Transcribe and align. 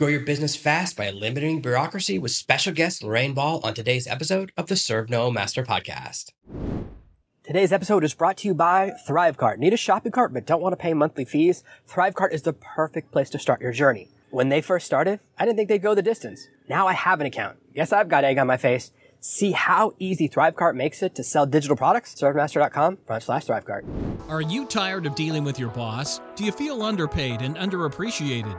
Grow 0.00 0.08
your 0.08 0.20
business 0.20 0.56
fast 0.56 0.96
by 0.96 1.08
eliminating 1.08 1.60
bureaucracy 1.60 2.18
with 2.18 2.30
special 2.30 2.72
guest 2.72 3.04
Lorraine 3.04 3.34
Ball 3.34 3.60
on 3.62 3.74
today's 3.74 4.06
episode 4.06 4.50
of 4.56 4.66
the 4.68 4.74
Serve 4.74 5.10
No 5.10 5.30
Master 5.30 5.62
podcast. 5.62 6.30
Today's 7.44 7.70
episode 7.70 8.02
is 8.02 8.14
brought 8.14 8.38
to 8.38 8.48
you 8.48 8.54
by 8.54 8.92
Thrivecart. 9.06 9.58
Need 9.58 9.74
a 9.74 9.76
shopping 9.76 10.10
cart 10.10 10.32
but 10.32 10.46
don't 10.46 10.62
want 10.62 10.72
to 10.72 10.78
pay 10.78 10.94
monthly 10.94 11.26
fees? 11.26 11.62
Thrivecart 11.86 12.32
is 12.32 12.40
the 12.40 12.54
perfect 12.54 13.12
place 13.12 13.28
to 13.28 13.38
start 13.38 13.60
your 13.60 13.72
journey. 13.72 14.08
When 14.30 14.48
they 14.48 14.62
first 14.62 14.86
started, 14.86 15.20
I 15.38 15.44
didn't 15.44 15.58
think 15.58 15.68
they'd 15.68 15.82
go 15.82 15.94
the 15.94 16.00
distance. 16.00 16.48
Now 16.66 16.86
I 16.86 16.94
have 16.94 17.20
an 17.20 17.26
account. 17.26 17.58
Yes, 17.74 17.92
I've 17.92 18.08
got 18.08 18.24
egg 18.24 18.38
on 18.38 18.46
my 18.46 18.56
face. 18.56 18.92
See 19.20 19.52
how 19.52 19.92
easy 19.98 20.30
Thrivecart 20.30 20.76
makes 20.76 21.02
it 21.02 21.14
to 21.16 21.22
sell 21.22 21.44
digital 21.44 21.76
products? 21.76 22.14
ServeMaster.com 22.14 23.00
front 23.06 23.22
slash 23.22 23.44
Thrivecart. 23.44 23.82
Are 24.30 24.40
you 24.40 24.64
tired 24.64 25.04
of 25.04 25.14
dealing 25.14 25.44
with 25.44 25.58
your 25.58 25.68
boss? 25.68 26.22
Do 26.36 26.44
you 26.44 26.52
feel 26.52 26.82
underpaid 26.82 27.42
and 27.42 27.54
underappreciated? 27.56 28.58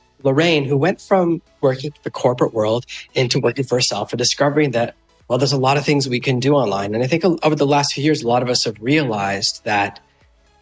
Lorraine, 0.23 0.65
who 0.65 0.77
went 0.77 1.01
from 1.01 1.41
working 1.61 1.91
the 2.03 2.11
corporate 2.11 2.53
world 2.53 2.85
into 3.13 3.39
working 3.39 3.65
for 3.65 3.75
herself 3.75 4.11
and 4.11 4.17
discovering 4.17 4.71
that, 4.71 4.95
well, 5.27 5.37
there's 5.37 5.53
a 5.53 5.57
lot 5.57 5.77
of 5.77 5.85
things 5.85 6.07
we 6.07 6.19
can 6.19 6.39
do 6.39 6.53
online. 6.53 6.93
And 6.93 7.03
I 7.03 7.07
think 7.07 7.23
over 7.23 7.55
the 7.55 7.67
last 7.67 7.93
few 7.93 8.03
years, 8.03 8.21
a 8.23 8.27
lot 8.27 8.43
of 8.43 8.49
us 8.49 8.65
have 8.65 8.77
realized 8.81 9.63
that 9.63 9.99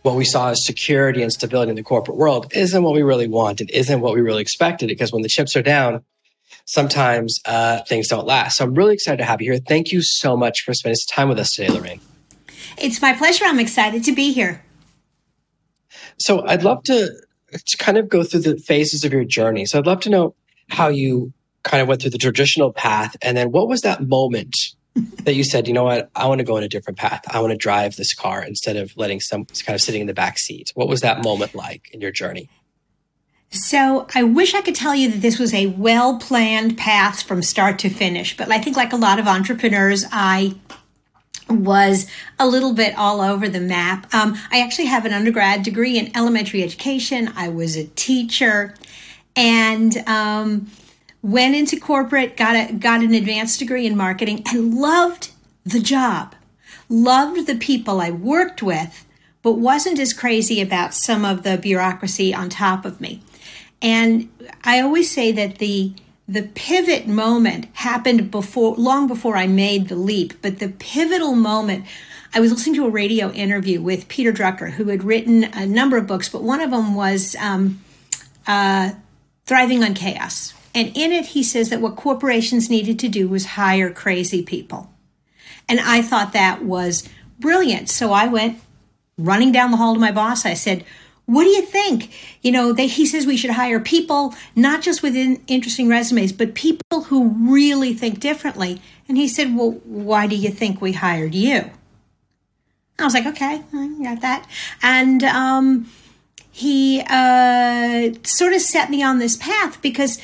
what 0.01 0.15
we 0.15 0.25
saw 0.25 0.49
as 0.49 0.65
security 0.65 1.21
and 1.21 1.31
stability 1.31 1.69
in 1.69 1.75
the 1.75 1.83
corporate 1.83 2.17
world 2.17 2.51
isn't 2.53 2.83
what 2.83 2.93
we 2.93 3.01
really 3.01 3.27
want. 3.27 3.61
It 3.61 3.71
isn't 3.71 3.99
what 3.99 4.13
we 4.13 4.21
really 4.21 4.41
expected 4.41 4.87
because 4.87 5.11
when 5.11 5.23
the 5.23 5.29
chips 5.29 5.55
are 5.55 5.61
down, 5.61 6.03
sometimes 6.65 7.39
uh, 7.45 7.81
things 7.83 8.07
don't 8.07 8.25
last. 8.25 8.57
So 8.57 8.65
I'm 8.65 8.73
really 8.73 8.93
excited 8.93 9.17
to 9.17 9.25
have 9.25 9.41
you 9.41 9.51
here. 9.51 9.59
Thank 9.59 9.91
you 9.91 10.01
so 10.01 10.37
much 10.37 10.61
for 10.61 10.73
spending 10.73 10.95
some 10.95 11.15
time 11.15 11.29
with 11.29 11.39
us 11.39 11.51
today, 11.53 11.73
Lorraine. 11.73 11.99
It's 12.77 13.01
my 13.01 13.13
pleasure. 13.13 13.45
I'm 13.45 13.59
excited 13.59 14.03
to 14.05 14.11
be 14.11 14.31
here. 14.31 14.63
So 16.17 16.45
I'd 16.45 16.63
love 16.63 16.83
to 16.83 17.09
to 17.51 17.77
kind 17.77 17.97
of 17.97 18.09
go 18.09 18.23
through 18.23 18.41
the 18.41 18.57
phases 18.57 19.03
of 19.03 19.13
your 19.13 19.25
journey. 19.25 19.65
So 19.65 19.79
I'd 19.79 19.87
love 19.87 20.01
to 20.01 20.09
know 20.09 20.35
how 20.69 20.87
you 20.87 21.33
kind 21.63 21.81
of 21.81 21.87
went 21.87 22.01
through 22.01 22.11
the 22.11 22.17
traditional 22.17 22.71
path 22.71 23.15
and 23.21 23.35
then 23.35 23.51
what 23.51 23.67
was 23.67 23.81
that 23.81 24.07
moment 24.07 24.55
that 25.23 25.33
you 25.33 25.43
said, 25.43 25.67
you 25.67 25.73
know 25.73 25.83
what, 25.83 26.09
I 26.15 26.27
want 26.27 26.39
to 26.39 26.45
go 26.45 26.57
in 26.57 26.63
a 26.63 26.67
different 26.67 26.97
path. 26.97 27.21
I 27.29 27.39
want 27.39 27.51
to 27.51 27.57
drive 27.57 27.95
this 27.95 28.13
car 28.13 28.43
instead 28.43 28.75
of 28.75 28.95
letting 28.97 29.19
some 29.19 29.45
kind 29.45 29.75
of 29.75 29.81
sitting 29.81 30.01
in 30.01 30.07
the 30.07 30.13
back 30.13 30.39
seat. 30.39 30.71
What 30.75 30.87
was 30.87 31.01
that 31.01 31.23
moment 31.23 31.55
like 31.55 31.89
in 31.93 32.01
your 32.01 32.11
journey? 32.11 32.49
So 33.51 34.07
I 34.13 34.23
wish 34.23 34.53
I 34.53 34.61
could 34.61 34.75
tell 34.75 34.93
you 34.93 35.09
that 35.11 35.21
this 35.21 35.39
was 35.39 35.53
a 35.53 35.67
well 35.67 36.19
planned 36.19 36.77
path 36.77 37.23
from 37.23 37.41
start 37.41 37.79
to 37.79 37.89
finish, 37.89 38.37
but 38.37 38.51
I 38.51 38.59
think 38.59 38.77
like 38.77 38.93
a 38.93 38.97
lot 38.97 39.19
of 39.19 39.27
entrepreneurs, 39.27 40.05
I 40.11 40.55
was 41.49 42.07
a 42.37 42.47
little 42.47 42.73
bit 42.73 42.95
all 42.97 43.21
over 43.21 43.49
the 43.49 43.59
map. 43.59 44.13
Um, 44.13 44.37
I 44.51 44.61
actually 44.61 44.85
have 44.85 45.05
an 45.05 45.13
undergrad 45.13 45.63
degree 45.63 45.97
in 45.97 46.15
elementary 46.15 46.63
education. 46.63 47.31
I 47.35 47.49
was 47.49 47.75
a 47.75 47.85
teacher 47.87 48.75
and 49.35 49.97
um, 50.07 50.69
went 51.21 51.55
into 51.55 51.79
corporate, 51.79 52.37
got 52.37 52.55
a 52.55 52.73
got 52.73 53.01
an 53.01 53.13
advanced 53.13 53.59
degree 53.59 53.85
in 53.85 53.95
marketing, 53.95 54.43
and 54.47 54.73
loved 54.75 55.31
the 55.65 55.79
job. 55.79 56.35
Loved 56.87 57.45
the 57.45 57.55
people 57.55 58.01
I 58.01 58.09
worked 58.09 58.63
with, 58.63 59.05
but 59.43 59.53
wasn't 59.53 59.99
as 59.99 60.13
crazy 60.13 60.59
about 60.59 60.93
some 60.93 61.23
of 61.23 61.43
the 61.43 61.57
bureaucracy 61.57 62.33
on 62.33 62.49
top 62.49 62.83
of 62.83 62.99
me. 62.99 63.21
And 63.81 64.29
I 64.63 64.81
always 64.81 65.11
say 65.11 65.31
that 65.31 65.59
the 65.59 65.93
the 66.29 66.43
pivot 66.43 67.07
moment 67.07 67.65
happened 67.73 68.29
before 68.29 68.75
long 68.75 69.07
before 69.07 69.35
I 69.35 69.47
made 69.47 69.87
the 69.87 69.95
leap, 69.95 70.41
but 70.43 70.59
the 70.59 70.69
pivotal 70.69 71.33
moment 71.33 71.85
I 72.35 72.39
was 72.39 72.51
listening 72.51 72.75
to 72.75 72.85
a 72.85 72.91
radio 72.91 73.31
interview 73.31 73.81
with 73.81 74.07
Peter 74.07 74.31
Drucker, 74.31 74.71
who 74.73 74.89
had 74.89 75.03
written 75.03 75.45
a 75.45 75.65
number 75.65 75.97
of 75.97 76.05
books, 76.05 76.29
but 76.29 76.43
one 76.43 76.61
of 76.61 76.69
them 76.69 76.93
was 76.93 77.35
um, 77.39 77.83
uh, 78.45 78.91
Thriving 79.47 79.83
on 79.83 79.95
Chaos. 79.95 80.53
And 80.75 80.95
in 80.95 81.11
it, 81.11 81.27
he 81.27 81.41
says 81.41 81.69
that 81.69 81.81
what 81.81 81.95
corporations 81.95 82.69
needed 82.69 82.99
to 82.99 83.09
do 83.09 83.27
was 83.27 83.45
hire 83.47 83.91
crazy 83.91 84.43
people. 84.43 84.93
And 85.67 85.79
I 85.79 86.03
thought 86.03 86.33
that 86.33 86.63
was 86.63 87.09
brilliant. 87.39 87.89
So 87.89 88.13
I 88.13 88.27
went 88.27 88.61
running 89.17 89.51
down 89.51 89.71
the 89.71 89.77
hall 89.77 89.95
to 89.95 89.99
my 89.99 90.11
boss. 90.11 90.45
I 90.45 90.53
said, 90.53 90.85
what 91.29 91.43
do 91.43 91.51
you 91.51 91.61
think? 91.61 92.11
You 92.41 92.51
know, 92.51 92.73
they, 92.73 92.87
he 92.87 93.05
says 93.05 93.27
we 93.27 93.37
should 93.37 93.51
hire 93.51 93.79
people, 93.79 94.33
not 94.55 94.81
just 94.81 95.03
with 95.03 95.15
interesting 95.15 95.87
resumes, 95.87 96.33
but 96.33 96.55
people 96.55 97.03
who 97.03 97.35
really 97.51 97.93
think 97.93 98.19
differently. 98.19 98.81
And 99.07 99.15
he 99.15 99.27
said, 99.27 99.55
Well, 99.55 99.73
why 99.83 100.25
do 100.25 100.35
you 100.35 100.49
think 100.49 100.81
we 100.81 100.93
hired 100.93 101.35
you? 101.35 101.69
I 102.97 103.03
was 103.03 103.13
like, 103.13 103.27
Okay, 103.27 103.61
I 103.71 104.03
got 104.03 104.21
that. 104.21 104.49
And 104.81 105.23
um, 105.23 105.91
he 106.49 107.03
uh, 107.07 108.13
sort 108.23 108.53
of 108.53 108.61
set 108.61 108.89
me 108.89 109.03
on 109.03 109.19
this 109.19 109.37
path 109.37 109.79
because 109.83 110.19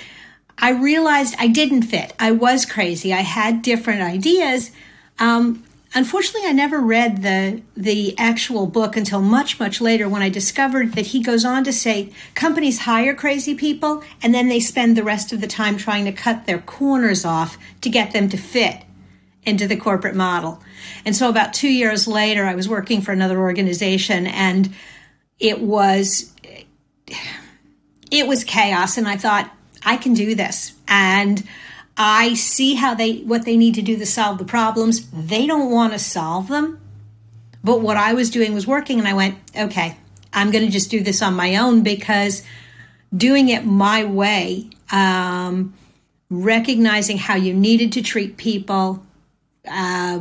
I 0.58 0.72
realized 0.72 1.36
I 1.38 1.50
didn't 1.50 1.84
fit. 1.84 2.14
I 2.20 2.32
was 2.32 2.66
crazy. 2.66 3.14
I 3.14 3.22
had 3.22 3.62
different 3.62 4.02
ideas. 4.02 4.72
Um, 5.20 5.65
Unfortunately, 5.98 6.48
I 6.48 6.52
never 6.52 6.82
read 6.82 7.24
the 7.24 7.62
the 7.78 8.14
actual 8.18 8.68
book 8.68 8.98
until 8.98 9.22
much 9.22 9.62
much 9.62 9.80
later 9.80 10.10
when 10.10 10.22
I 10.22 10.28
discovered 10.28 10.92
that 10.92 11.08
he 11.08 11.24
goes 11.24 11.46
on 11.46 11.64
to 11.64 11.72
say 11.72 12.12
companies 12.34 12.82
hire 12.82 13.16
crazy 13.16 13.56
people 13.56 14.04
and 14.22 14.36
then 14.36 14.50
they 14.50 14.60
spend 14.60 14.98
the 14.98 15.06
rest 15.06 15.32
of 15.32 15.40
the 15.40 15.48
time 15.48 15.78
trying 15.78 16.04
to 16.04 16.12
cut 16.12 16.46
their 16.46 16.60
corners 16.60 17.24
off 17.24 17.58
to 17.80 17.90
get 17.90 18.12
them 18.12 18.28
to 18.28 18.38
fit 18.38 18.84
into 19.44 19.68
the 19.68 19.78
corporate 19.78 20.16
model. 20.16 20.62
And 21.06 21.16
so 21.16 21.30
about 21.30 21.54
2 21.54 21.70
years 21.70 22.08
later 22.10 22.44
I 22.46 22.56
was 22.56 22.68
working 22.68 23.00
for 23.02 23.14
another 23.14 23.40
organization 23.40 24.28
and 24.28 24.74
it 25.40 25.62
was 25.62 26.34
it 28.12 28.28
was 28.28 28.44
chaos 28.44 28.98
and 28.98 29.08
I 29.08 29.16
thought 29.16 29.50
I 29.86 29.96
can 29.96 30.14
do 30.14 30.36
this. 30.36 30.74
And 30.90 31.42
I 31.98 32.34
see 32.34 32.76
how 32.76 32.94
they 32.94 33.20
what 33.20 33.46
they 33.46 33.56
need 33.56 33.76
to 33.76 33.82
do 33.82 33.98
to 33.98 34.06
solve 34.06 34.38
the 34.38 34.46
problems. 34.46 35.10
They 35.12 35.48
don't 35.48 35.72
want 35.72 35.94
to 35.94 36.00
solve 36.00 36.50
them. 36.50 36.80
But 37.64 37.82
what 37.82 37.98
I 37.98 38.14
was 38.14 38.30
doing 38.30 38.54
was 38.54 38.68
working 38.68 39.00
and 39.00 39.08
I 39.08 39.14
went, 39.14 39.38
"Okay, 39.58 39.98
I'm 40.34 40.52
going 40.52 40.66
to 40.66 40.72
just 40.72 40.92
do 40.92 41.02
this 41.02 41.22
on 41.22 41.34
my 41.34 41.56
own 41.56 41.82
because 41.82 42.44
doing 43.16 43.50
it 43.50 43.66
my 43.66 44.04
way, 44.04 44.70
um, 44.92 45.74
recognizing 46.30 47.18
how 47.18 47.36
you 47.36 47.54
needed 47.54 47.94
to 47.94 48.02
treat 48.02 48.38
people, 48.38 49.04
uh, 49.68 50.20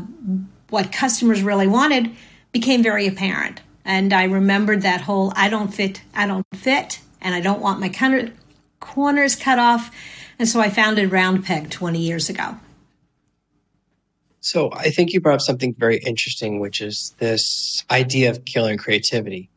what 0.70 0.92
customers 0.92 1.42
really 1.42 1.66
wanted 1.66 2.10
became 2.52 2.82
very 2.82 3.06
apparent. 3.06 3.60
And 3.84 4.12
I 4.12 4.24
remembered 4.24 4.82
that 4.82 5.02
whole 5.02 5.32
I 5.36 5.48
don't 5.48 5.74
fit, 5.74 6.02
I 6.14 6.26
don't 6.26 6.46
fit, 6.54 7.00
and 7.20 7.34
I 7.34 7.40
don't 7.40 7.60
want 7.60 7.80
my 7.80 7.88
corners 8.84 9.34
cut 9.34 9.58
off 9.58 9.90
and 10.38 10.48
so 10.48 10.60
I 10.60 10.70
founded 10.70 11.12
Round 11.12 11.44
Peg 11.44 11.70
20 11.70 11.98
years 11.98 12.28
ago. 12.28 12.56
So 14.40 14.70
I 14.72 14.90
think 14.90 15.12
you 15.12 15.20
brought 15.20 15.36
up 15.36 15.40
something 15.40 15.74
very 15.74 15.98
interesting, 15.98 16.60
which 16.60 16.80
is 16.80 17.14
this 17.18 17.84
idea 17.90 18.30
of 18.30 18.44
killing 18.44 18.76
creativity. 18.76 19.48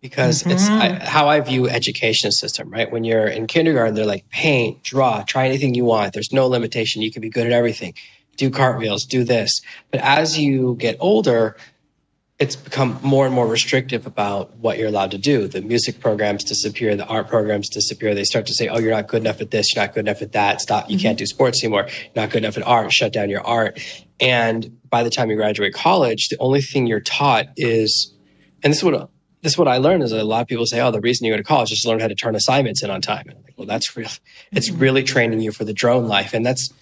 Because 0.00 0.40
mm-hmm. 0.40 0.50
it's 0.50 0.68
I, 0.68 0.94
how 0.94 1.28
I 1.28 1.38
view 1.38 1.68
education 1.68 2.32
system, 2.32 2.70
right? 2.70 2.90
When 2.90 3.04
you're 3.04 3.28
in 3.28 3.46
kindergarten, 3.46 3.94
they're 3.94 4.04
like 4.04 4.28
paint, 4.30 4.82
draw, 4.82 5.22
try 5.22 5.46
anything 5.46 5.74
you 5.74 5.84
want. 5.84 6.12
There's 6.12 6.32
no 6.32 6.48
limitation. 6.48 7.02
You 7.02 7.12
can 7.12 7.22
be 7.22 7.28
good 7.28 7.46
at 7.46 7.52
everything. 7.52 7.94
Do 8.36 8.50
cartwheels, 8.50 9.04
do 9.04 9.22
this. 9.22 9.60
But 9.92 10.00
as 10.00 10.36
you 10.36 10.74
get 10.76 10.96
older, 10.98 11.56
it's 12.42 12.56
become 12.56 12.98
more 13.02 13.24
and 13.24 13.32
more 13.32 13.46
restrictive 13.46 14.04
about 14.04 14.56
what 14.56 14.76
you're 14.76 14.88
allowed 14.88 15.12
to 15.12 15.18
do. 15.18 15.46
The 15.46 15.62
music 15.62 16.00
programs 16.00 16.42
disappear, 16.42 16.96
the 16.96 17.06
art 17.06 17.28
programs 17.28 17.68
disappear. 17.68 18.16
They 18.16 18.24
start 18.24 18.46
to 18.46 18.54
say, 18.54 18.66
"Oh, 18.66 18.80
you're 18.80 18.90
not 18.90 19.06
good 19.06 19.20
enough 19.20 19.40
at 19.40 19.52
this. 19.52 19.72
You're 19.72 19.84
not 19.84 19.94
good 19.94 20.08
enough 20.08 20.22
at 20.22 20.32
that. 20.32 20.60
Stop. 20.60 20.90
You 20.90 20.96
mm-hmm. 20.96 21.02
can't 21.02 21.18
do 21.18 21.26
sports 21.26 21.62
anymore. 21.62 21.86
You're 21.88 22.22
not 22.24 22.30
good 22.30 22.42
enough 22.42 22.56
at 22.56 22.66
art. 22.66 22.92
Shut 22.92 23.12
down 23.12 23.30
your 23.30 23.46
art." 23.46 23.80
And 24.18 24.80
by 24.90 25.04
the 25.04 25.10
time 25.10 25.30
you 25.30 25.36
graduate 25.36 25.72
college, 25.72 26.28
the 26.30 26.36
only 26.40 26.62
thing 26.62 26.88
you're 26.88 27.00
taught 27.00 27.46
is, 27.56 28.12
and 28.64 28.72
this 28.72 28.78
is 28.78 28.84
what 28.84 29.08
this 29.42 29.52
is 29.52 29.58
what 29.58 29.68
I 29.68 29.76
learned 29.76 30.02
is 30.02 30.10
that 30.10 30.20
a 30.20 30.24
lot 30.24 30.40
of 30.40 30.48
people 30.48 30.66
say, 30.66 30.80
"Oh, 30.80 30.90
the 30.90 31.00
reason 31.00 31.24
you 31.24 31.32
go 31.32 31.36
to 31.36 31.44
college 31.44 31.70
is 31.70 31.82
to 31.82 31.88
learn 31.88 32.00
how 32.00 32.08
to 32.08 32.16
turn 32.16 32.34
assignments 32.34 32.82
in 32.82 32.90
on 32.90 33.00
time." 33.00 33.26
And 33.28 33.38
I'm 33.38 33.44
like, 33.44 33.54
"Well, 33.56 33.68
that's 33.68 33.96
real. 33.96 34.08
It's 34.50 34.68
mm-hmm. 34.68 34.80
really 34.80 35.02
training 35.04 35.40
you 35.40 35.52
for 35.52 35.64
the 35.64 35.72
drone 35.72 36.08
life, 36.08 36.34
and 36.34 36.44
that's." 36.44 36.72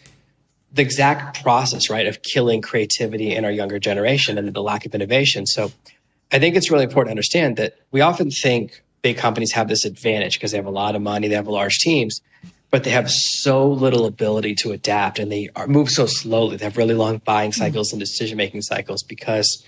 The 0.72 0.82
exact 0.82 1.42
process, 1.42 1.90
right, 1.90 2.06
of 2.06 2.22
killing 2.22 2.62
creativity 2.62 3.34
in 3.34 3.44
our 3.44 3.50
younger 3.50 3.78
generation 3.78 4.38
and 4.38 4.52
the 4.52 4.62
lack 4.62 4.86
of 4.86 4.94
innovation. 4.94 5.46
So 5.46 5.72
I 6.32 6.38
think 6.38 6.54
it's 6.54 6.70
really 6.70 6.84
important 6.84 7.08
to 7.08 7.12
understand 7.12 7.56
that 7.56 7.74
we 7.90 8.00
often 8.02 8.30
think 8.30 8.82
big 9.02 9.16
companies 9.16 9.52
have 9.52 9.68
this 9.68 9.84
advantage 9.84 10.34
because 10.34 10.52
they 10.52 10.58
have 10.58 10.66
a 10.66 10.70
lot 10.70 10.94
of 10.94 11.02
money, 11.02 11.28
they 11.28 11.34
have 11.34 11.48
large 11.48 11.78
teams. 11.78 12.20
but 12.70 12.84
they 12.84 12.90
have 12.90 13.10
so 13.10 13.68
little 13.68 14.06
ability 14.06 14.54
to 14.54 14.70
adapt 14.72 15.18
and 15.18 15.30
they 15.30 15.48
are, 15.56 15.66
move 15.66 15.90
so 15.90 16.06
slowly. 16.06 16.56
They 16.56 16.64
have 16.64 16.76
really 16.76 16.94
long 16.94 17.18
buying 17.18 17.50
mm-hmm. 17.50 17.60
cycles 17.60 17.92
and 17.92 18.00
decision 18.00 18.36
making 18.36 18.62
cycles 18.62 19.02
because, 19.02 19.64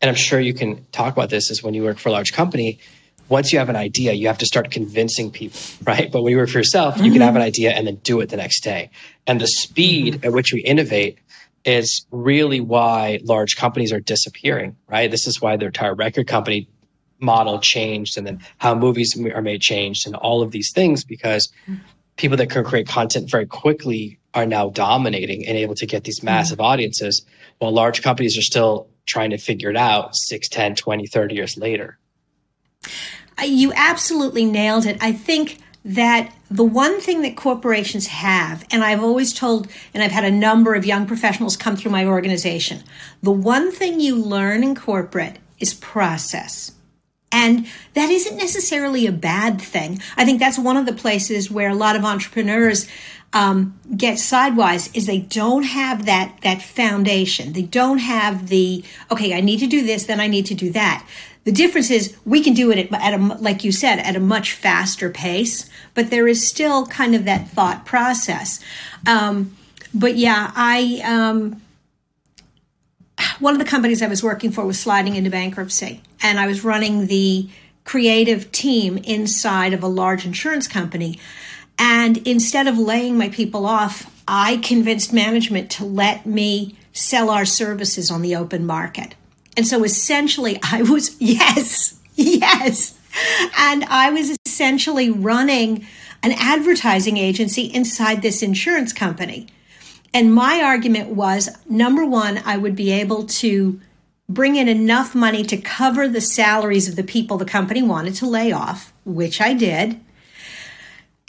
and 0.00 0.08
I'm 0.08 0.14
sure 0.14 0.38
you 0.38 0.54
can 0.54 0.86
talk 0.92 1.12
about 1.12 1.30
this 1.30 1.50
is 1.50 1.62
when 1.62 1.74
you 1.74 1.82
work 1.82 1.98
for 1.98 2.08
a 2.08 2.12
large 2.12 2.32
company, 2.32 2.78
once 3.28 3.52
you 3.52 3.58
have 3.58 3.68
an 3.68 3.76
idea, 3.76 4.12
you 4.12 4.26
have 4.28 4.38
to 4.38 4.46
start 4.46 4.70
convincing 4.70 5.30
people, 5.30 5.60
right? 5.84 6.10
But 6.10 6.22
when 6.22 6.32
you 6.32 6.38
work 6.38 6.48
for 6.48 6.58
yourself, 6.58 6.94
mm-hmm. 6.94 7.04
you 7.04 7.12
can 7.12 7.20
have 7.20 7.36
an 7.36 7.42
idea 7.42 7.72
and 7.72 7.86
then 7.86 7.96
do 7.96 8.20
it 8.20 8.28
the 8.30 8.36
next 8.36 8.62
day. 8.62 8.90
And 9.26 9.40
the 9.40 9.46
speed 9.46 10.14
mm-hmm. 10.14 10.26
at 10.26 10.32
which 10.32 10.52
we 10.52 10.60
innovate 10.60 11.18
is 11.64 12.06
really 12.10 12.60
why 12.60 13.20
large 13.24 13.56
companies 13.56 13.92
are 13.92 14.00
disappearing, 14.00 14.76
right? 14.88 15.10
This 15.10 15.26
is 15.26 15.40
why 15.40 15.56
the 15.56 15.66
entire 15.66 15.94
record 15.94 16.26
company 16.26 16.68
model 17.20 17.58
changed 17.58 18.16
and 18.16 18.26
then 18.26 18.40
how 18.58 18.74
movies 18.74 19.18
are 19.34 19.42
made 19.42 19.60
changed 19.60 20.06
and 20.06 20.14
all 20.14 20.42
of 20.42 20.50
these 20.50 20.70
things 20.72 21.04
because 21.04 21.52
people 22.16 22.36
that 22.36 22.48
can 22.48 22.64
create 22.64 22.86
content 22.86 23.30
very 23.30 23.46
quickly 23.46 24.20
are 24.34 24.46
now 24.46 24.70
dominating 24.70 25.46
and 25.46 25.56
able 25.56 25.74
to 25.74 25.86
get 25.86 26.04
these 26.04 26.22
massive 26.22 26.60
audiences 26.60 27.26
while 27.58 27.72
large 27.72 28.02
companies 28.02 28.38
are 28.38 28.42
still 28.42 28.88
trying 29.06 29.30
to 29.30 29.38
figure 29.38 29.70
it 29.70 29.76
out 29.76 30.14
6 30.14 30.48
10 30.48 30.76
20 30.76 31.06
30 31.06 31.34
years 31.34 31.56
later 31.56 31.98
you 33.44 33.72
absolutely 33.74 34.44
nailed 34.44 34.86
it. 34.86 34.98
I 35.00 35.12
think 35.12 35.58
that 35.84 36.32
the 36.50 36.64
one 36.64 37.00
thing 37.00 37.22
that 37.22 37.36
corporations 37.36 38.08
have, 38.08 38.66
and 38.70 38.82
I've 38.82 39.02
always 39.02 39.32
told, 39.32 39.68
and 39.94 40.02
I've 40.02 40.10
had 40.10 40.24
a 40.24 40.30
number 40.30 40.74
of 40.74 40.84
young 40.84 41.06
professionals 41.06 41.56
come 41.56 41.76
through 41.76 41.92
my 41.92 42.04
organization, 42.04 42.82
the 43.22 43.30
one 43.30 43.70
thing 43.70 44.00
you 44.00 44.16
learn 44.16 44.62
in 44.64 44.74
corporate 44.74 45.38
is 45.60 45.74
process. 45.74 46.72
And 47.30 47.66
that 47.92 48.08
isn't 48.08 48.36
necessarily 48.36 49.06
a 49.06 49.12
bad 49.12 49.60
thing. 49.60 50.00
I 50.16 50.24
think 50.24 50.40
that's 50.40 50.58
one 50.58 50.78
of 50.78 50.86
the 50.86 50.94
places 50.94 51.50
where 51.50 51.68
a 51.68 51.74
lot 51.74 51.94
of 51.94 52.04
entrepreneurs 52.04 52.88
um, 53.34 53.78
get 53.94 54.18
sidewise 54.18 54.92
is 54.94 55.06
they 55.06 55.20
don't 55.20 55.64
have 55.64 56.06
that 56.06 56.38
that 56.42 56.62
foundation. 56.62 57.52
They 57.52 57.62
don't 57.62 57.98
have 57.98 58.48
the 58.48 58.82
okay. 59.10 59.34
I 59.34 59.42
need 59.42 59.58
to 59.58 59.66
do 59.66 59.84
this, 59.84 60.04
then 60.04 60.20
I 60.20 60.26
need 60.26 60.46
to 60.46 60.54
do 60.54 60.70
that. 60.72 61.06
The 61.44 61.52
difference 61.52 61.90
is 61.90 62.16
we 62.24 62.42
can 62.42 62.54
do 62.54 62.70
it 62.70 62.92
at, 62.92 63.14
a, 63.14 63.18
like 63.18 63.64
you 63.64 63.72
said, 63.72 63.98
at 64.00 64.16
a 64.16 64.20
much 64.20 64.52
faster 64.52 65.08
pace, 65.08 65.68
but 65.94 66.10
there 66.10 66.28
is 66.28 66.46
still 66.46 66.86
kind 66.86 67.14
of 67.14 67.24
that 67.24 67.48
thought 67.48 67.86
process. 67.86 68.60
Um, 69.06 69.56
but 69.94 70.16
yeah, 70.16 70.52
I, 70.54 71.00
um, 71.04 71.62
one 73.38 73.54
of 73.54 73.58
the 73.58 73.64
companies 73.64 74.02
I 74.02 74.08
was 74.08 74.22
working 74.22 74.50
for 74.50 74.64
was 74.64 74.78
sliding 74.78 75.16
into 75.16 75.30
bankruptcy, 75.30 76.02
and 76.22 76.38
I 76.38 76.46
was 76.46 76.64
running 76.64 77.06
the 77.06 77.48
creative 77.84 78.52
team 78.52 78.98
inside 78.98 79.72
of 79.72 79.82
a 79.82 79.88
large 79.88 80.26
insurance 80.26 80.68
company. 80.68 81.18
And 81.78 82.18
instead 82.26 82.66
of 82.66 82.76
laying 82.76 83.16
my 83.16 83.28
people 83.28 83.64
off, 83.64 84.14
I 84.26 84.58
convinced 84.58 85.12
management 85.12 85.70
to 85.72 85.84
let 85.84 86.26
me 86.26 86.76
sell 86.92 87.30
our 87.30 87.46
services 87.46 88.10
on 88.10 88.20
the 88.20 88.36
open 88.36 88.66
market. 88.66 89.14
And 89.58 89.66
so 89.66 89.82
essentially, 89.82 90.60
I 90.62 90.82
was, 90.82 91.20
yes, 91.20 92.00
yes. 92.14 92.96
And 93.58 93.84
I 93.84 94.10
was 94.10 94.38
essentially 94.46 95.10
running 95.10 95.84
an 96.22 96.32
advertising 96.32 97.16
agency 97.16 97.64
inside 97.64 98.22
this 98.22 98.40
insurance 98.40 98.92
company. 98.92 99.48
And 100.14 100.32
my 100.32 100.62
argument 100.62 101.10
was 101.10 101.48
number 101.68 102.04
one, 102.06 102.40
I 102.44 102.56
would 102.56 102.76
be 102.76 102.92
able 102.92 103.26
to 103.26 103.80
bring 104.28 104.56
in 104.56 104.68
enough 104.68 105.14
money 105.14 105.42
to 105.42 105.56
cover 105.56 106.06
the 106.06 106.20
salaries 106.20 106.88
of 106.88 106.94
the 106.94 107.02
people 107.02 107.36
the 107.36 107.44
company 107.44 107.82
wanted 107.82 108.14
to 108.14 108.26
lay 108.26 108.52
off, 108.52 108.92
which 109.04 109.40
I 109.40 109.54
did. 109.54 110.00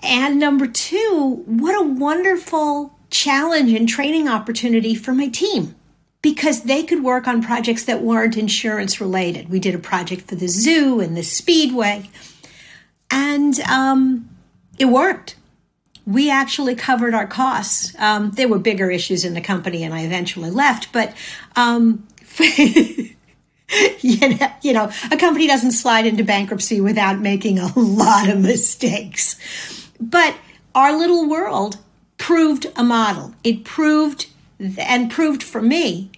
And 0.04 0.40
number 0.40 0.68
two, 0.68 1.44
what 1.46 1.80
a 1.80 1.88
wonderful 1.88 2.98
challenge 3.10 3.74
and 3.74 3.90
training 3.90 4.28
opportunity 4.28 4.94
for 4.94 5.14
my 5.14 5.30
team 5.30 5.76
because 6.22 6.64
they 6.64 6.84
could 6.84 7.04
work 7.04 7.28
on 7.28 7.42
projects 7.42 7.86
that 7.86 8.02
weren't 8.02 8.38
insurance 8.38 9.00
related. 9.00 9.50
We 9.50 9.60
did 9.60 9.76
a 9.76 9.80
project 9.80 10.24
for 10.24 10.36
the 10.36 10.48
zoo 10.48 11.00
and 11.00 11.16
the 11.16 11.24
speedway, 11.24 12.10
and 13.10 13.60
um, 13.62 14.30
it 14.78 14.86
worked. 14.86 15.36
We 16.06 16.30
actually 16.30 16.76
covered 16.76 17.14
our 17.14 17.28
costs. 17.28 17.96
Um, 18.00 18.32
there 18.32 18.48
were 18.48 18.60
bigger 18.60 18.90
issues 18.90 19.24
in 19.24 19.34
the 19.34 19.42
company, 19.42 19.84
and 19.84 19.94
I 19.94 20.02
eventually 20.02 20.50
left. 20.50 20.92
But 20.92 21.14
um, 21.56 22.08
you, 22.40 24.30
know, 24.30 24.52
you 24.62 24.74
know, 24.74 24.92
a 25.12 25.18
company 25.18 25.48
doesn't 25.48 25.74
slide 25.74 26.06
into 26.06 26.24
bankruptcy 26.24 26.82
without 26.82 27.20
making 27.20 27.60
a 27.60 27.72
lot 27.78 28.30
of 28.30 28.40
mistakes. 28.40 29.40
But 30.00 30.36
our 30.74 30.98
little 30.98 31.30
world 31.30 31.78
proved 32.18 32.68
a 32.76 32.84
model. 32.84 33.34
It 33.44 33.64
proved 33.64 34.28
and 34.60 35.10
proved 35.12 35.44
for 35.44 35.62
me 35.62 36.12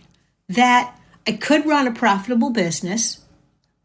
that 0.50 1.00
I 1.28 1.34
could 1.34 1.66
run 1.66 1.88
a 1.88 1.92
profitable 1.92 2.50
business. 2.50 3.20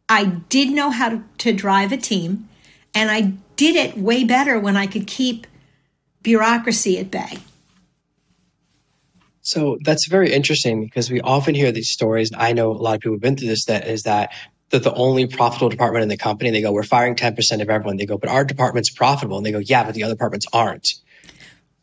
I 0.08 0.24
did 0.48 0.70
know 0.70 0.90
how 0.90 1.08
to, 1.10 1.22
to 1.38 1.52
drive 1.52 1.92
a 1.92 1.96
team, 1.96 2.48
and 2.94 3.10
I 3.10 3.34
did 3.56 3.76
it 3.76 3.98
way 3.98 4.24
better 4.24 4.58
when 4.58 4.76
I 4.76 4.86
could 4.86 5.06
keep 5.06 5.46
bureaucracy 6.22 6.98
at 6.98 7.10
bay. 7.10 7.38
So 9.42 9.78
that's 9.84 10.08
very 10.08 10.32
interesting 10.32 10.84
because 10.84 11.08
we 11.10 11.20
often 11.20 11.54
hear 11.54 11.70
these 11.70 11.90
stories. 11.90 12.30
I 12.36 12.52
know 12.52 12.72
a 12.72 12.72
lot 12.72 12.94
of 12.96 13.00
people 13.00 13.14
have 13.14 13.20
been 13.20 13.36
through 13.36 13.48
this. 13.48 13.66
That 13.66 13.86
is 13.86 14.02
that 14.02 14.32
that 14.70 14.82
the 14.82 14.92
only 14.94 15.28
profitable 15.28 15.68
department 15.68 16.02
in 16.02 16.08
the 16.08 16.16
company. 16.16 16.50
They 16.50 16.62
go, 16.62 16.72
"We're 16.72 16.82
firing 16.82 17.14
ten 17.14 17.36
percent 17.36 17.62
of 17.62 17.70
everyone." 17.70 17.96
They 17.96 18.06
go, 18.06 18.18
"But 18.18 18.30
our 18.30 18.44
department's 18.44 18.90
profitable," 18.90 19.36
and 19.36 19.46
they 19.46 19.52
go, 19.52 19.60
"Yeah, 19.60 19.84
but 19.84 19.94
the 19.94 20.02
other 20.02 20.14
departments 20.14 20.46
aren't." 20.52 20.94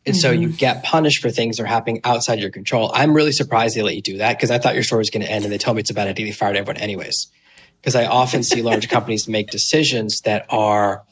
And 0.06 0.14
mm-hmm. 0.14 0.20
so 0.20 0.30
you 0.30 0.48
mm-hmm. 0.48 0.56
get 0.56 0.82
punished 0.82 1.22
for 1.22 1.30
things 1.30 1.56
that 1.56 1.62
are 1.62 1.66
happening 1.66 2.00
outside 2.04 2.38
your 2.38 2.50
control. 2.50 2.90
I'm 2.94 3.14
really 3.14 3.32
surprised 3.32 3.76
they 3.76 3.82
let 3.82 3.94
you 3.94 4.02
do 4.02 4.18
that 4.18 4.36
because 4.36 4.50
I 4.50 4.58
thought 4.58 4.74
your 4.74 4.82
story 4.82 4.98
was 4.98 5.10
going 5.10 5.24
to 5.24 5.30
end 5.30 5.44
and 5.44 5.52
they 5.52 5.58
told 5.58 5.76
me 5.76 5.80
it's 5.80 5.90
about 5.90 6.02
a 6.02 6.06
bad 6.06 6.10
idea. 6.10 6.26
They 6.26 6.32
fired 6.32 6.56
everyone 6.56 6.76
anyways. 6.76 7.28
Because 7.80 7.94
I 7.94 8.06
often 8.06 8.42
see 8.42 8.62
large 8.62 8.88
companies 8.90 9.28
make 9.28 9.50
decisions 9.50 10.20
that 10.22 10.46
are, 10.50 11.04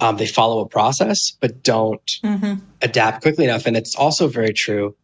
um, 0.00 0.16
they 0.16 0.26
follow 0.26 0.60
a 0.60 0.68
process, 0.68 1.32
but 1.40 1.62
don't 1.62 2.02
mm-hmm. 2.24 2.54
adapt 2.82 3.22
quickly 3.22 3.44
enough. 3.44 3.66
And 3.66 3.76
it's 3.76 3.94
also 3.94 4.26
very 4.26 4.52
true 4.52 4.96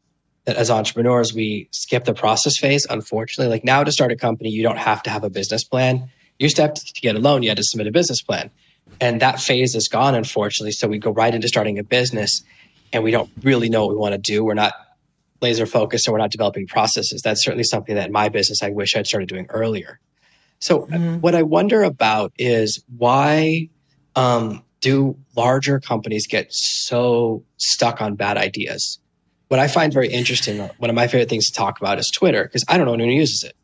that 0.47 0.57
as 0.57 0.71
entrepreneurs, 0.71 1.35
we 1.35 1.69
skip 1.73 2.05
the 2.05 2.15
process 2.15 2.57
phase, 2.57 2.87
unfortunately. 2.89 3.51
Like 3.53 3.65
now 3.65 3.85
to 3.85 3.93
start 3.93 4.13
a 4.13 4.17
company, 4.17 4.51
you 4.51 4.63
don't 4.63 4.79
have 4.79 5.03
to 5.05 5.11
have 5.11 5.25
a 5.25 5.31
business 5.31 5.65
plan. 5.65 6.09
You 6.39 6.45
used 6.45 6.57
to 6.57 6.63
have 6.63 6.75
to, 6.75 6.85
to 6.85 7.01
get 7.01 7.17
a 7.17 7.19
loan, 7.19 7.43
you 7.43 7.51
had 7.51 7.59
to 7.59 7.65
submit 7.65 7.87
a 7.87 7.93
business 7.93 8.23
plan. 8.23 8.51
And 9.01 9.21
that 9.21 9.41
phase 9.41 9.75
is 9.75 9.89
gone, 9.89 10.15
unfortunately. 10.15 10.73
So 10.73 10.89
we 10.89 10.99
go 10.99 11.11
right 11.11 11.35
into 11.35 11.49
starting 11.49 11.79
a 11.79 11.85
business 11.85 12.43
and 12.93 13.05
we 13.05 13.11
don't 13.11 13.31
really 13.43 13.69
know 13.69 13.87
what 13.87 13.95
we 13.95 13.99
want 13.99 14.13
to 14.13 14.19
do. 14.19 14.45
We're 14.45 14.55
not 14.55 14.75
laser 15.41 15.67
focused 15.67 16.07
and 16.07 16.13
we're 16.13 16.19
not 16.19 16.31
developing 16.31 16.67
processes. 16.67 17.23
That's 17.23 17.45
certainly 17.45 17.65
something 17.65 17.95
that 17.95 18.07
in 18.07 18.13
my 18.13 18.29
business 18.29 18.63
I 18.63 18.71
wish 18.71 18.97
I'd 18.97 19.07
started 19.07 19.29
doing 19.29 19.47
earlier. 19.51 20.01
So 20.59 20.87
mm-hmm. 20.87 21.21
what 21.21 21.35
I 21.35 21.43
wonder 21.43 21.83
about 21.83 22.33
is 22.39 22.83
why 22.97 23.69
um, 24.15 24.65
do 24.81 25.17
larger 25.37 25.79
companies 25.81 26.27
get 26.27 26.53
so 26.53 27.45
stuck 27.59 28.01
on 28.01 28.15
bad 28.15 28.39
ideas? 28.39 28.99
What 29.49 29.61
I 29.61 29.69
find 29.69 29.93
very 29.93 30.09
interesting, 30.09 30.59
one 30.79 30.91
of 30.91 30.97
my 30.97 31.07
favorite 31.07 31.29
things 31.29 31.47
to 31.47 31.53
talk 31.53 31.81
about 31.81 31.99
is 31.99 32.11
Twitter, 32.11 32.45
because 32.45 32.65
I 32.69 32.77
don't 32.77 32.87
know 32.87 32.95
anyone 32.95 33.11
who 33.11 33.21
uses 33.21 33.45
it. 33.45 33.55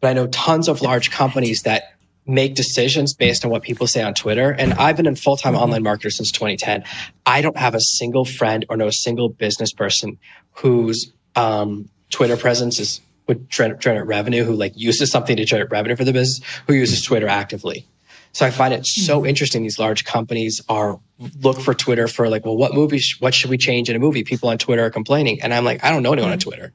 But 0.00 0.08
I 0.08 0.12
know 0.14 0.26
tons 0.28 0.68
of 0.68 0.80
large 0.80 1.10
companies 1.10 1.62
that 1.62 1.93
make 2.26 2.54
decisions 2.54 3.14
based 3.14 3.44
on 3.44 3.50
what 3.50 3.62
people 3.62 3.86
say 3.86 4.02
on 4.02 4.14
Twitter. 4.14 4.50
And 4.50 4.74
I've 4.74 4.96
been 4.96 5.06
a 5.06 5.14
full 5.14 5.36
time 5.36 5.54
online 5.54 5.84
marketer 5.84 6.10
since 6.10 6.30
2010. 6.30 6.84
I 7.26 7.42
don't 7.42 7.56
have 7.56 7.74
a 7.74 7.80
single 7.80 8.24
friend 8.24 8.64
or 8.68 8.76
know 8.76 8.88
a 8.88 8.92
single 8.92 9.28
business 9.28 9.72
person 9.72 10.18
whose 10.52 11.12
um, 11.36 11.88
Twitter 12.10 12.36
presence 12.36 12.78
is 12.78 13.00
would 13.26 13.48
generate 13.48 14.06
revenue, 14.06 14.44
who 14.44 14.54
like 14.54 14.72
uses 14.76 15.10
something 15.10 15.36
to 15.36 15.44
generate 15.46 15.70
revenue 15.70 15.96
for 15.96 16.04
the 16.04 16.12
business, 16.12 16.46
who 16.66 16.74
uses 16.74 17.02
Twitter 17.02 17.26
actively. 17.26 17.86
So 18.32 18.44
I 18.44 18.50
find 18.50 18.74
it 18.74 18.84
so 18.84 19.18
mm-hmm. 19.18 19.28
interesting. 19.28 19.62
These 19.62 19.78
large 19.78 20.04
companies 20.04 20.60
are 20.68 21.00
look 21.40 21.60
for 21.60 21.72
Twitter 21.72 22.06
for 22.06 22.28
like, 22.28 22.44
well, 22.44 22.56
what 22.56 22.74
movies, 22.74 23.16
what 23.20 23.32
should 23.32 23.48
we 23.48 23.56
change 23.56 23.88
in 23.88 23.96
a 23.96 23.98
movie? 23.98 24.24
People 24.24 24.48
on 24.48 24.58
Twitter 24.58 24.84
are 24.84 24.90
complaining. 24.90 25.40
And 25.40 25.54
I'm 25.54 25.64
like, 25.64 25.84
I 25.84 25.90
don't 25.90 26.02
know 26.02 26.12
anyone 26.12 26.32
on 26.32 26.38
mm-hmm. 26.38 26.50
Twitter. 26.50 26.72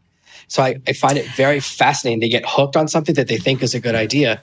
So 0.47 0.63
I, 0.63 0.77
I 0.87 0.93
find 0.93 1.17
it 1.17 1.27
very 1.35 1.59
fascinating. 1.59 2.21
They 2.21 2.29
get 2.29 2.43
hooked 2.47 2.75
on 2.75 2.87
something 2.87 3.13
that 3.15 3.27
they 3.27 3.37
think 3.37 3.61
is 3.61 3.75
a 3.75 3.79
good 3.79 3.93
idea 3.93 4.41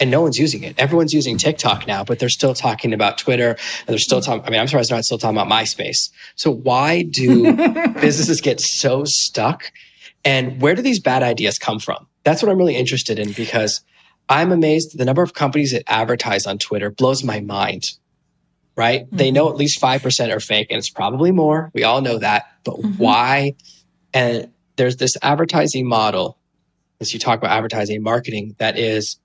and 0.00 0.10
no 0.10 0.22
one's 0.22 0.38
using 0.38 0.62
it. 0.62 0.78
Everyone's 0.78 1.12
using 1.12 1.36
TikTok 1.36 1.86
now, 1.86 2.04
but 2.04 2.18
they're 2.18 2.28
still 2.28 2.54
talking 2.54 2.92
about 2.92 3.18
Twitter 3.18 3.50
and 3.50 3.88
they're 3.88 3.98
still 3.98 4.20
talking. 4.20 4.44
I 4.46 4.50
mean, 4.50 4.60
I'm 4.60 4.68
surprised 4.68 4.90
they're 4.90 4.96
not 4.96 5.04
still 5.04 5.18
talking 5.18 5.36
about 5.36 5.50
MySpace. 5.50 6.10
So 6.36 6.50
why 6.50 7.02
do 7.02 7.52
businesses 8.00 8.40
get 8.40 8.60
so 8.60 9.02
stuck? 9.04 9.72
And 10.24 10.60
where 10.60 10.74
do 10.74 10.82
these 10.82 11.00
bad 11.00 11.22
ideas 11.22 11.58
come 11.58 11.78
from? 11.78 12.06
That's 12.24 12.42
what 12.42 12.50
I'm 12.50 12.58
really 12.58 12.76
interested 12.76 13.18
in 13.18 13.32
because 13.32 13.80
I'm 14.28 14.52
amazed 14.52 14.98
the 14.98 15.04
number 15.04 15.22
of 15.22 15.34
companies 15.34 15.72
that 15.72 15.82
advertise 15.86 16.46
on 16.46 16.58
Twitter 16.58 16.90
blows 16.90 17.24
my 17.24 17.40
mind. 17.40 17.84
Right? 18.76 19.06
Mm-hmm. 19.06 19.16
They 19.16 19.30
know 19.32 19.48
at 19.48 19.56
least 19.56 19.80
5% 19.80 20.32
are 20.34 20.38
fake 20.38 20.68
and 20.70 20.78
it's 20.78 20.90
probably 20.90 21.32
more. 21.32 21.70
We 21.74 21.82
all 21.82 22.00
know 22.00 22.18
that. 22.18 22.46
But 22.62 22.76
mm-hmm. 22.76 23.02
why? 23.02 23.56
And 24.14 24.52
there's 24.76 24.96
this 24.96 25.16
advertising 25.22 25.88
model, 25.88 26.38
as 27.00 27.12
you 27.12 27.18
talk 27.18 27.38
about 27.38 27.50
advertising 27.50 27.96
and 27.96 28.04
marketing, 28.04 28.54
that 28.58 28.78
is 28.78 29.18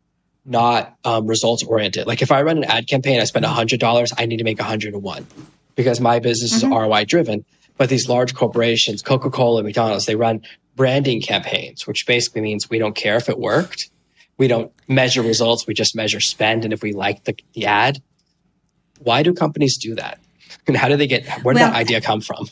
not 0.46 0.96
um, 1.06 1.28
results 1.28 1.64
oriented. 1.64 2.08
Like 2.08 2.22
if 2.22 2.32
I 2.32 2.42
run 2.42 2.58
an 2.58 2.64
ad 2.66 2.88
campaign, 2.88 3.20
I 3.20 3.24
spend 3.24 3.46
hundred 3.46 3.80
dollars, 3.80 4.14
I 4.18 4.26
need 4.26 4.38
to 4.38 4.44
make 4.44 4.60
101. 4.60 5.28
because 5.76 6.00
my 6.00 6.20
business 6.20 6.64
mm-hmm. 6.64 6.72
is 6.72 6.78
ROI 6.78 7.06
driven. 7.06 7.46
But 7.78 7.90
these 7.90 8.08
large 8.08 8.36
corporations, 8.36 9.02
Coca 9.02 9.32
Cola, 9.32 9.64
McDonald's, 9.64 10.06
they 10.06 10.16
run 10.16 10.42
branding 10.76 11.22
campaigns, 11.22 11.88
which 11.88 12.06
basically 12.06 12.42
means 12.42 12.70
we 12.70 12.78
don't 12.78 12.96
care 12.96 13.16
if 13.16 13.30
it 13.30 13.40
worked. 13.40 13.90
We 14.38 14.48
don't 14.48 14.72
measure 14.88 15.22
results. 15.22 15.66
We 15.66 15.74
just 15.74 15.96
measure 15.96 16.20
spend. 16.20 16.66
And 16.66 16.74
if 16.74 16.84
we 16.84 16.92
like 16.94 17.24
the, 17.24 17.36
the 17.54 17.66
ad, 17.66 18.02
why 19.00 19.24
do 19.24 19.34
companies 19.34 19.78
do 19.78 19.96
that? 19.96 20.20
And 20.66 20.78
how 20.78 20.88
do 20.88 20.96
they 20.96 21.08
get, 21.08 21.28
where 21.44 21.54
did 21.54 21.60
well, 21.60 21.72
that 21.72 21.78
idea 21.78 22.00
come 22.00 22.22
from? 22.22 22.48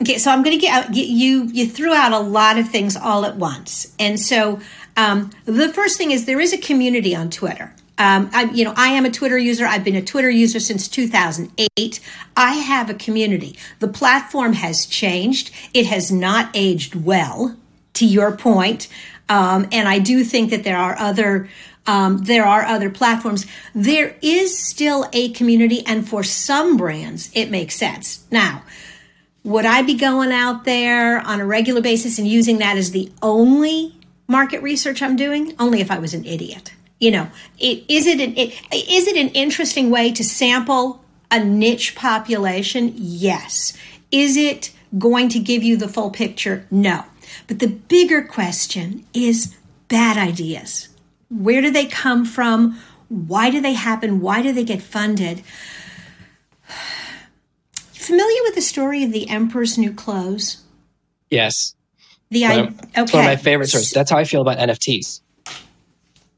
Okay, 0.00 0.18
so 0.18 0.30
I'm 0.30 0.42
going 0.42 0.58
to 0.58 0.60
get, 0.60 0.92
get, 0.92 1.08
you. 1.08 1.44
You 1.52 1.66
threw 1.66 1.92
out 1.92 2.12
a 2.12 2.18
lot 2.18 2.58
of 2.58 2.68
things 2.68 2.96
all 2.96 3.24
at 3.24 3.36
once, 3.36 3.94
and 3.98 4.20
so 4.20 4.60
um, 4.96 5.30
the 5.44 5.68
first 5.72 5.98
thing 5.98 6.10
is 6.10 6.24
there 6.24 6.40
is 6.40 6.52
a 6.52 6.58
community 6.58 7.14
on 7.14 7.30
Twitter. 7.30 7.74
Um, 7.98 8.28
I, 8.32 8.44
you 8.44 8.64
know, 8.64 8.74
I 8.76 8.88
am 8.88 9.06
a 9.06 9.10
Twitter 9.10 9.38
user. 9.38 9.64
I've 9.64 9.84
been 9.84 9.96
a 9.96 10.02
Twitter 10.02 10.28
user 10.28 10.60
since 10.60 10.86
2008. 10.88 12.00
I 12.36 12.54
have 12.54 12.90
a 12.90 12.94
community. 12.94 13.56
The 13.78 13.88
platform 13.88 14.52
has 14.54 14.84
changed. 14.84 15.50
It 15.72 15.86
has 15.86 16.12
not 16.12 16.50
aged 16.52 16.94
well, 16.94 17.56
to 17.94 18.04
your 18.04 18.36
point. 18.36 18.88
Um, 19.28 19.66
and 19.72 19.88
I 19.88 19.98
do 19.98 20.24
think 20.24 20.50
that 20.50 20.62
there 20.62 20.76
are 20.76 20.96
other 20.98 21.48
um, 21.86 22.18
there 22.24 22.44
are 22.44 22.62
other 22.64 22.90
platforms. 22.90 23.46
There 23.72 24.16
is 24.20 24.58
still 24.58 25.08
a 25.12 25.30
community, 25.30 25.86
and 25.86 26.06
for 26.06 26.24
some 26.24 26.76
brands, 26.76 27.30
it 27.32 27.48
makes 27.48 27.76
sense. 27.76 28.24
Now, 28.28 28.64
would 29.44 29.64
I 29.64 29.82
be 29.82 29.94
going 29.94 30.32
out 30.32 30.64
there 30.64 31.20
on 31.20 31.40
a 31.40 31.46
regular 31.46 31.80
basis 31.80 32.18
and 32.18 32.26
using 32.26 32.58
that 32.58 32.76
as 32.76 32.90
the 32.90 33.12
only 33.22 33.94
market 34.26 34.62
research 34.62 35.02
I'm 35.02 35.16
doing? 35.16 35.54
Only 35.58 35.80
if 35.80 35.90
I 35.90 35.98
was 35.98 36.14
an 36.14 36.24
idiot. 36.24 36.72
You 36.98 37.10
know, 37.10 37.30
it, 37.58 37.84
is 37.88 38.06
it 38.06 38.20
an 38.20 38.36
it, 38.36 38.54
is 38.72 39.06
it 39.06 39.16
an 39.16 39.28
interesting 39.28 39.90
way 39.90 40.12
to 40.12 40.24
sample 40.24 41.04
a 41.30 41.42
niche 41.42 41.94
population? 41.94 42.92
Yes. 42.96 43.76
Is 44.10 44.36
it 44.36 44.72
going 44.96 45.28
to 45.30 45.38
give 45.38 45.62
you 45.62 45.76
the 45.76 45.88
full 45.88 46.10
picture? 46.10 46.66
No. 46.70 47.04
But 47.46 47.58
the 47.58 47.68
bigger 47.68 48.22
question 48.22 49.04
is 49.12 49.54
bad 49.88 50.16
ideas. 50.16 50.88
Where 51.28 51.60
do 51.60 51.70
they 51.70 51.86
come 51.86 52.24
from? 52.24 52.78
Why 53.08 53.50
do 53.50 53.60
they 53.60 53.74
happen? 53.74 54.20
Why 54.20 54.42
do 54.42 54.52
they 54.52 54.64
get 54.64 54.82
funded? 54.82 55.42
Familiar 57.72 58.42
with 58.44 58.54
the 58.54 58.62
story 58.62 59.04
of 59.04 59.12
the 59.12 59.28
Emperor's 59.28 59.76
New 59.76 59.92
Clothes? 59.92 60.62
Yes. 61.28 61.75
The 62.30 62.44
I, 62.44 62.60
okay. 62.60 62.74
It's 62.96 63.12
one 63.12 63.24
of 63.24 63.30
my 63.30 63.36
favorite 63.36 63.68
stories. 63.68 63.90
That's 63.90 64.10
how 64.10 64.18
I 64.18 64.24
feel 64.24 64.40
about 64.40 64.58
NFTs. 64.58 65.20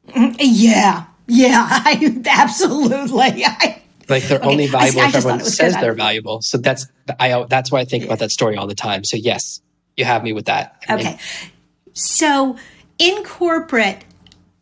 Mm, 0.09 0.37
yeah, 0.39 1.05
yeah, 1.27 1.67
I, 1.71 2.23
absolutely. 2.27 3.45
I, 3.45 3.83
like 4.09 4.25
they're 4.25 4.39
okay. 4.39 4.49
only 4.49 4.67
valuable 4.67 5.01
I, 5.01 5.09
if 5.09 5.15
everyone 5.15 5.41
says 5.41 5.75
they're 5.75 5.95
valuable. 5.95 6.41
So 6.43 6.59
that's 6.59 6.87
I 7.19 7.45
that's 7.49 7.71
why 7.71 7.81
I 7.81 7.85
think 7.85 8.05
about 8.05 8.19
that 8.21 8.31
story 8.31 8.57
all 8.57 8.67
the 8.67 8.75
time. 8.75 9.05
So 9.05 9.17
yes, 9.17 9.61
you 9.97 10.05
have 10.05 10.23
me 10.23 10.33
with 10.33 10.47
that. 10.47 10.83
Okay. 10.89 11.05
Mean, 11.05 11.19
so 11.93 12.57
in 12.99 13.25
corporate, 13.25 14.05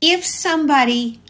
if 0.00 0.24
somebody 0.24 1.20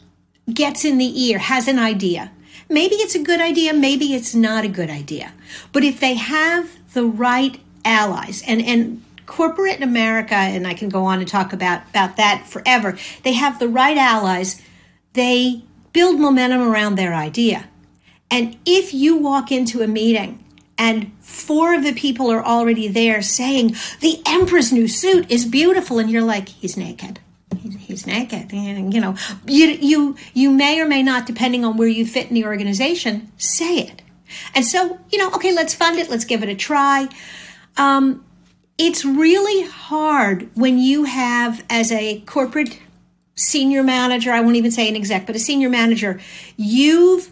gets 0.53 0.85
in 0.85 0.99
the 0.99 1.25
ear, 1.25 1.39
has 1.39 1.69
an 1.69 1.79
idea, 1.79 2.33
maybe 2.69 2.97
it's 2.97 3.15
a 3.15 3.23
good 3.23 3.41
idea, 3.41 3.73
maybe 3.73 4.15
it's 4.15 4.35
not 4.35 4.65
a 4.65 4.69
good 4.69 4.91
idea. 4.91 5.33
But 5.73 5.85
if 5.85 6.01
they 6.01 6.15
have 6.15 6.71
the 6.95 7.05
right 7.05 7.61
allies, 7.85 8.43
and, 8.47 8.63
and 8.63 9.03
corporate 9.27 9.83
America, 9.83 10.35
and 10.35 10.67
I 10.67 10.75
can 10.75 10.89
go 10.89 11.05
on 11.05 11.19
and 11.19 11.29
talk 11.29 11.53
about, 11.53 11.89
about 11.91 12.17
that 12.17 12.47
forever, 12.47 12.97
they 13.23 13.33
have 13.35 13.59
the 13.59 13.69
right 13.69 13.97
allies, 13.97 14.63
they 15.13 15.63
build 15.93 16.21
momentum 16.21 16.63
around 16.63 16.95
their 16.95 17.15
idea. 17.15 17.69
And 18.31 18.57
if 18.65 18.93
you 18.93 19.17
walk 19.17 19.53
into 19.53 19.83
a 19.83 19.87
meeting 19.87 20.45
and 20.79 21.13
four 21.21 21.75
of 21.75 21.85
the 21.85 21.95
people 21.95 22.31
are 22.31 22.45
already 22.45 22.89
there 22.89 23.23
saying, 23.23 23.77
the 24.01 24.21
emperor's 24.27 24.73
new 24.73 24.89
suit 24.89 25.31
is 25.31 25.45
beautiful, 25.45 25.99
and 25.99 26.11
you're 26.11 26.23
like, 26.23 26.49
he's 26.49 26.77
naked. 26.77 27.21
He's, 27.79 28.07
naked, 28.07 28.53
and 28.53 28.93
you 28.93 29.01
know, 29.01 29.17
you 29.47 29.69
you 29.69 30.17
you 30.35 30.51
may 30.51 30.81
or 30.81 30.87
may 30.87 31.03
not, 31.03 31.27
depending 31.27 31.65
on 31.65 31.77
where 31.77 31.89
you 31.89 32.05
fit 32.05 32.29
in 32.29 32.35
the 32.35 32.45
organization, 32.45 33.33
say 33.39 33.79
it. 33.79 34.03
And 34.55 34.65
so, 34.65 34.99
you 35.11 35.19
know, 35.19 35.31
okay, 35.33 35.55
let's 35.55 35.73
fund 35.73 35.99
it. 35.99 36.11
Let's 36.11 36.25
give 36.25 36.43
it 36.43 36.49
a 36.49 36.55
try. 36.55 37.09
Um, 37.77 38.26
it's 38.79 39.05
really 39.05 39.67
hard 39.69 40.51
when 40.55 40.79
you 40.79 41.05
have, 41.05 41.65
as 41.71 41.91
a 41.91 42.21
corporate 42.21 42.79
senior 43.35 43.83
manager, 43.83 44.33
I 44.33 44.41
won't 44.41 44.57
even 44.57 44.71
say 44.71 44.89
an 44.89 44.97
exec, 44.97 45.27
but 45.27 45.37
a 45.37 45.39
senior 45.39 45.69
manager, 45.69 46.21
you've 46.57 47.31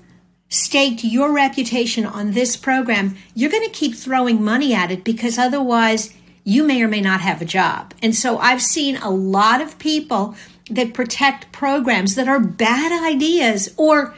staked 0.49 1.05
your 1.05 1.33
reputation 1.33 2.07
on 2.07 2.33
this 2.33 2.57
program. 2.57 3.17
You're 3.35 3.51
going 3.51 3.65
to 3.65 3.71
keep 3.71 3.95
throwing 3.95 4.43
money 4.43 4.75
at 4.75 4.91
it 4.91 5.05
because 5.05 5.39
otherwise 5.39 6.15
you 6.45 6.65
may 6.65 6.83
or 6.83 6.89
may 6.89 7.01
not 7.01 7.21
have 7.21 7.43
a 7.43 7.47
job. 7.47 7.95
And 8.03 8.15
so 8.15 8.39
I've 8.39 8.63
seen 8.63 8.97
a 8.97 9.11
lot 9.11 9.61
of 9.61 9.79
people 9.79 10.37
that 10.71 10.95
protect 10.95 11.53
programs 11.53 12.15
that 12.15 12.29
are 12.29 12.41
bad 12.41 12.93
ideas 13.07 13.75
or 13.77 14.15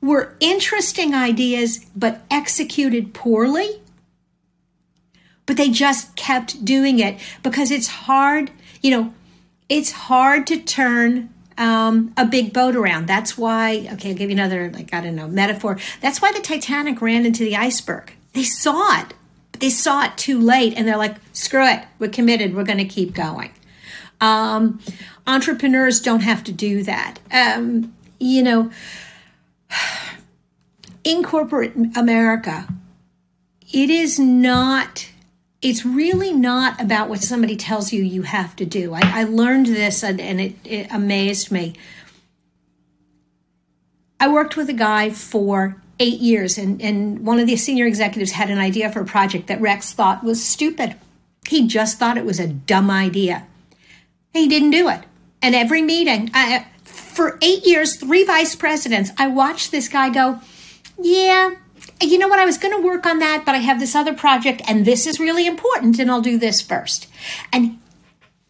were 0.00 0.36
interesting 0.40 1.14
ideas 1.14 1.84
but 1.96 2.22
executed 2.30 3.14
poorly 3.14 3.81
but 5.46 5.56
they 5.56 5.68
just 5.68 6.14
kept 6.16 6.64
doing 6.64 6.98
it 6.98 7.18
because 7.42 7.70
it's 7.70 7.88
hard, 7.88 8.50
you 8.80 8.90
know, 8.90 9.14
it's 9.68 9.90
hard 9.92 10.46
to 10.48 10.58
turn 10.58 11.32
um, 11.58 12.12
a 12.16 12.24
big 12.24 12.52
boat 12.52 12.76
around. 12.76 13.06
That's 13.06 13.36
why, 13.36 13.88
okay, 13.92 14.10
I'll 14.10 14.16
give 14.16 14.30
you 14.30 14.36
another, 14.36 14.70
like, 14.70 14.92
I 14.94 15.00
don't 15.00 15.16
know, 15.16 15.28
metaphor. 15.28 15.78
That's 16.00 16.20
why 16.20 16.32
the 16.32 16.40
Titanic 16.40 17.00
ran 17.00 17.26
into 17.26 17.44
the 17.44 17.56
iceberg. 17.56 18.12
They 18.32 18.42
saw 18.42 19.00
it, 19.00 19.14
but 19.50 19.60
they 19.60 19.70
saw 19.70 20.04
it 20.04 20.16
too 20.16 20.40
late 20.40 20.74
and 20.76 20.86
they're 20.86 20.96
like, 20.96 21.16
screw 21.32 21.66
it, 21.66 21.84
we're 21.98 22.10
committed, 22.10 22.54
we're 22.54 22.64
going 22.64 22.78
to 22.78 22.84
keep 22.84 23.14
going. 23.14 23.52
Um, 24.20 24.80
entrepreneurs 25.26 26.00
don't 26.00 26.20
have 26.20 26.44
to 26.44 26.52
do 26.52 26.82
that. 26.84 27.18
Um, 27.30 27.94
you 28.18 28.42
know, 28.42 28.70
in 31.04 31.22
corporate 31.22 31.74
America, 31.96 32.68
it 33.72 33.90
is 33.90 34.18
not 34.18 35.08
it's 35.62 35.86
really 35.86 36.32
not 36.32 36.80
about 36.80 37.08
what 37.08 37.22
somebody 37.22 37.56
tells 37.56 37.92
you 37.92 38.02
you 38.02 38.22
have 38.22 38.56
to 38.56 38.66
do. 38.66 38.92
I, 38.92 39.00
I 39.04 39.24
learned 39.24 39.66
this 39.66 40.02
and, 40.02 40.20
and 40.20 40.40
it, 40.40 40.54
it 40.64 40.92
amazed 40.92 41.52
me. 41.52 41.74
I 44.18 44.28
worked 44.28 44.56
with 44.56 44.68
a 44.68 44.74
guy 44.74 45.10
for 45.10 45.82
eight 45.98 46.20
years, 46.20 46.58
and, 46.58 46.80
and 46.80 47.24
one 47.26 47.38
of 47.38 47.46
the 47.46 47.56
senior 47.56 47.86
executives 47.86 48.32
had 48.32 48.50
an 48.50 48.58
idea 48.58 48.90
for 48.90 49.00
a 49.00 49.04
project 49.04 49.46
that 49.48 49.60
Rex 49.60 49.92
thought 49.92 50.24
was 50.24 50.44
stupid. 50.44 50.96
He 51.48 51.66
just 51.66 51.98
thought 51.98 52.16
it 52.16 52.24
was 52.24 52.38
a 52.38 52.46
dumb 52.46 52.90
idea. 52.90 53.46
He 54.32 54.48
didn't 54.48 54.70
do 54.70 54.88
it. 54.88 55.00
And 55.40 55.54
every 55.54 55.82
meeting, 55.82 56.30
I, 56.34 56.66
for 56.84 57.38
eight 57.42 57.66
years, 57.66 57.96
three 57.96 58.24
vice 58.24 58.54
presidents, 58.54 59.10
I 59.18 59.26
watched 59.26 59.70
this 59.70 59.88
guy 59.88 60.10
go, 60.10 60.40
Yeah, 61.00 61.56
you 62.10 62.18
know 62.18 62.28
what, 62.28 62.38
I 62.38 62.44
was 62.44 62.58
going 62.58 62.76
to 62.76 62.86
work 62.86 63.06
on 63.06 63.18
that, 63.20 63.44
but 63.44 63.54
I 63.54 63.58
have 63.58 63.78
this 63.78 63.94
other 63.94 64.14
project 64.14 64.62
and 64.66 64.84
this 64.84 65.06
is 65.06 65.20
really 65.20 65.46
important 65.46 65.98
and 65.98 66.10
I'll 66.10 66.20
do 66.20 66.38
this 66.38 66.60
first. 66.60 67.06
And 67.52 67.78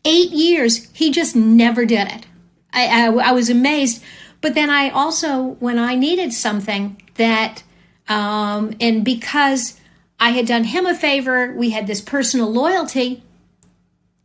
eight 0.05 0.31
years, 0.31 0.91
he 0.93 1.11
just 1.11 1.37
never 1.37 1.85
did 1.85 2.09
it. 2.09 2.27
I, 2.73 3.07
I, 3.07 3.13
I 3.13 3.33
was 3.33 3.51
amazed. 3.51 4.03
But 4.41 4.55
then 4.55 4.71
I 4.71 4.91
also, 4.91 5.57
when 5.61 5.79
I 5.79 5.95
needed 5.95 6.33
something 6.33 7.01
that, 7.15 7.63
um, 8.09 8.75
and 8.81 9.05
because 9.05 9.79
I 10.19 10.31
had 10.31 10.47
done 10.47 10.65
him 10.65 10.87
a 10.87 10.95
favor, 10.95 11.53
we 11.53 11.71
had 11.71 11.87
this 11.87 12.01
personal 12.01 12.51
loyalty. 12.51 13.23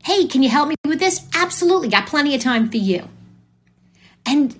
Hey, 0.03 0.25
can 0.25 0.41
you 0.41 0.49
help 0.49 0.69
me 0.69 0.75
with 0.85 0.99
this? 0.99 1.27
Absolutely. 1.35 1.89
Got 1.89 2.07
plenty 2.07 2.33
of 2.33 2.41
time 2.41 2.69
for 2.69 2.77
you. 2.77 3.07
And 4.25 4.55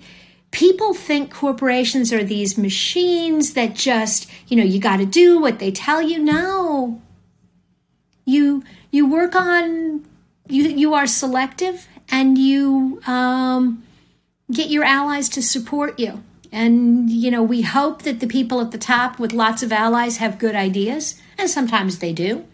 people 0.50 0.94
think 0.94 1.32
corporations 1.32 2.12
are 2.12 2.24
these 2.24 2.56
machines 2.58 3.54
that 3.54 3.74
just, 3.74 4.30
you 4.48 4.56
know, 4.56 4.64
you 4.64 4.80
got 4.80 4.98
to 4.98 5.06
do 5.06 5.40
what 5.40 5.58
they 5.58 5.70
tell 5.70 6.02
you. 6.02 6.18
No. 6.18 7.00
You 8.24 8.62
you 8.90 9.06
work 9.06 9.34
on 9.34 10.06
you 10.48 10.64
you 10.64 10.94
are 10.94 11.06
selective 11.06 11.86
and 12.10 12.38
you 12.38 13.00
um, 13.06 13.82
get 14.50 14.70
your 14.70 14.84
allies 14.84 15.28
to 15.30 15.42
support 15.42 15.98
you. 15.98 16.22
And 16.50 17.10
you 17.10 17.30
know, 17.30 17.42
we 17.42 17.62
hope 17.62 18.02
that 18.02 18.20
the 18.20 18.26
people 18.26 18.60
at 18.60 18.70
the 18.70 18.78
top 18.78 19.18
with 19.18 19.32
lots 19.32 19.62
of 19.62 19.72
allies 19.72 20.16
have 20.16 20.38
good 20.38 20.54
ideas, 20.54 21.20
and 21.36 21.50
sometimes 21.50 21.98
they 21.98 22.12
do. 22.12 22.46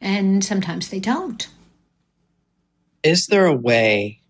And 0.00 0.44
sometimes 0.44 0.88
they 0.88 1.00
don't. 1.00 1.48
Is 3.02 3.26
there 3.26 3.46
a 3.46 3.56
way 3.56 4.20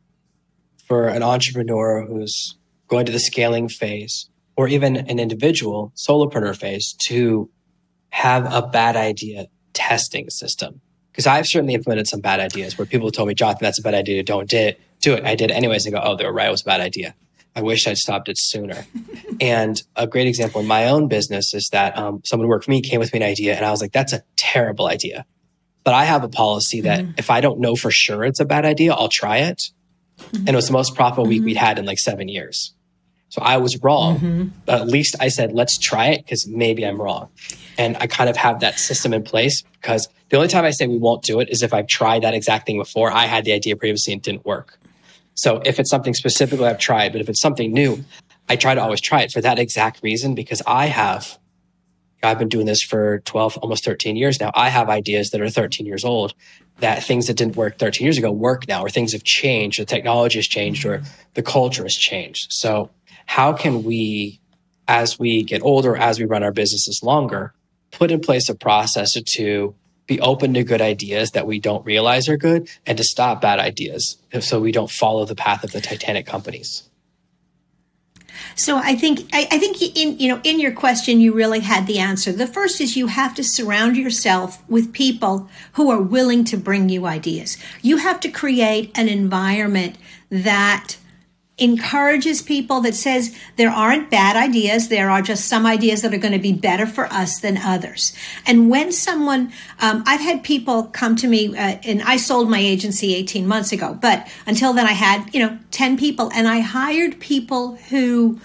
for 0.86 1.08
an 1.08 1.22
entrepreneur 1.22 2.06
who's 2.06 2.56
going 2.88 3.06
to 3.06 3.12
the 3.12 3.20
scaling 3.20 3.68
phase 3.68 4.28
or 4.56 4.68
even 4.68 4.96
an 4.96 5.18
individual 5.18 5.92
solopreneur 5.96 6.56
phase 6.56 6.94
to 7.06 7.50
have 8.10 8.50
a 8.52 8.66
bad 8.66 8.96
idea 8.96 9.46
testing 9.72 10.30
system. 10.30 10.80
Because 11.12 11.26
I've 11.26 11.46
certainly 11.46 11.74
implemented 11.74 12.06
some 12.06 12.20
bad 12.20 12.40
ideas 12.40 12.76
where 12.76 12.86
people 12.86 13.10
told 13.10 13.28
me, 13.28 13.34
Jonathan, 13.34 13.64
that's 13.64 13.78
a 13.78 13.82
bad 13.82 13.94
idea. 13.94 14.22
Don't 14.22 14.48
do 14.48 14.56
it. 14.56 14.80
Do 15.00 15.14
it. 15.14 15.24
I 15.24 15.34
did 15.34 15.50
anyways. 15.50 15.86
And 15.86 15.94
go, 15.94 16.00
oh, 16.02 16.16
they 16.16 16.24
were 16.24 16.32
right. 16.32 16.48
It 16.48 16.50
was 16.50 16.62
a 16.62 16.66
bad 16.66 16.80
idea. 16.80 17.14
I 17.54 17.62
wish 17.62 17.86
I'd 17.86 17.96
stopped 17.96 18.28
it 18.28 18.36
sooner. 18.38 18.86
and 19.40 19.82
a 19.96 20.06
great 20.06 20.26
example 20.26 20.60
in 20.60 20.66
my 20.66 20.88
own 20.88 21.08
business 21.08 21.54
is 21.54 21.70
that 21.72 21.96
um, 21.96 22.20
someone 22.24 22.46
who 22.46 22.50
worked 22.50 22.66
for 22.66 22.70
me 22.70 22.82
came 22.82 23.00
with 23.00 23.14
me 23.14 23.20
an 23.20 23.22
idea, 23.22 23.56
and 23.56 23.64
I 23.64 23.70
was 23.70 23.80
like, 23.80 23.92
"That's 23.92 24.12
a 24.12 24.22
terrible 24.36 24.88
idea." 24.88 25.24
But 25.82 25.94
I 25.94 26.04
have 26.04 26.22
a 26.22 26.28
policy 26.28 26.82
that 26.82 27.00
mm-hmm. 27.00 27.12
if 27.16 27.30
I 27.30 27.40
don't 27.40 27.60
know 27.60 27.76
for 27.76 27.90
sure 27.90 28.24
it's 28.24 28.40
a 28.40 28.44
bad 28.44 28.66
idea, 28.66 28.92
I'll 28.92 29.08
try 29.08 29.38
it. 29.38 29.70
And 30.32 30.48
it 30.48 30.54
was 30.54 30.66
the 30.66 30.72
most 30.72 30.94
profitable 30.94 31.28
week 31.28 31.44
we'd 31.44 31.56
had 31.56 31.78
in 31.78 31.84
like 31.84 31.98
seven 31.98 32.28
years. 32.28 32.72
So 33.28 33.42
I 33.42 33.56
was 33.58 33.82
wrong. 33.82 34.16
Mm-hmm. 34.16 34.48
But 34.64 34.80
at 34.80 34.86
least 34.86 35.16
I 35.20 35.28
said, 35.28 35.52
let's 35.52 35.78
try 35.78 36.08
it 36.08 36.24
because 36.24 36.46
maybe 36.46 36.84
I'm 36.84 37.00
wrong. 37.00 37.28
And 37.78 37.96
I 37.98 38.06
kind 38.06 38.30
of 38.30 38.36
have 38.36 38.60
that 38.60 38.78
system 38.78 39.12
in 39.12 39.22
place 39.22 39.62
because 39.80 40.08
the 40.30 40.36
only 40.36 40.48
time 40.48 40.64
I 40.64 40.70
say 40.70 40.86
we 40.86 40.98
won't 40.98 41.22
do 41.22 41.40
it 41.40 41.50
is 41.50 41.62
if 41.62 41.74
I've 41.74 41.86
tried 41.86 42.22
that 42.22 42.34
exact 42.34 42.66
thing 42.66 42.78
before. 42.78 43.12
I 43.12 43.26
had 43.26 43.44
the 43.44 43.52
idea 43.52 43.76
previously 43.76 44.12
and 44.12 44.22
didn't 44.22 44.44
work. 44.44 44.78
So 45.34 45.60
if 45.64 45.78
it's 45.78 45.90
something 45.90 46.14
specifically 46.14 46.66
I've 46.66 46.78
tried, 46.78 47.12
but 47.12 47.20
if 47.20 47.28
it's 47.28 47.40
something 47.40 47.72
new, 47.72 48.04
I 48.48 48.56
try 48.56 48.74
to 48.74 48.82
always 48.82 49.00
try 49.00 49.22
it 49.22 49.32
for 49.32 49.40
that 49.42 49.58
exact 49.58 50.02
reason 50.02 50.34
because 50.34 50.62
I 50.66 50.86
have, 50.86 51.38
I've 52.22 52.38
been 52.38 52.48
doing 52.48 52.66
this 52.66 52.82
for 52.82 53.20
12, 53.20 53.58
almost 53.58 53.84
13 53.84 54.16
years 54.16 54.40
now. 54.40 54.50
I 54.54 54.68
have 54.68 54.88
ideas 54.88 55.30
that 55.30 55.40
are 55.40 55.50
13 55.50 55.86
years 55.86 56.04
old 56.04 56.34
that 56.78 57.02
things 57.02 57.26
that 57.26 57.36
didn't 57.36 57.56
work 57.56 57.78
13 57.78 58.04
years 58.04 58.18
ago 58.18 58.30
work 58.30 58.68
now, 58.68 58.82
or 58.82 58.90
things 58.90 59.12
have 59.12 59.24
changed, 59.24 59.80
the 59.80 59.84
technology 59.84 60.38
has 60.38 60.46
changed, 60.46 60.84
or 60.84 61.02
the 61.34 61.42
culture 61.42 61.84
has 61.84 61.94
changed. 61.94 62.48
So 62.50 62.90
how 63.26 63.52
can 63.52 63.82
we, 63.82 64.40
as 64.88 65.18
we 65.18 65.42
get 65.42 65.62
older, 65.62 65.96
as 65.96 66.18
we 66.18 66.26
run 66.26 66.42
our 66.42 66.52
businesses 66.52 67.00
longer, 67.02 67.54
put 67.92 68.10
in 68.10 68.20
place 68.20 68.48
a 68.48 68.54
process 68.54 69.12
to 69.12 69.74
be 70.06 70.20
open 70.20 70.54
to 70.54 70.62
good 70.62 70.80
ideas 70.80 71.32
that 71.32 71.46
we 71.46 71.58
don't 71.58 71.84
realize 71.84 72.28
are 72.28 72.36
good 72.36 72.68
and 72.86 72.96
to 72.98 73.04
stop 73.04 73.40
bad 73.40 73.58
ideas 73.58 74.18
so 74.40 74.60
we 74.60 74.70
don't 74.70 74.90
follow 74.90 75.24
the 75.24 75.34
path 75.34 75.64
of 75.64 75.72
the 75.72 75.80
Titanic 75.80 76.26
companies. 76.26 76.88
So 78.54 78.76
I 78.78 78.94
think 78.94 79.28
I, 79.32 79.48
I, 79.50 79.58
think 79.58 79.80
in 79.82 80.18
you 80.18 80.28
know 80.28 80.40
in 80.44 80.60
your 80.60 80.72
question 80.72 81.20
you 81.20 81.32
really 81.32 81.60
had 81.60 81.86
the 81.86 81.98
answer. 81.98 82.32
The 82.32 82.46
first 82.46 82.80
is 82.80 82.96
you 82.96 83.08
have 83.08 83.34
to 83.34 83.44
surround 83.44 83.96
yourself 83.96 84.62
with 84.68 84.92
people 84.92 85.48
who 85.72 85.90
are 85.90 86.00
willing 86.00 86.44
to 86.44 86.56
bring 86.56 86.88
you 86.88 87.06
ideas. 87.06 87.58
You 87.82 87.98
have 87.98 88.20
to 88.20 88.30
create 88.30 88.90
an 88.94 89.08
environment 89.08 89.96
that 90.30 90.96
encourages 91.58 92.42
people 92.42 92.82
that 92.82 92.94
says 92.94 93.34
there 93.56 93.70
aren't 93.70 94.10
bad 94.10 94.36
ideas 94.36 94.88
there 94.88 95.08
are 95.08 95.22
just 95.22 95.46
some 95.46 95.64
ideas 95.64 96.02
that 96.02 96.12
are 96.12 96.18
going 96.18 96.32
to 96.32 96.38
be 96.38 96.52
better 96.52 96.84
for 96.84 97.06
us 97.06 97.40
than 97.40 97.56
others. 97.56 98.12
And 98.46 98.68
when 98.68 98.92
someone 98.92 99.52
um, 99.80 100.02
i've 100.06 100.20
had 100.20 100.44
people 100.44 100.84
come 100.84 101.16
to 101.16 101.26
me 101.26 101.56
uh, 101.56 101.78
and 101.82 102.02
i 102.02 102.16
sold 102.16 102.50
my 102.50 102.58
agency 102.58 103.14
18 103.14 103.46
months 103.46 103.72
ago 103.72 103.98
but 104.00 104.28
until 104.46 104.72
then 104.74 104.86
i 104.86 104.92
had 104.92 105.34
you 105.34 105.40
know 105.40 105.58
10 105.70 105.96
people 105.96 106.30
and 106.34 106.46
i 106.46 106.60
hired 106.60 107.20
people 107.20 107.76
who 107.88 108.38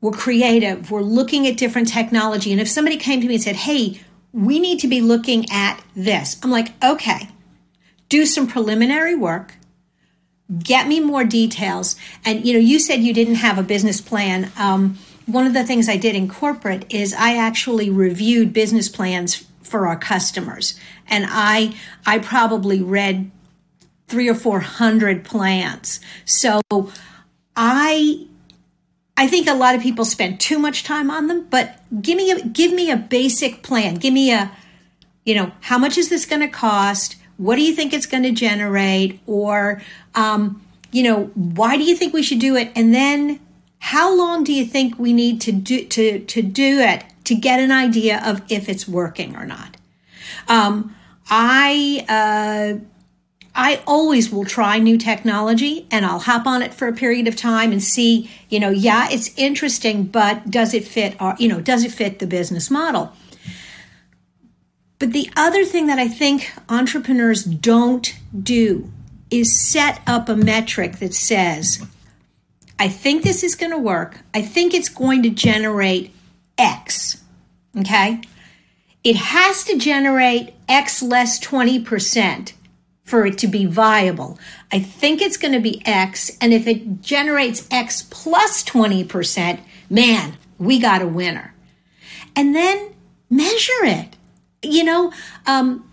were 0.00 0.12
creative 0.12 0.90
were 0.90 1.02
looking 1.02 1.46
at 1.46 1.56
different 1.56 1.88
technology 1.88 2.52
and 2.52 2.60
if 2.60 2.68
somebody 2.68 2.96
came 2.96 3.20
to 3.20 3.26
me 3.26 3.34
and 3.34 3.42
said 3.42 3.56
hey 3.56 4.00
we 4.32 4.60
need 4.60 4.78
to 4.78 4.88
be 4.88 5.00
looking 5.00 5.44
at 5.50 5.82
this 5.96 6.38
i'm 6.44 6.50
like 6.50 6.72
okay 6.84 7.28
do 8.08 8.24
some 8.26 8.46
preliminary 8.46 9.16
work 9.16 9.54
get 10.58 10.88
me 10.88 11.00
more 11.00 11.24
details. 11.24 11.96
And 12.24 12.44
you 12.44 12.52
know, 12.52 12.58
you 12.58 12.78
said 12.78 13.00
you 13.00 13.14
didn't 13.14 13.36
have 13.36 13.58
a 13.58 13.62
business 13.62 14.00
plan. 14.00 14.50
Um, 14.58 14.98
one 15.26 15.46
of 15.46 15.54
the 15.54 15.64
things 15.64 15.88
I 15.88 15.96
did 15.96 16.14
in 16.14 16.28
corporate 16.28 16.92
is 16.92 17.14
I 17.14 17.36
actually 17.36 17.90
reviewed 17.90 18.52
business 18.52 18.88
plans 18.88 19.44
for 19.62 19.86
our 19.86 19.96
customers, 19.96 20.78
and 21.08 21.26
I 21.28 21.74
I 22.04 22.18
probably 22.18 22.82
read 22.82 23.30
three 24.08 24.28
or 24.28 24.34
four 24.34 24.60
hundred 24.60 25.24
plans. 25.24 26.00
So 26.24 26.60
I 27.56 28.26
I 29.16 29.28
think 29.28 29.46
a 29.46 29.54
lot 29.54 29.74
of 29.74 29.82
people 29.82 30.04
spend 30.04 30.40
too 30.40 30.58
much 30.58 30.84
time 30.84 31.10
on 31.10 31.28
them, 31.28 31.46
but 31.48 31.80
give 32.02 32.16
me 32.16 32.30
a 32.30 32.44
give 32.44 32.72
me 32.72 32.90
a 32.90 32.96
basic 32.96 33.62
plan. 33.62 33.94
Give 33.94 34.12
me 34.12 34.32
a 34.32 34.50
you 35.24 35.34
know, 35.34 35.52
how 35.60 35.78
much 35.78 35.96
is 35.96 36.08
this 36.08 36.26
going 36.26 36.40
to 36.40 36.48
cost? 36.48 37.16
What 37.36 37.56
do 37.56 37.62
you 37.62 37.74
think 37.74 37.92
it's 37.92 38.06
going 38.06 38.22
to 38.22 38.32
generate? 38.32 39.20
Or, 39.26 39.82
um, 40.14 40.62
you 40.90 41.02
know, 41.02 41.24
why 41.34 41.76
do 41.76 41.84
you 41.84 41.96
think 41.96 42.12
we 42.12 42.22
should 42.22 42.38
do 42.38 42.56
it? 42.56 42.70
And 42.74 42.94
then 42.94 43.40
how 43.78 44.14
long 44.16 44.44
do 44.44 44.52
you 44.52 44.64
think 44.64 44.98
we 44.98 45.12
need 45.12 45.40
to 45.42 45.52
do 45.52 45.84
to 45.86 46.20
to 46.20 46.42
do 46.42 46.78
it 46.78 47.04
to 47.24 47.34
get 47.34 47.60
an 47.60 47.72
idea 47.72 48.22
of 48.24 48.42
if 48.48 48.68
it's 48.68 48.86
working 48.86 49.36
or 49.36 49.44
not? 49.44 49.76
Um, 50.48 50.94
I 51.28 52.04
uh, 52.08 52.84
I 53.54 53.82
always 53.86 54.30
will 54.30 54.44
try 54.44 54.78
new 54.78 54.96
technology 54.96 55.86
and 55.90 56.06
I'll 56.06 56.20
hop 56.20 56.46
on 56.46 56.62
it 56.62 56.72
for 56.72 56.88
a 56.88 56.92
period 56.92 57.28
of 57.28 57.36
time 57.36 57.70
and 57.70 57.82
see, 57.82 58.30
you 58.48 58.58
know, 58.58 58.70
yeah, 58.70 59.08
it's 59.10 59.36
interesting, 59.36 60.04
but 60.04 60.50
does 60.50 60.72
it 60.72 60.86
fit 60.86 61.20
our, 61.20 61.36
you 61.38 61.48
know, 61.48 61.60
does 61.60 61.84
it 61.84 61.92
fit 61.92 62.18
the 62.18 62.26
business 62.26 62.70
model? 62.70 63.12
But 65.02 65.10
the 65.10 65.28
other 65.34 65.64
thing 65.64 65.88
that 65.88 65.98
I 65.98 66.06
think 66.06 66.52
entrepreneurs 66.68 67.42
don't 67.42 68.14
do 68.40 68.88
is 69.32 69.60
set 69.60 70.00
up 70.06 70.28
a 70.28 70.36
metric 70.36 71.00
that 71.00 71.12
says, 71.12 71.84
I 72.78 72.86
think 72.86 73.24
this 73.24 73.42
is 73.42 73.56
going 73.56 73.72
to 73.72 73.78
work. 73.78 74.20
I 74.32 74.42
think 74.42 74.72
it's 74.72 74.88
going 74.88 75.24
to 75.24 75.30
generate 75.30 76.14
X. 76.56 77.20
Okay? 77.76 78.20
It 79.02 79.16
has 79.16 79.64
to 79.64 79.76
generate 79.76 80.54
X 80.68 81.02
less 81.02 81.40
20% 81.40 82.52
for 83.02 83.26
it 83.26 83.38
to 83.38 83.48
be 83.48 83.66
viable. 83.66 84.38
I 84.70 84.78
think 84.78 85.20
it's 85.20 85.36
going 85.36 85.54
to 85.54 85.58
be 85.58 85.84
X. 85.84 86.30
And 86.40 86.52
if 86.52 86.68
it 86.68 87.02
generates 87.02 87.66
X 87.72 88.02
plus 88.08 88.62
20%, 88.62 89.58
man, 89.90 90.36
we 90.58 90.78
got 90.78 91.02
a 91.02 91.08
winner. 91.08 91.54
And 92.36 92.54
then 92.54 92.94
measure 93.28 93.82
it 93.82 94.14
you 94.62 94.84
know, 94.84 95.12
um, 95.46 95.88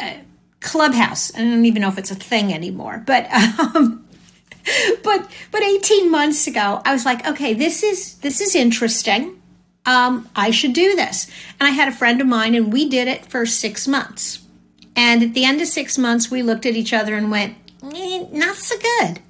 uh, 0.00 0.14
Clubhouse. 0.60 1.34
I 1.34 1.38
don't 1.38 1.64
even 1.66 1.82
know 1.82 1.88
if 1.88 1.98
it's 1.98 2.10
a 2.10 2.16
thing 2.16 2.52
anymore, 2.52 3.02
but 3.06 3.30
um, 3.74 4.06
but 5.02 5.30
but 5.50 5.62
18 5.62 6.10
months 6.10 6.46
ago, 6.46 6.80
I 6.84 6.92
was 6.92 7.04
like, 7.04 7.26
okay, 7.26 7.54
this 7.54 7.82
is 7.82 8.14
this 8.18 8.40
is 8.40 8.54
interesting. 8.54 9.40
Um, 9.86 10.28
I 10.34 10.50
should 10.50 10.72
do 10.72 10.96
this. 10.96 11.30
And 11.60 11.66
I 11.66 11.70
had 11.70 11.88
a 11.88 11.92
friend 11.92 12.20
of 12.20 12.26
mine, 12.26 12.54
and 12.54 12.72
we 12.72 12.88
did 12.88 13.06
it 13.06 13.26
for 13.26 13.44
six 13.44 13.86
months. 13.86 14.40
And 14.96 15.22
at 15.22 15.34
the 15.34 15.44
end 15.44 15.60
of 15.60 15.68
six 15.68 15.98
months, 15.98 16.30
we 16.30 16.42
looked 16.42 16.64
at 16.64 16.76
each 16.76 16.92
other 16.92 17.16
and 17.16 17.30
went, 17.30 17.56
eh, 17.82 18.26
not 18.32 18.56
so 18.56 18.76
good. 18.78 19.20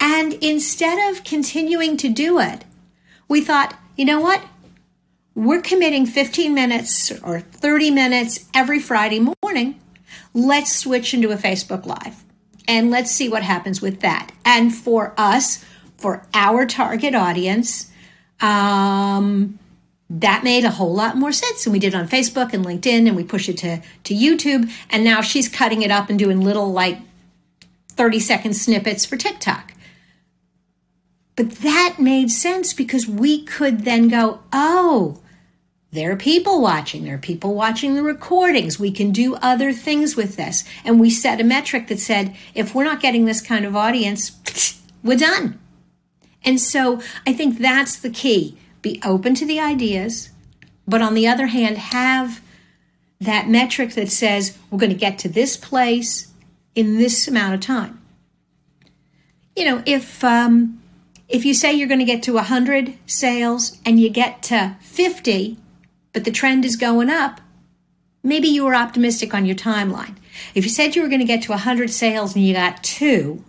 And 0.00 0.34
instead 0.34 1.10
of 1.10 1.24
continuing 1.24 1.96
to 1.98 2.08
do 2.08 2.38
it, 2.38 2.64
we 3.28 3.40
thought, 3.40 3.78
you 3.96 4.04
know 4.04 4.20
what? 4.20 4.42
We're 5.38 5.62
committing 5.62 6.04
15 6.04 6.52
minutes 6.52 7.12
or 7.22 7.38
30 7.38 7.92
minutes 7.92 8.48
every 8.52 8.80
Friday 8.80 9.20
morning. 9.20 9.80
Let's 10.34 10.74
switch 10.74 11.14
into 11.14 11.30
a 11.30 11.36
Facebook 11.36 11.86
Live 11.86 12.24
and 12.66 12.90
let's 12.90 13.12
see 13.12 13.28
what 13.28 13.44
happens 13.44 13.80
with 13.80 14.00
that. 14.00 14.32
And 14.44 14.74
for 14.74 15.14
us, 15.16 15.64
for 15.96 16.26
our 16.34 16.66
target 16.66 17.14
audience, 17.14 17.88
um, 18.40 19.60
that 20.10 20.42
made 20.42 20.64
a 20.64 20.72
whole 20.72 20.92
lot 20.92 21.16
more 21.16 21.30
sense. 21.30 21.64
And 21.66 21.72
we 21.72 21.78
did 21.78 21.94
it 21.94 21.96
on 21.96 22.08
Facebook 22.08 22.52
and 22.52 22.66
LinkedIn 22.66 23.06
and 23.06 23.14
we 23.14 23.22
pushed 23.22 23.48
it 23.48 23.58
to, 23.58 23.80
to 24.02 24.14
YouTube. 24.14 24.68
And 24.90 25.04
now 25.04 25.20
she's 25.20 25.48
cutting 25.48 25.82
it 25.82 25.92
up 25.92 26.10
and 26.10 26.18
doing 26.18 26.40
little 26.40 26.72
like 26.72 26.98
30 27.90 28.18
second 28.18 28.54
snippets 28.54 29.06
for 29.06 29.16
TikTok. 29.16 29.72
But 31.36 31.52
that 31.60 31.98
made 32.00 32.32
sense 32.32 32.72
because 32.72 33.06
we 33.06 33.44
could 33.44 33.84
then 33.84 34.08
go, 34.08 34.40
oh, 34.52 35.20
there 35.90 36.12
are 36.12 36.16
people 36.16 36.60
watching. 36.60 37.04
There 37.04 37.14
are 37.14 37.18
people 37.18 37.54
watching 37.54 37.94
the 37.94 38.02
recordings. 38.02 38.78
We 38.78 38.90
can 38.90 39.10
do 39.10 39.36
other 39.36 39.72
things 39.72 40.16
with 40.16 40.36
this. 40.36 40.64
And 40.84 41.00
we 41.00 41.08
set 41.08 41.40
a 41.40 41.44
metric 41.44 41.88
that 41.88 41.98
said, 41.98 42.36
if 42.54 42.74
we're 42.74 42.84
not 42.84 43.00
getting 43.00 43.24
this 43.24 43.40
kind 43.40 43.64
of 43.64 43.74
audience, 43.74 44.36
we're 45.02 45.16
done. 45.16 45.58
And 46.44 46.60
so 46.60 47.00
I 47.26 47.32
think 47.32 47.58
that's 47.58 47.96
the 47.96 48.10
key. 48.10 48.58
Be 48.82 49.00
open 49.04 49.34
to 49.36 49.46
the 49.46 49.58
ideas, 49.58 50.30
but 50.86 51.02
on 51.02 51.14
the 51.14 51.26
other 51.26 51.46
hand, 51.46 51.78
have 51.78 52.40
that 53.20 53.48
metric 53.48 53.94
that 53.94 54.10
says, 54.10 54.56
we're 54.70 54.78
going 54.78 54.92
to 54.92 54.96
get 54.96 55.18
to 55.18 55.28
this 55.28 55.56
place 55.56 56.32
in 56.74 56.96
this 56.98 57.26
amount 57.26 57.54
of 57.54 57.60
time. 57.60 58.00
You 59.56 59.64
know, 59.64 59.82
if, 59.84 60.22
um, 60.22 60.80
if 61.28 61.44
you 61.44 61.54
say 61.54 61.72
you're 61.72 61.88
going 61.88 61.98
to 61.98 62.04
get 62.04 62.22
to 62.24 62.34
100 62.34 62.94
sales 63.06 63.78
and 63.84 63.98
you 63.98 64.08
get 64.08 64.42
to 64.44 64.76
50, 64.80 65.58
but 66.18 66.24
the 66.24 66.32
trend 66.32 66.64
is 66.64 66.74
going 66.74 67.08
up, 67.08 67.40
maybe 68.24 68.48
you 68.48 68.64
were 68.64 68.74
optimistic 68.74 69.34
on 69.34 69.46
your 69.46 69.54
timeline. 69.54 70.16
If 70.52 70.64
you 70.64 70.68
said 70.68 70.96
you 70.96 71.02
were 71.02 71.06
going 71.06 71.20
to 71.20 71.24
get 71.24 71.42
to 71.42 71.52
100 71.52 71.90
sales 71.90 72.34
and 72.34 72.44
you 72.44 72.54
got 72.54 72.82
two, 72.82 73.44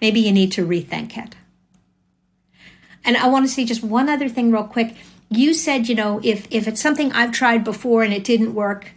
maybe 0.00 0.18
you 0.18 0.32
need 0.32 0.50
to 0.50 0.66
rethink 0.66 1.16
it. 1.16 1.36
And 3.04 3.16
I 3.16 3.28
want 3.28 3.46
to 3.46 3.48
say 3.48 3.64
just 3.64 3.84
one 3.84 4.08
other 4.08 4.28
thing, 4.28 4.50
real 4.50 4.64
quick. 4.64 4.96
You 5.30 5.54
said, 5.54 5.88
you 5.88 5.94
know, 5.94 6.20
if, 6.24 6.48
if 6.50 6.66
it's 6.66 6.80
something 6.80 7.12
I've 7.12 7.30
tried 7.30 7.62
before 7.62 8.02
and 8.02 8.12
it 8.12 8.24
didn't 8.24 8.56
work, 8.56 8.90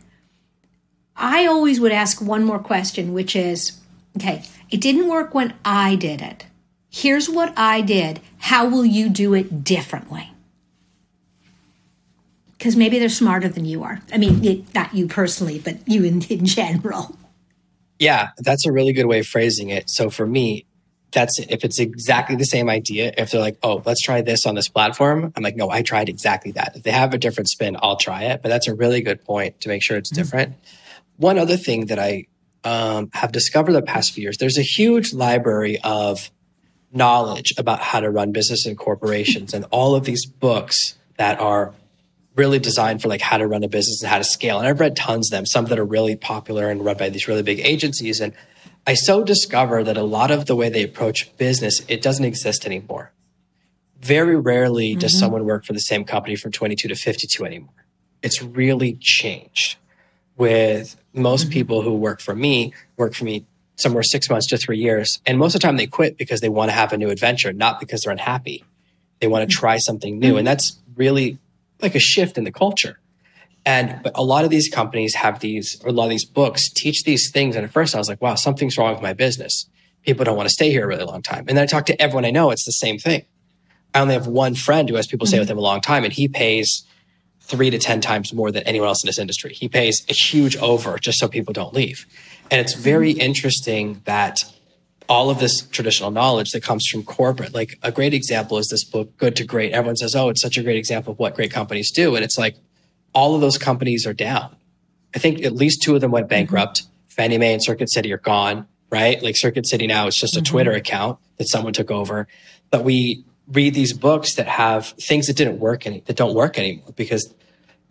I 1.15 1.45
always 1.45 1.79
would 1.79 1.91
ask 1.91 2.19
one 2.19 2.45
more 2.45 2.57
question, 2.57 3.13
which 3.13 3.35
is 3.35 3.79
okay, 4.15 4.41
it 4.71 4.81
didn't 4.81 5.07
work 5.07 5.35
when 5.35 5.53
I 5.63 5.97
did 5.97 6.19
it. 6.19 6.47
Here's 6.89 7.29
what 7.29 7.53
I 7.55 7.81
did. 7.81 8.21
How 8.39 8.67
will 8.67 8.87
you 8.87 9.07
do 9.07 9.35
it 9.35 9.63
differently? 9.63 10.31
Because 12.57 12.75
maybe 12.75 12.97
they're 12.99 13.09
smarter 13.09 13.47
than 13.47 13.65
you 13.65 13.83
are. 13.83 14.01
I 14.11 14.17
mean, 14.17 14.43
it, 14.43 14.73
not 14.73 14.93
you 14.93 15.07
personally, 15.07 15.59
but 15.59 15.87
you 15.87 16.03
in, 16.03 16.23
in 16.23 16.45
general. 16.45 17.15
Yeah, 17.99 18.29
that's 18.39 18.65
a 18.65 18.71
really 18.71 18.93
good 18.93 19.05
way 19.05 19.19
of 19.19 19.27
phrasing 19.27 19.69
it. 19.69 19.89
So 19.89 20.09
for 20.09 20.25
me, 20.25 20.65
that's 21.11 21.39
if 21.39 21.63
it's 21.63 21.79
exactly 21.79 22.35
the 22.35 22.45
same 22.45 22.69
idea. 22.69 23.13
If 23.17 23.31
they're 23.31 23.41
like, 23.41 23.57
oh, 23.63 23.81
let's 23.85 24.01
try 24.01 24.21
this 24.21 24.45
on 24.45 24.55
this 24.55 24.67
platform, 24.67 25.31
I'm 25.35 25.43
like, 25.43 25.55
no, 25.55 25.69
I 25.69 25.81
tried 25.81 26.09
exactly 26.09 26.51
that. 26.53 26.75
If 26.75 26.83
they 26.83 26.91
have 26.91 27.13
a 27.13 27.17
different 27.17 27.49
spin, 27.49 27.77
I'll 27.81 27.95
try 27.95 28.23
it. 28.23 28.41
But 28.41 28.49
that's 28.49 28.67
a 28.67 28.75
really 28.75 29.01
good 29.01 29.23
point 29.23 29.61
to 29.61 29.69
make 29.69 29.83
sure 29.83 29.97
it's 29.97 30.11
mm-hmm. 30.11 30.21
different. 30.21 30.55
One 31.15 31.39
other 31.39 31.57
thing 31.57 31.87
that 31.87 31.97
I 31.97 32.25
um, 32.63 33.09
have 33.13 33.31
discovered 33.31 33.71
the 33.71 33.81
past 33.81 34.13
few 34.13 34.23
years, 34.23 34.37
there's 34.37 34.57
a 34.57 34.63
huge 34.63 35.13
library 35.13 35.79
of 35.83 36.29
knowledge 36.91 37.53
about 37.57 37.79
how 37.79 37.99
to 37.99 38.09
run 38.09 38.31
business 38.31 38.65
and 38.65 38.77
corporations 38.77 39.53
and 39.53 39.65
all 39.71 39.95
of 39.95 40.05
these 40.05 40.25
books 40.25 40.95
that 41.17 41.39
are 41.39 41.73
really 42.37 42.59
designed 42.59 43.01
for 43.01 43.09
like 43.09 43.21
how 43.21 43.37
to 43.37 43.47
run 43.47 43.63
a 43.63 43.67
business 43.67 44.01
and 44.01 44.09
how 44.09 44.19
to 44.19 44.23
scale. 44.23 44.59
And 44.59 44.67
I've 44.67 44.79
read 44.79 44.95
tons 44.95 45.27
of 45.27 45.31
them, 45.31 45.45
some 45.45 45.65
that 45.65 45.79
are 45.79 45.85
really 45.85 46.15
popular 46.15 46.69
and 46.69 46.85
run 46.85 46.95
by 46.95 47.09
these 47.09 47.27
really 47.27 47.43
big 47.43 47.59
agencies. 47.59 48.21
And 48.21 48.33
I 48.85 48.93
so 48.93 49.23
discover 49.23 49.83
that 49.83 49.97
a 49.97 50.03
lot 50.03 50.29
of 50.31 50.45
the 50.45 50.55
way 50.55 50.69
they 50.69 50.83
approach 50.83 51.35
business, 51.37 51.81
it 51.87 52.01
doesn't 52.01 52.23
exist 52.23 52.65
anymore. 52.65 53.11
Very 53.99 54.35
rarely 54.35 54.91
mm-hmm. 54.91 54.99
does 54.99 55.17
someone 55.17 55.45
work 55.45 55.65
for 55.65 55.73
the 55.73 55.79
same 55.79 56.05
company 56.05 56.35
from 56.35 56.51
22 56.51 56.87
to 56.87 56.95
52 56.95 57.43
anymore. 57.43 57.73
It's 58.21 58.41
really 58.41 58.97
changed 59.01 59.77
with 60.37 60.95
most 61.13 61.45
mm-hmm. 61.45 61.53
people 61.53 61.81
who 61.81 61.95
work 61.95 62.21
for 62.21 62.35
me, 62.35 62.73
work 62.95 63.15
for 63.15 63.25
me 63.25 63.45
somewhere 63.77 64.03
six 64.03 64.29
months 64.29 64.47
to 64.47 64.57
three 64.57 64.77
years. 64.77 65.19
And 65.25 65.39
most 65.39 65.55
of 65.55 65.61
the 65.61 65.67
time 65.67 65.77
they 65.77 65.87
quit 65.87 66.17
because 66.17 66.41
they 66.41 66.49
want 66.49 66.69
to 66.69 66.75
have 66.75 66.93
a 66.93 66.97
new 66.97 67.09
adventure, 67.09 67.51
not 67.53 67.79
because 67.79 68.01
they're 68.01 68.11
unhappy. 68.11 68.63
They 69.19 69.27
want 69.27 69.49
to 69.49 69.53
mm-hmm. 69.53 69.59
try 69.59 69.77
something 69.77 70.19
new. 70.19 70.37
And 70.37 70.45
that's 70.45 70.77
really 70.95 71.39
like 71.81 71.95
a 71.95 71.99
shift 71.99 72.37
in 72.37 72.43
the 72.43 72.51
culture. 72.51 72.99
And 73.65 74.01
but 74.01 74.13
a 74.15 74.23
lot 74.23 74.45
of 74.45 74.49
these 74.49 74.69
companies 74.69 75.15
have 75.15 75.39
these, 75.39 75.79
or 75.83 75.89
a 75.89 75.91
lot 75.91 76.05
of 76.05 76.09
these 76.09 76.25
books 76.25 76.69
teach 76.71 77.03
these 77.03 77.31
things. 77.31 77.55
And 77.55 77.65
at 77.65 77.71
first 77.71 77.95
I 77.95 77.97
was 77.97 78.07
like, 78.07 78.21
wow, 78.21 78.35
something's 78.35 78.77
wrong 78.77 78.93
with 78.93 79.01
my 79.01 79.13
business. 79.13 79.69
People 80.03 80.23
don't 80.23 80.37
want 80.37 80.47
to 80.47 80.53
stay 80.53 80.71
here 80.71 80.85
a 80.85 80.87
really 80.87 81.03
long 81.03 81.21
time. 81.21 81.45
And 81.47 81.57
then 81.57 81.63
I 81.63 81.65
talk 81.65 81.85
to 81.87 82.01
everyone 82.01 82.23
I 82.23 82.31
know, 82.31 82.51
it's 82.51 82.65
the 82.65 82.71
same 82.71 82.97
thing. 82.97 83.25
I 83.93 83.99
only 83.99 84.13
have 84.13 84.27
one 84.27 84.55
friend 84.55 84.87
who 84.89 84.95
has 84.95 85.07
people 85.07 85.25
mm-hmm. 85.25 85.31
stay 85.31 85.39
with 85.39 85.49
him 85.49 85.57
a 85.57 85.61
long 85.61 85.81
time 85.81 86.03
and 86.03 86.13
he 86.13 86.27
pays 86.27 86.85
three 87.41 87.69
to 87.69 87.77
10 87.77 88.01
times 88.01 88.33
more 88.33 88.51
than 88.51 88.63
anyone 88.63 88.87
else 88.87 89.03
in 89.03 89.07
this 89.07 89.19
industry. 89.19 89.53
He 89.53 89.67
pays 89.67 90.05
a 90.09 90.13
huge 90.13 90.55
over 90.57 90.97
just 90.97 91.19
so 91.19 91.27
people 91.27 91.53
don't 91.53 91.73
leave. 91.73 92.05
And 92.51 92.61
it's 92.61 92.73
very 92.73 93.13
mm-hmm. 93.13 93.21
interesting 93.21 94.01
that 94.05 94.39
all 95.09 95.29
of 95.29 95.39
this 95.39 95.61
traditional 95.67 96.11
knowledge 96.11 96.51
that 96.51 96.63
comes 96.63 96.85
from 96.85 97.03
corporate. 97.03 97.53
Like 97.53 97.79
a 97.81 97.91
great 97.91 98.13
example 98.13 98.57
is 98.57 98.67
this 98.67 98.83
book, 98.83 99.15
Good 99.17 99.35
to 99.37 99.45
Great. 99.45 99.71
Everyone 99.71 99.95
says, 99.95 100.15
oh, 100.15 100.29
it's 100.29 100.41
such 100.41 100.57
a 100.57 100.63
great 100.63 100.77
example 100.77 101.13
of 101.13 101.19
what 101.19 101.35
great 101.35 101.51
companies 101.51 101.91
do. 101.91 102.15
And 102.15 102.23
it's 102.23 102.37
like 102.37 102.55
all 103.13 103.35
of 103.35 103.41
those 103.41 103.57
companies 103.57 104.05
are 104.05 104.13
down. 104.13 104.55
I 105.15 105.19
think 105.19 105.43
at 105.43 105.53
least 105.53 105.81
two 105.81 105.95
of 105.95 106.01
them 106.01 106.11
went 106.11 106.27
bankrupt. 106.27 106.83
Fannie 107.07 107.37
Mae 107.37 107.53
and 107.53 107.63
Circuit 107.63 107.89
City 107.89 108.11
are 108.13 108.17
gone, 108.17 108.67
right? 108.89 109.21
Like 109.23 109.37
Circuit 109.37 109.67
City 109.67 109.87
now 109.87 110.07
is 110.07 110.15
just 110.15 110.35
a 110.35 110.41
mm-hmm. 110.41 110.51
Twitter 110.51 110.71
account 110.73 111.19
that 111.37 111.49
someone 111.49 111.73
took 111.73 111.89
over. 111.89 112.27
But 112.69 112.83
we 112.83 113.23
read 113.47 113.73
these 113.73 113.93
books 113.93 114.35
that 114.35 114.47
have 114.47 114.87
things 115.01 115.27
that 115.27 115.37
didn't 115.37 115.59
work 115.59 115.87
any 115.87 116.01
that 116.01 116.17
don't 116.17 116.35
work 116.35 116.59
anymore 116.59 116.93
because 116.95 117.33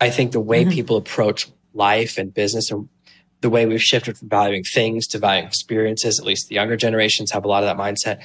I 0.00 0.10
think 0.10 0.32
the 0.32 0.40
way 0.40 0.62
mm-hmm. 0.62 0.70
people 0.70 0.96
approach 0.96 1.48
life 1.72 2.18
and 2.18 2.32
business 2.32 2.70
and 2.70 2.88
the 3.40 3.50
way 3.50 3.66
we've 3.66 3.82
shifted 3.82 4.18
from 4.18 4.28
valuing 4.28 4.64
things 4.64 5.06
to 5.08 5.18
valuing 5.18 5.46
experiences, 5.46 6.18
at 6.18 6.26
least 6.26 6.48
the 6.48 6.54
younger 6.54 6.76
generations 6.76 7.30
have 7.30 7.44
a 7.44 7.48
lot 7.48 7.62
of 7.62 7.68
that 7.68 7.82
mindset. 7.82 8.22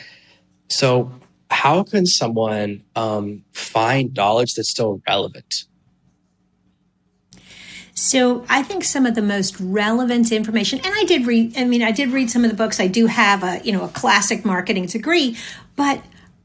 So, 0.67 1.11
how 1.49 1.83
can 1.83 2.05
someone 2.05 2.83
um, 2.95 3.43
find 3.51 4.13
knowledge 4.15 4.53
that's 4.53 4.71
still 4.71 5.01
relevant? 5.07 5.65
So 7.93 8.45
I 8.49 8.63
think 8.63 8.83
some 8.85 9.05
of 9.05 9.15
the 9.15 9.21
most 9.21 9.59
relevant 9.59 10.31
information, 10.31 10.79
and 10.79 10.93
I 10.95 11.03
did 11.03 11.27
read. 11.27 11.57
I 11.57 11.65
mean, 11.65 11.83
I 11.83 11.91
did 11.91 12.11
read 12.11 12.31
some 12.31 12.43
of 12.43 12.49
the 12.49 12.55
books. 12.55 12.79
I 12.79 12.87
do 12.87 13.05
have 13.07 13.43
a 13.43 13.61
you 13.63 13.71
know 13.71 13.83
a 13.83 13.89
classic 13.89 14.45
marketing 14.45 14.85
degree, 14.85 15.37
but 15.75 16.01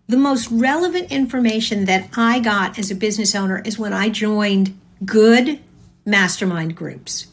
the 0.09 0.17
most 0.17 0.51
relevant 0.51 1.11
information 1.11 1.85
that 1.87 2.11
I 2.17 2.41
got 2.41 2.79
as 2.79 2.91
a 2.91 2.95
business 2.95 3.35
owner 3.35 3.63
is 3.65 3.79
when 3.79 3.93
I 3.93 4.09
joined 4.09 4.79
good 5.05 5.61
mastermind 6.05 6.77
groups 6.77 7.29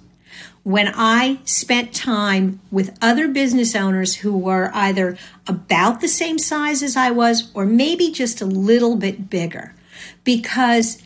when 0.64 0.92
I 0.96 1.40
spent 1.44 1.94
time 1.94 2.62
with 2.72 2.98
other 3.02 3.28
business 3.28 3.76
owners 3.76 4.16
who 4.16 4.38
were 4.38 4.72
either 4.74 5.18
about 5.46 6.00
the 6.00 6.08
same 6.08 6.40
size 6.40 6.82
as 6.82 6.96
I 6.96 7.12
was 7.12 7.52
or 7.54 7.66
maybe 7.66 8.12
just 8.12 8.42
a 8.42 8.46
little 8.46 8.96
bit 8.96 9.30
bigger. 9.30 9.76
Because 10.24 11.02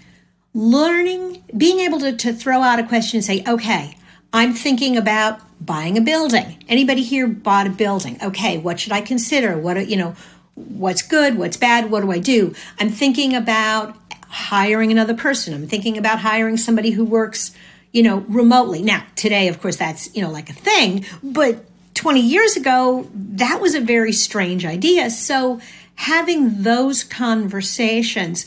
learning, 0.54 1.44
being 1.56 1.80
able 1.80 2.00
to, 2.00 2.16
to 2.16 2.34
throw 2.34 2.62
out 2.62 2.80
a 2.80 2.88
question 2.88 3.18
and 3.18 3.26
say, 3.26 3.44
okay, 3.48 3.98
I'm 4.32 4.54
thinking 4.54 4.96
about 4.96 5.40
buying 5.60 5.98
a 5.98 6.02
building. 6.02 6.64
Anybody 6.70 7.02
here 7.02 7.28
bought 7.28 7.66
a 7.66 7.72
building? 7.72 8.20
Okay, 8.22 8.60
what 8.60 8.80
should 8.80 8.92
I 8.92 9.02
consider? 9.02 9.58
What, 9.58 9.88
you 9.88 9.98
know, 9.98 10.16
what's 10.54 11.02
good? 11.02 11.38
What's 11.38 11.58
bad? 11.58 11.90
What 11.90 12.02
do 12.02 12.12
I 12.12 12.20
do? 12.20 12.54
I'm 12.80 12.90
thinking 12.90 13.34
about 13.34 13.96
hiring 14.28 14.92
another 14.92 15.16
person. 15.16 15.56
I'm 15.56 15.68
thinking 15.68 15.98
about 15.98 16.20
hiring 16.20 16.58
somebody 16.58 16.92
who 16.92 17.04
works 17.04 17.56
you 17.92 18.04
know, 18.04 18.20
remotely. 18.28 18.82
Now, 18.82 19.06
today, 19.16 19.48
of 19.48 19.62
course, 19.62 19.78
that's, 19.78 20.14
you 20.16 20.22
know, 20.22 20.30
like 20.30 20.50
a 20.50 20.54
thing, 20.54 21.06
but 21.24 21.66
20 21.94 22.20
years 22.22 22.56
ago, 22.56 23.10
that 23.14 23.60
was 23.60 23.74
a 23.74 23.82
very 23.82 24.14
strange 24.14 24.66
idea. 24.66 25.10
So 25.10 25.60
having 25.96 26.62
those 26.62 27.04
conversations, 27.04 28.46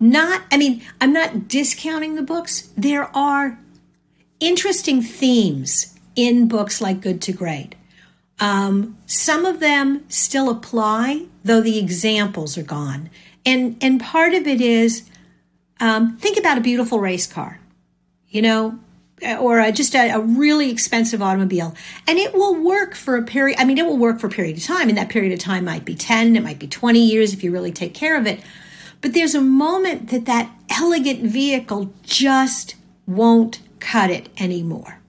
not, 0.00 0.42
I 0.50 0.56
mean, 0.56 0.82
I'm 1.00 1.12
not 1.12 1.46
discounting 1.46 2.14
the 2.14 2.22
books. 2.22 2.70
There 2.76 3.14
are 3.14 3.58
interesting 4.40 5.02
themes 5.02 5.94
in 6.14 6.48
books 6.48 6.80
like 6.80 7.02
Good 7.02 7.20
to 7.22 7.32
Great. 7.32 7.74
Um, 8.40 8.98
some 9.06 9.44
of 9.44 9.60
them 9.60 10.04
still 10.08 10.50
apply, 10.50 11.26
though 11.44 11.60
the 11.60 11.78
examples 11.78 12.56
are 12.56 12.62
gone. 12.62 13.10
And, 13.44 13.76
and 13.80 14.00
part 14.00 14.34
of 14.34 14.46
it 14.46 14.60
is 14.60 15.08
um, 15.80 16.16
think 16.16 16.38
about 16.38 16.58
a 16.58 16.62
beautiful 16.62 16.98
race 16.98 17.26
car 17.26 17.60
you 18.28 18.42
know, 18.42 18.78
uh, 19.24 19.36
or 19.36 19.60
a, 19.60 19.72
just 19.72 19.94
a, 19.94 20.10
a, 20.10 20.20
really 20.20 20.70
expensive 20.70 21.22
automobile. 21.22 21.74
And 22.06 22.18
it 22.18 22.34
will 22.34 22.54
work 22.54 22.94
for 22.94 23.16
a 23.16 23.22
period 23.22 23.58
i 23.58 23.64
mean 23.64 23.78
it 23.78 23.86
will 23.86 23.96
work 23.96 24.20
for 24.20 24.26
a 24.26 24.30
period 24.30 24.58
of 24.58 24.64
time. 24.64 24.88
And 24.88 24.98
that 24.98 25.08
period 25.08 25.32
of 25.32 25.38
time 25.38 25.64
might 25.64 25.84
be 25.84 25.94
10 25.94 26.36
it 26.36 26.42
might 26.42 26.58
be 26.58 26.66
20 26.66 27.00
years 27.00 27.32
if 27.32 27.42
you 27.42 27.50
really 27.50 27.72
take 27.72 27.94
care 27.94 28.18
of 28.18 28.26
it. 28.26 28.40
But 29.00 29.14
there's 29.14 29.34
a 29.34 29.40
moment 29.40 30.10
that 30.10 30.26
that 30.26 30.50
elegant 30.70 31.22
vehicle 31.22 31.92
just 32.02 32.74
won't 33.06 33.60
cut 33.80 34.10
it 34.10 34.28
anymore. 34.38 35.00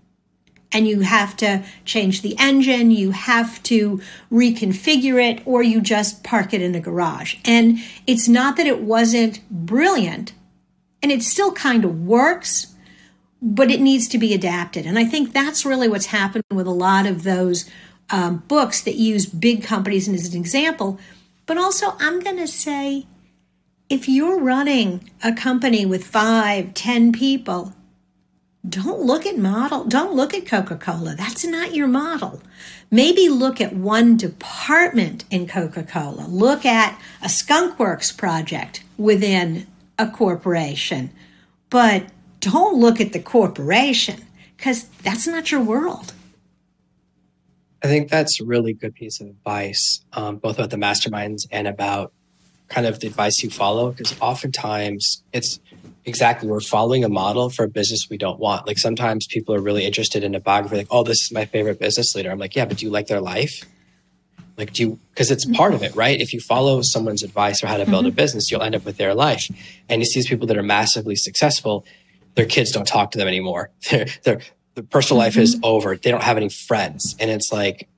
And 0.72 0.88
you 0.88 1.02
have 1.02 1.36
to 1.38 1.64
change 1.86 2.22
the 2.22 2.36
engine 2.38 2.92
you 2.92 3.12
have 3.12 3.64
to 3.64 4.02
reconfigure 4.32 5.22
it 5.22 5.42
or 5.46 5.64
you 5.64 5.82
just 5.82 6.24
park 6.24 6.54
it 6.54 6.62
in 6.62 6.76
a 6.76 6.80
garage. 6.80 7.36
And 7.46 7.80
it's 8.06 8.28
not 8.28 8.58
that 8.58 8.68
it 8.68 8.82
wasn't 8.82 9.42
brilliant 9.50 10.34
and 11.02 11.12
it 11.12 11.24
still 11.24 11.52
kind 11.52 11.86
of 11.86 12.06
works 12.06 12.76
but 13.42 13.70
it 13.70 13.82
needs 13.82 14.08
to 14.10 14.18
be 14.18 14.34
adapted. 14.34 14.86
And 14.86 14.98
I 14.98 15.06
think 15.06 15.34
that's 15.34 15.66
really 15.66 15.88
what's 15.88 16.08
happened 16.08 16.44
with 16.52 16.68
a 16.68 16.72
lot 16.72 17.06
of 17.06 17.24
those 17.24 17.70
um, 18.10 18.44
books 18.48 18.82
that 18.82 18.96
use 18.96 19.26
big 19.26 19.64
companies 19.64 20.08
as 20.08 20.34
an 20.34 20.40
example. 20.40 21.00
But 21.46 21.58
also, 21.58 21.96
I'm 22.00 22.20
going 22.20 22.38
to 22.38 22.48
say 22.48 23.06
if 23.90 24.10
you're 24.10 24.40
running 24.40 25.10
a 25.24 25.34
company 25.34 25.86
with 25.86 26.06
five, 26.06 26.74
ten 26.74 27.12
people, 27.12 27.74
don't 28.68 29.02
look 29.02 29.26
at 29.26 29.38
model, 29.38 29.86
don't 29.86 30.14
look 30.14 30.34
at 30.34 30.46
Coca 30.46 30.76
Cola. 30.76 31.16
That's 31.16 31.46
not 31.46 31.74
your 31.74 31.88
model. 31.88 32.42
Maybe 32.90 33.30
look 33.30 33.62
at 33.62 33.74
one 33.74 34.18
department 34.18 35.26
in 35.30 35.48
Coca 35.48 35.84
Cola. 35.84 36.26
Look 36.28 36.66
at 36.66 37.00
a 37.22 37.28
Skunkworks 37.28 38.18
project 38.18 38.84
within 38.98 39.68
a 40.00 40.08
corporation. 40.08 41.12
But 41.70 42.08
don't 42.40 42.80
look 42.80 43.02
at 43.02 43.14
the 43.14 43.20
corporation 43.20 44.26
because 44.56 44.86
that's 45.04 45.28
not 45.28 45.52
your 45.52 45.62
world. 45.62 46.14
I 47.84 47.88
think 47.88 48.10
that's 48.10 48.42
a 48.42 48.46
really 48.46 48.74
good 48.74 48.96
piece 48.96 49.22
of 49.22 49.28
advice, 49.28 50.02
um, 50.14 50.38
both 50.38 50.58
about 50.58 50.72
the 50.72 50.78
masterminds 50.78 51.48
and 51.52 51.68
about 51.68 52.12
kind 52.70 52.88
of 52.88 53.00
the 53.00 53.08
advice 53.08 53.44
you 53.44 53.50
follow. 53.50 53.92
Because 53.92 54.20
oftentimes 54.20 55.24
it's 55.32 55.60
exactly 56.06 56.50
we're 56.50 56.60
following 56.60 57.04
a 57.04 57.10
model 57.10 57.50
for 57.50 57.66
a 57.66 57.70
business 57.70 58.10
we 58.10 58.18
don't 58.18 58.40
want. 58.40 58.66
Like 58.66 58.80
sometimes 58.80 59.28
people 59.28 59.54
are 59.54 59.62
really 59.62 59.86
interested 59.86 60.24
in 60.24 60.34
a 60.34 60.40
biography, 60.40 60.78
like, 60.78 60.88
oh, 60.90 61.04
this 61.04 61.22
is 61.24 61.32
my 61.32 61.46
favorite 61.46 61.80
business 61.80 62.16
leader. 62.16 62.32
I'm 62.32 62.40
like, 62.40 62.56
yeah, 62.56 62.66
but 62.66 62.78
do 62.78 62.86
you 62.86 62.92
like 62.92 63.08
their 63.08 63.22
life? 63.22 63.64
Like, 64.58 64.74
do 64.74 64.84
you, 64.84 65.00
because 65.12 65.30
it's 65.30 65.46
part 65.46 65.76
of 65.76 65.84
it, 65.84 65.96
right? 65.96 66.20
If 66.20 66.34
you 66.34 66.40
follow 66.40 66.82
someone's 66.82 67.22
advice 67.22 67.64
or 67.64 67.68
how 67.68 67.78
to 67.78 67.86
build 67.86 68.06
mm-hmm. 68.06 68.14
a 68.14 68.16
business, 68.16 68.50
you'll 68.50 68.64
end 68.64 68.74
up 68.74 68.86
with 68.86 68.98
their 68.98 69.14
life. 69.14 69.48
And 69.88 70.02
you 70.02 70.06
see 70.06 70.20
these 70.20 70.28
people 70.28 70.48
that 70.48 70.58
are 70.58 70.64
massively 70.64 71.16
successful 71.16 71.86
their 72.38 72.46
kids 72.46 72.72
don't 72.72 72.88
talk 72.88 73.12
to 73.12 73.18
them 73.18 73.28
anymore. 73.28 73.72
Their, 73.90 74.06
their, 74.24 74.40
their 74.76 74.84
personal 74.84 75.20
mm-hmm. 75.20 75.26
life 75.26 75.38
is 75.38 75.56
mm-hmm. 75.56 75.66
over. 75.66 75.98
They 75.98 76.12
don't 76.12 76.24
have 76.24 76.38
any 76.38 76.50
friends. 76.50 77.16
And 77.20 77.32
it's 77.32 77.52
like, 77.52 77.90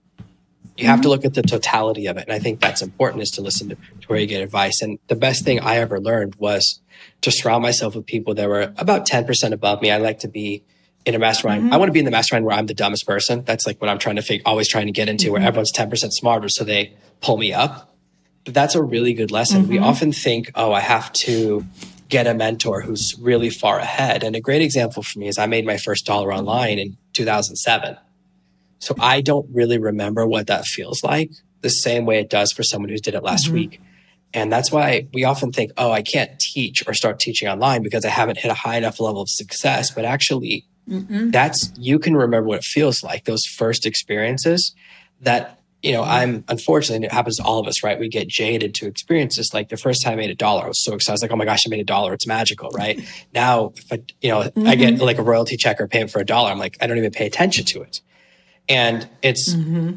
You 0.78 0.88
have 0.88 1.02
to 1.02 1.10
look 1.10 1.26
at 1.26 1.34
the 1.34 1.42
totality 1.42 2.08
of 2.08 2.18
it. 2.18 2.24
And 2.24 2.32
I 2.32 2.40
think 2.40 2.62
that's 2.62 2.82
important 2.82 3.22
is 3.22 3.32
to 3.32 3.42
listen 3.42 3.70
to, 3.70 3.76
to 3.76 4.08
where 4.08 4.18
you 4.18 4.26
get 4.28 4.42
advice. 4.42 4.82
And 4.82 4.98
the 5.08 5.16
best 5.16 5.44
thing 5.44 5.60
I 5.60 5.76
ever 5.76 6.00
learned 6.00 6.36
was 6.36 6.80
to 7.22 7.32
surround 7.32 7.64
myself 7.64 7.96
with 7.96 8.06
people 8.06 8.34
that 8.36 8.48
were 8.48 8.74
about 8.78 9.06
10% 9.06 9.52
above 9.52 9.82
me. 9.82 9.92
I 9.92 9.98
like 9.98 10.20
to 10.20 10.30
be 10.30 10.64
in 11.06 11.16
a 11.16 11.20
mastermind. 11.20 11.64
Mm-hmm. 11.64 11.74
I 11.74 11.78
want 11.78 11.90
to 11.90 11.94
be 11.94 12.00
in 12.00 12.06
the 12.06 12.12
mastermind 12.12 12.46
where 12.46 12.56
I'm 12.56 12.68
the 12.68 12.74
dumbest 12.74 13.06
person. 13.06 13.44
That's 13.44 13.68
like 13.68 13.82
what 13.82 13.90
I'm 13.90 14.00
trying 14.00 14.16
to 14.16 14.22
figure, 14.22 14.44
always 14.46 14.70
trying 14.70 14.86
to 14.86 14.94
get 14.94 15.10
into 15.10 15.26
mm-hmm. 15.26 15.34
where 15.34 15.42
everyone's 15.42 15.74
10% 15.74 16.12
smarter. 16.12 16.48
So 16.48 16.64
they 16.64 16.94
pull 17.20 17.36
me 17.38 17.52
up. 17.52 17.94
But 18.46 18.54
that's 18.54 18.74
a 18.74 18.82
really 18.82 19.14
good 19.14 19.32
lesson. 19.32 19.64
Mm-hmm. 19.64 19.72
We 19.72 19.80
often 19.80 20.14
think, 20.14 20.52
oh, 20.56 20.72
I 20.72 20.80
have 20.80 21.12
to 21.28 21.66
get 22.10 22.28
a 22.28 22.34
mentor 22.34 22.82
who's 22.82 23.16
really 23.20 23.50
far 23.50 23.80
ahead. 23.80 24.24
And 24.24 24.36
a 24.36 24.42
great 24.42 24.62
example 24.62 25.04
for 25.04 25.20
me 25.20 25.28
is 25.28 25.38
I 25.38 25.46
made 25.46 25.66
my 25.66 25.78
first 25.78 26.06
dollar 26.06 26.34
online 26.34 26.80
in 26.80 26.98
2007. 27.14 27.98
So 28.80 28.96
I 29.00 29.22
don't 29.22 29.48
really 29.54 29.78
remember 29.78 30.26
what 30.26 30.48
that 30.48 30.66
feels 30.66 31.04
like 31.04 31.32
the 31.62 31.70
same 31.70 32.06
way 32.06 32.20
it 32.20 32.30
does 32.30 32.52
for 32.52 32.64
someone 32.64 32.90
who 32.90 32.98
did 32.98 33.14
it 33.14 33.24
last 33.24 33.46
mm-hmm. 33.46 33.56
week. 33.56 33.82
And 34.34 34.52
that's 34.52 34.72
why 34.72 35.08
we 35.14 35.24
often 35.24 35.52
think, 35.52 35.72
oh, 35.78 35.92
I 35.92 36.02
can't 36.02 36.40
teach 36.40 36.88
or 36.88 36.94
start 36.94 37.20
teaching 37.20 37.48
online 37.48 37.82
because 37.84 38.06
I 38.06 38.10
haven't 38.10 38.38
hit 38.38 38.52
a 38.52 38.56
high 38.56 38.78
enough 38.78 39.00
level 39.00 39.22
of 39.22 39.30
success. 39.30 39.92
But 39.92 40.06
actually, 40.06 40.66
mm 40.88 41.32
that's 41.32 41.72
you 41.78 42.00
can 42.00 42.16
remember 42.16 42.48
what 42.48 42.60
it 42.60 42.64
feels 42.64 43.04
like, 43.04 43.26
those 43.26 43.46
first 43.46 43.86
experiences 43.86 44.74
that, 45.22 45.59
you 45.82 45.94
know, 45.94 46.04
I'm 46.04 46.44
unfortunately, 46.48 46.98
and 46.98 47.06
it 47.06 47.12
happens 47.12 47.38
to 47.38 47.44
all 47.44 47.60
of 47.60 47.68
us, 47.68 47.84
right? 47.84 48.00
We 48.00 48.10
get 48.10 48.28
jaded 48.28 48.74
to 48.76 48.88
experiences. 48.88 49.54
Like 49.54 49.70
the 49.70 49.78
first 49.78 50.04
time 50.04 50.14
I 50.14 50.16
made 50.18 50.30
a 50.30 50.36
dollar, 50.36 50.66
I 50.66 50.68
was 50.68 50.84
so 50.84 50.94
excited. 50.94 51.12
I 51.12 51.14
was 51.14 51.22
like, 51.22 51.32
oh 51.32 51.36
my 51.38 51.46
gosh, 51.46 51.64
I 51.66 51.70
made 51.70 51.80
a 51.80 51.86
dollar. 51.86 52.14
It's 52.14 52.28
magical, 52.28 52.70
right? 52.72 53.00
now, 53.34 53.72
if 53.76 53.92
I, 53.92 54.02
you 54.22 54.30
know, 54.30 54.42
mm-hmm. 54.42 54.68
I 54.68 54.76
get 54.76 54.96
mm-hmm. 54.96 55.04
like 55.04 55.18
a 55.18 55.24
royalty 55.24 55.58
check 55.58 55.80
or 55.80 55.88
payment 55.88 56.12
for 56.12 56.20
a 56.20 56.26
dollar, 56.26 56.52
I'm 56.52 56.60
like, 56.60 56.78
I 56.82 56.88
don't 56.88 56.98
even 56.98 57.12
pay 57.12 57.26
attention 57.26 57.66
to 57.66 57.82
it. 57.82 58.02
And 58.68 59.10
it's, 59.22 59.54
mm-hmm 59.54 59.96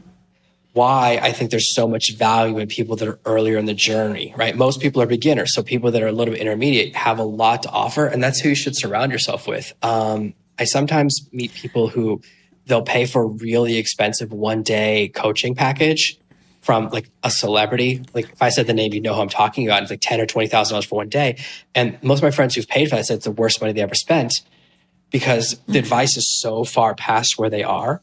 why 0.73 1.21
I 1.23 1.33
think 1.33 1.51
there's 1.51 1.75
so 1.75 1.87
much 1.87 2.14
value 2.16 2.59
in 2.59 2.66
people 2.66 2.97
that 2.97 3.07
are 3.07 3.21
earlier 3.27 3.59
in 3.59 3.66
the 3.66 3.75
journey, 3.75 4.35
right? 4.37 4.57
Most 4.57 4.81
people 4.81 5.03
are 5.03 5.07
beginners. 5.07 5.55
So 5.55 5.62
people 5.62 5.90
that 5.90 6.03
are 6.03 6.07
a 6.07 6.12
little 6.12 6.33
bit 6.33 6.40
intermediate 6.40 6.97
have 6.97 7.18
a 7.18 7.25
lot 7.25 7.62
to 7.64 7.71
offer. 7.71 8.07
And 8.07 8.23
that's 8.23 8.40
who 8.40 8.51
you 8.51 8.55
should 8.55 8.77
surround 8.77 9.12
yourself 9.12 9.47
with. 9.47 9.73
Um, 9.83 10.35
I 10.59 10.64
sometimes 10.64 11.29
meet 11.31 11.53
people 11.53 11.88
who 11.88 12.23
they'll 12.66 12.83
pay 12.83 13.07
for 13.07 13.22
a 13.22 13.27
really 13.27 13.77
expensive 13.77 14.33
one 14.33 14.62
day 14.62 15.09
coaching 15.14 15.55
package 15.55 16.18
from 16.61 16.88
like 16.90 17.11
a 17.22 17.31
celebrity. 17.31 18.03
Like 18.14 18.31
if 18.31 18.40
I 18.40 18.48
said 18.48 18.66
the 18.66 18.72
name, 18.72 18.94
you 18.94 19.01
know 19.01 19.14
who 19.14 19.20
I'm 19.20 19.29
talking 19.29 19.66
about. 19.66 19.83
It's 19.83 19.90
like 19.90 20.01
ten 20.01 20.20
or 20.20 20.27
twenty 20.27 20.48
thousand 20.48 20.75
dollars 20.75 20.87
for 20.87 20.96
one 20.96 21.09
day. 21.09 21.42
And 21.75 22.01
most 22.03 22.18
of 22.20 22.22
my 22.22 22.31
friends 22.31 22.55
who've 22.55 22.68
paid 22.68 22.88
for 22.88 22.96
that 22.96 23.07
said 23.07 23.16
it's 23.16 23.25
the 23.25 23.33
worst 23.33 23.61
money 23.61 23.72
they 23.72 23.83
ever 23.83 23.94
spent 23.94 24.42
because 25.11 25.61
the 25.66 25.79
advice 25.79 26.16
is 26.16 26.40
so 26.40 26.64
far 26.64 26.94
past 26.94 27.38
where 27.38 27.51
they 27.51 27.62
are. 27.62 28.01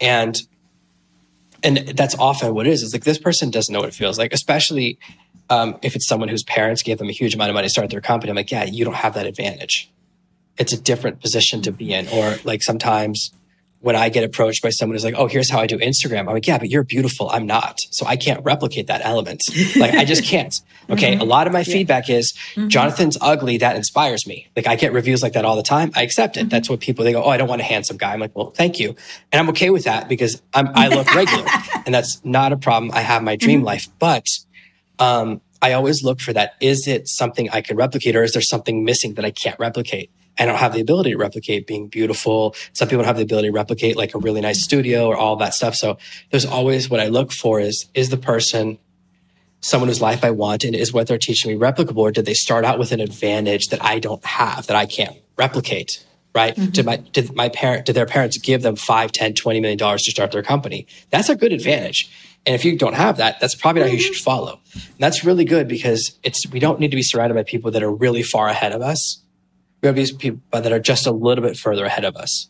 And 0.00 0.40
and 1.62 1.78
that's 1.96 2.14
often 2.18 2.54
what 2.54 2.66
it 2.66 2.70
is. 2.70 2.82
It's 2.82 2.92
like 2.92 3.04
this 3.04 3.18
person 3.18 3.50
doesn't 3.50 3.72
know 3.72 3.80
what 3.80 3.88
it 3.88 3.94
feels 3.94 4.18
like, 4.18 4.34
especially 4.34 4.98
um, 5.48 5.78
if 5.82 5.96
it's 5.96 6.06
someone 6.06 6.28
whose 6.28 6.42
parents 6.42 6.82
gave 6.82 6.98
them 6.98 7.08
a 7.08 7.12
huge 7.12 7.34
amount 7.34 7.50
of 7.50 7.54
money 7.54 7.66
to 7.66 7.70
start 7.70 7.88
their 7.88 8.02
company. 8.02 8.30
I'm 8.30 8.36
like, 8.36 8.50
yeah, 8.50 8.64
you 8.64 8.84
don't 8.84 8.94
have 8.94 9.14
that 9.14 9.26
advantage. 9.26 9.90
It's 10.58 10.74
a 10.74 10.80
different 10.80 11.20
position 11.20 11.62
to 11.62 11.72
be 11.72 11.94
in. 11.94 12.06
Or 12.08 12.36
like 12.44 12.62
sometimes 12.62 13.32
when 13.84 13.96
I 13.96 14.08
get 14.08 14.24
approached 14.24 14.62
by 14.62 14.70
someone 14.70 14.94
who's 14.94 15.04
like, 15.04 15.14
"Oh, 15.14 15.26
here's 15.26 15.50
how 15.50 15.60
I 15.60 15.66
do 15.66 15.76
Instagram," 15.76 16.20
I'm 16.20 16.32
like, 16.32 16.46
"Yeah, 16.46 16.56
but 16.56 16.70
you're 16.70 16.84
beautiful. 16.84 17.28
I'm 17.28 17.46
not, 17.46 17.80
so 17.90 18.06
I 18.06 18.16
can't 18.16 18.42
replicate 18.42 18.86
that 18.86 19.02
element. 19.04 19.42
Like, 19.76 19.94
I 19.94 20.04
just 20.04 20.24
can't." 20.24 20.58
Okay, 20.88 21.12
mm-hmm. 21.12 21.20
a 21.20 21.24
lot 21.24 21.46
of 21.46 21.52
my 21.52 21.60
yeah. 21.60 21.72
feedback 21.72 22.08
is 22.08 22.32
mm-hmm. 22.54 22.68
Jonathan's 22.68 23.18
ugly. 23.20 23.58
That 23.58 23.76
inspires 23.76 24.26
me. 24.26 24.48
Like, 24.56 24.66
I 24.66 24.76
get 24.76 24.92
reviews 24.92 25.22
like 25.22 25.34
that 25.34 25.44
all 25.44 25.56
the 25.56 25.62
time. 25.62 25.90
I 25.94 26.02
accept 26.02 26.36
it. 26.36 26.40
Mm-hmm. 26.40 26.48
That's 26.48 26.70
what 26.70 26.80
people 26.80 27.04
they 27.04 27.12
go, 27.12 27.22
"Oh, 27.22 27.28
I 27.28 27.36
don't 27.36 27.48
want 27.48 27.60
a 27.60 27.64
handsome 27.64 27.98
guy." 27.98 28.14
I'm 28.14 28.20
like, 28.20 28.34
"Well, 28.34 28.52
thank 28.52 28.80
you," 28.80 28.96
and 29.30 29.40
I'm 29.40 29.48
okay 29.50 29.68
with 29.68 29.84
that 29.84 30.08
because 30.08 30.40
I'm, 30.54 30.68
I 30.74 30.88
look 30.88 31.14
regular, 31.14 31.44
and 31.86 31.94
that's 31.94 32.24
not 32.24 32.52
a 32.52 32.56
problem. 32.56 32.90
I 32.94 33.00
have 33.00 33.22
my 33.22 33.36
dream 33.36 33.60
mm-hmm. 33.60 33.66
life, 33.66 33.88
but 33.98 34.26
um, 34.98 35.42
I 35.60 35.74
always 35.74 36.02
look 36.02 36.20
for 36.20 36.32
that. 36.32 36.54
Is 36.60 36.86
it 36.88 37.06
something 37.06 37.50
I 37.50 37.60
can 37.60 37.76
replicate, 37.76 38.16
or 38.16 38.22
is 38.22 38.32
there 38.32 38.42
something 38.42 38.82
missing 38.82 39.14
that 39.14 39.26
I 39.26 39.30
can't 39.30 39.58
replicate? 39.58 40.10
I 40.38 40.46
don't 40.46 40.56
have 40.56 40.72
the 40.72 40.80
ability 40.80 41.10
to 41.10 41.16
replicate 41.16 41.66
being 41.66 41.88
beautiful. 41.88 42.54
Some 42.72 42.88
people 42.88 42.98
don't 42.98 43.06
have 43.06 43.16
the 43.16 43.22
ability 43.22 43.48
to 43.48 43.52
replicate 43.52 43.96
like 43.96 44.14
a 44.14 44.18
really 44.18 44.40
nice 44.40 44.62
studio 44.62 45.06
or 45.06 45.16
all 45.16 45.36
that 45.36 45.54
stuff. 45.54 45.74
So 45.74 45.98
there's 46.30 46.44
always 46.44 46.90
what 46.90 47.00
I 47.00 47.08
look 47.08 47.32
for 47.32 47.60
is, 47.60 47.86
is 47.94 48.10
the 48.10 48.16
person 48.16 48.78
someone 49.60 49.88
whose 49.88 50.00
life 50.00 50.24
I 50.24 50.30
want 50.30 50.64
and 50.64 50.74
is 50.74 50.92
what 50.92 51.06
they're 51.06 51.18
teaching 51.18 51.50
me 51.52 51.58
replicable 51.58 51.98
or 51.98 52.10
did 52.10 52.26
they 52.26 52.34
start 52.34 52.64
out 52.64 52.78
with 52.78 52.92
an 52.92 53.00
advantage 53.00 53.68
that 53.68 53.82
I 53.82 53.98
don't 53.98 54.24
have 54.24 54.66
that 54.66 54.76
I 54.76 54.86
can't 54.86 55.16
replicate? 55.36 56.04
Right. 56.34 56.56
Mm-hmm. 56.56 56.70
Did 56.70 56.84
my, 56.84 56.96
did 56.96 57.36
my 57.36 57.48
parent, 57.48 57.86
did 57.86 57.94
their 57.94 58.06
parents 58.06 58.36
give 58.38 58.62
them 58.62 58.74
five, 58.74 59.12
10, 59.12 59.34
20 59.34 59.60
million 59.60 59.78
dollars 59.78 60.02
to 60.02 60.10
start 60.10 60.32
their 60.32 60.42
company? 60.42 60.88
That's 61.10 61.28
a 61.28 61.36
good 61.36 61.52
advantage. 61.52 62.10
And 62.44 62.56
if 62.56 62.64
you 62.64 62.76
don't 62.76 62.94
have 62.94 63.18
that, 63.18 63.38
that's 63.38 63.54
probably 63.54 63.82
not 63.82 63.86
mm-hmm. 63.86 63.96
who 63.98 64.02
you 64.02 64.14
should 64.14 64.22
follow. 64.22 64.60
And 64.74 64.98
that's 64.98 65.24
really 65.24 65.44
good 65.44 65.68
because 65.68 66.18
it's, 66.24 66.44
we 66.50 66.58
don't 66.58 66.80
need 66.80 66.90
to 66.90 66.96
be 66.96 67.04
surrounded 67.04 67.34
by 67.34 67.44
people 67.44 67.70
that 67.70 67.84
are 67.84 67.90
really 67.90 68.24
far 68.24 68.48
ahead 68.48 68.72
of 68.72 68.82
us 68.82 69.22
we 69.84 69.88
have 69.88 69.96
these 69.96 70.12
people 70.12 70.40
that 70.50 70.72
are 70.72 70.80
just 70.80 71.06
a 71.06 71.12
little 71.12 71.44
bit 71.44 71.56
further 71.56 71.84
ahead 71.84 72.04
of 72.04 72.16
us. 72.16 72.48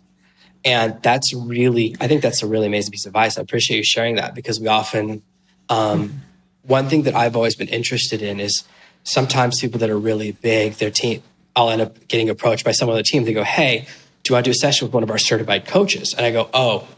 And 0.65 1.03
that's 1.03 1.35
really, 1.35 1.95
I 2.01 2.09
think 2.09 2.23
that's 2.23 2.43
a 2.43 2.47
really 2.47 2.67
amazing 2.67 2.93
piece 2.93 3.05
of 3.05 3.11
advice. 3.11 3.37
I 3.37 3.43
appreciate 3.43 3.77
you 3.77 3.85
sharing 3.85 4.15
that 4.17 4.35
because 4.35 4.59
we 4.59 4.69
often, 4.69 5.23
um, 5.69 6.23
one 6.63 6.89
thing 6.89 7.03
that 7.03 7.15
I've 7.15 7.37
always 7.37 7.57
been 7.57 7.69
interested 7.69 8.23
in 8.23 8.41
is 8.41 8.65
sometimes 9.03 9.61
people 9.61 9.79
that 9.81 9.91
are 9.91 9.99
really 9.99 10.33
big, 10.33 10.75
their 10.75 10.91
team, 10.91 11.23
I'll 11.55 11.69
end 11.69 11.83
up 11.83 12.09
getting 12.09 12.31
approached 12.31 12.65
by 12.65 12.73
someone 12.73 12.95
on 12.95 12.99
the 12.99 13.03
team. 13.03 13.25
They 13.25 13.35
go, 13.35 13.45
Hey, 13.45 13.87
do 14.23 14.35
I 14.35 14.41
do 14.41 14.53
a 14.53 14.55
session 14.55 14.87
with 14.87 14.95
one 14.95 15.03
of 15.03 15.11
our 15.11 15.19
certified 15.19 15.67
coaches? 15.67 16.15
And 16.17 16.25
I 16.25 16.31
go, 16.31 16.49
Oh, 16.55 16.89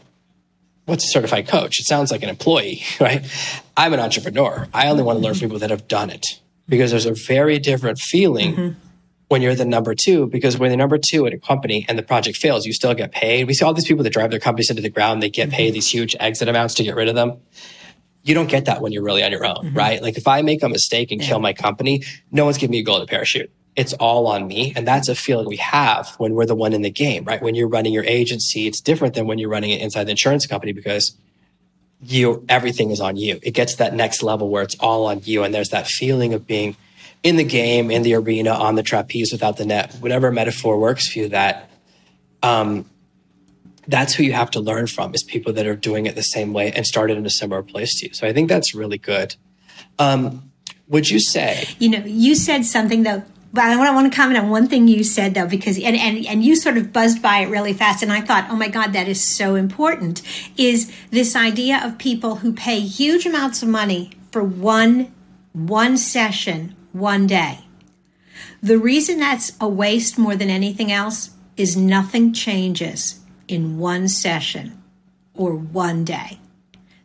what's 0.85 1.03
a 1.03 1.07
certified 1.07 1.47
coach? 1.47 1.79
It 1.79 1.87
sounds 1.87 2.11
like 2.11 2.23
an 2.23 2.29
employee, 2.29 2.83
right? 3.01 3.25
I'm 3.75 3.91
an 3.91 3.99
entrepreneur. 3.99 4.67
I 4.73 4.87
only 4.87 5.03
want 5.03 5.17
to 5.17 5.23
learn 5.23 5.33
from 5.33 5.41
people 5.41 5.59
that 5.59 5.71
have 5.71 5.87
done 5.87 6.09
it 6.09 6.25
because 6.69 6.91
there's 6.91 7.05
a 7.05 7.13
very 7.13 7.59
different 7.59 7.97
feeling 7.99 8.55
mm-hmm 8.55 8.86
when 9.27 9.41
you're 9.41 9.55
the 9.55 9.65
number 9.65 9.93
two, 9.93 10.27
because 10.27 10.57
when 10.57 10.71
you're 10.71 10.77
number 10.77 10.97
two 10.97 11.25
at 11.27 11.33
a 11.33 11.37
company 11.37 11.85
and 11.89 11.97
the 11.97 12.03
project 12.03 12.37
fails, 12.37 12.65
you 12.65 12.73
still 12.73 12.93
get 12.93 13.11
paid. 13.11 13.45
We 13.45 13.53
see 13.53 13.65
all 13.65 13.73
these 13.73 13.87
people 13.87 14.03
that 14.03 14.13
drive 14.13 14.31
their 14.31 14.39
companies 14.39 14.69
into 14.69 14.81
the 14.81 14.89
ground, 14.89 15.21
they 15.21 15.29
get 15.29 15.49
paid 15.49 15.67
mm-hmm. 15.67 15.73
these 15.73 15.89
huge 15.89 16.15
exit 16.19 16.47
amounts 16.47 16.75
to 16.75 16.83
get 16.83 16.95
rid 16.95 17.09
of 17.09 17.15
them. 17.15 17.37
You 18.23 18.33
don't 18.35 18.47
get 18.49 18.65
that 18.65 18.81
when 18.81 18.91
you're 18.91 19.03
really 19.03 19.23
on 19.23 19.31
your 19.31 19.45
own, 19.45 19.55
mm-hmm. 19.55 19.77
right? 19.77 20.01
Like 20.01 20.17
if 20.17 20.27
I 20.27 20.41
make 20.41 20.63
a 20.63 20.69
mistake 20.69 21.11
and 21.11 21.21
yeah. 21.21 21.27
kill 21.27 21.39
my 21.39 21.53
company, 21.53 22.03
no 22.31 22.45
one's 22.45 22.57
giving 22.57 22.71
me 22.71 22.79
a 22.79 22.83
golden 22.83 23.07
parachute. 23.07 23.51
It's 23.75 23.93
all 23.93 24.27
on 24.27 24.47
me. 24.47 24.73
And 24.75 24.87
that's 24.87 25.07
a 25.07 25.15
feeling 25.15 25.47
we 25.47 25.57
have 25.57 26.15
when 26.17 26.33
we're 26.33 26.45
the 26.45 26.55
one 26.55 26.73
in 26.73 26.81
the 26.81 26.89
game, 26.89 27.25
right? 27.25 27.41
When 27.41 27.53
you're 27.53 27.67
running 27.67 27.93
your 27.93 28.05
agency, 28.05 28.65
it's 28.65 28.81
different 28.81 29.13
than 29.13 29.27
when 29.27 29.37
you're 29.37 29.49
running 29.49 29.71
it 29.71 29.81
inside 29.81 30.05
the 30.05 30.11
insurance 30.11 30.47
company 30.47 30.71
because 30.71 31.15
you, 32.01 32.43
everything 32.49 32.91
is 32.91 32.99
on 32.99 33.17
you. 33.17 33.39
It 33.43 33.51
gets 33.51 33.73
to 33.73 33.77
that 33.79 33.93
next 33.93 34.23
level 34.23 34.49
where 34.49 34.63
it's 34.63 34.75
all 34.79 35.05
on 35.05 35.21
you. 35.23 35.43
And 35.43 35.53
there's 35.53 35.69
that 35.69 35.87
feeling 35.87 36.33
of 36.33 36.47
being 36.47 36.75
in 37.23 37.35
the 37.35 37.43
game, 37.43 37.91
in 37.91 38.03
the 38.03 38.13
arena, 38.15 38.51
on 38.51 38.75
the 38.75 38.83
trapeze 38.83 39.31
without 39.31 39.57
the 39.57 39.65
net, 39.65 39.95
whatever 39.99 40.31
metaphor 40.31 40.77
works 40.77 41.11
for 41.11 41.19
you, 41.19 41.29
that 41.29 41.69
um, 42.43 42.85
that's 43.87 44.13
who 44.13 44.23
you 44.23 44.33
have 44.33 44.51
to 44.51 44.59
learn 44.59 44.87
from 44.87 45.13
is 45.13 45.23
people 45.23 45.53
that 45.53 45.65
are 45.65 45.75
doing 45.75 46.05
it 46.05 46.15
the 46.15 46.21
same 46.21 46.53
way 46.53 46.71
and 46.71 46.85
started 46.85 47.17
in 47.17 47.25
a 47.25 47.29
similar 47.29 47.63
place 47.63 47.99
to 47.99 48.07
you. 48.07 48.13
So 48.13 48.27
I 48.27 48.33
think 48.33 48.49
that's 48.49 48.75
really 48.75 48.97
good. 48.97 49.35
Um, 49.97 50.51
would 50.87 51.09
you 51.09 51.19
say? 51.19 51.67
You 51.79 51.89
know, 51.89 52.03
you 52.05 52.35
said 52.35 52.65
something 52.65 53.03
though. 53.03 53.23
But 53.53 53.63
I 53.63 53.93
want 53.95 54.11
to 54.11 54.15
comment 54.15 54.37
on 54.37 54.49
one 54.49 54.67
thing 54.67 54.87
you 54.87 55.03
said 55.03 55.33
though, 55.33 55.47
because 55.47 55.77
and, 55.77 55.95
and 55.95 56.25
and 56.25 56.43
you 56.43 56.55
sort 56.55 56.77
of 56.77 56.91
buzzed 56.91 57.21
by 57.21 57.39
it 57.39 57.45
really 57.45 57.73
fast, 57.73 58.03
and 58.03 58.11
I 58.11 58.21
thought, 58.21 58.47
oh 58.49 58.55
my 58.55 58.67
God, 58.67 58.93
that 58.93 59.07
is 59.07 59.23
so 59.23 59.55
important. 59.55 60.21
Is 60.57 60.91
this 61.11 61.35
idea 61.35 61.81
of 61.83 61.97
people 61.97 62.35
who 62.35 62.53
pay 62.53 62.79
huge 62.81 63.25
amounts 63.25 63.63
of 63.63 63.69
money 63.69 64.11
for 64.31 64.43
one 64.43 65.11
one 65.53 65.97
session 65.97 66.75
one 66.99 67.27
day. 67.27 67.59
The 68.61 68.77
reason 68.77 69.19
that's 69.19 69.53
a 69.59 69.67
waste 69.67 70.17
more 70.17 70.35
than 70.35 70.49
anything 70.49 70.91
else 70.91 71.31
is 71.55 71.75
nothing 71.75 72.33
changes 72.33 73.19
in 73.47 73.77
one 73.77 74.07
session 74.07 74.81
or 75.33 75.55
one 75.55 76.03
day. 76.03 76.39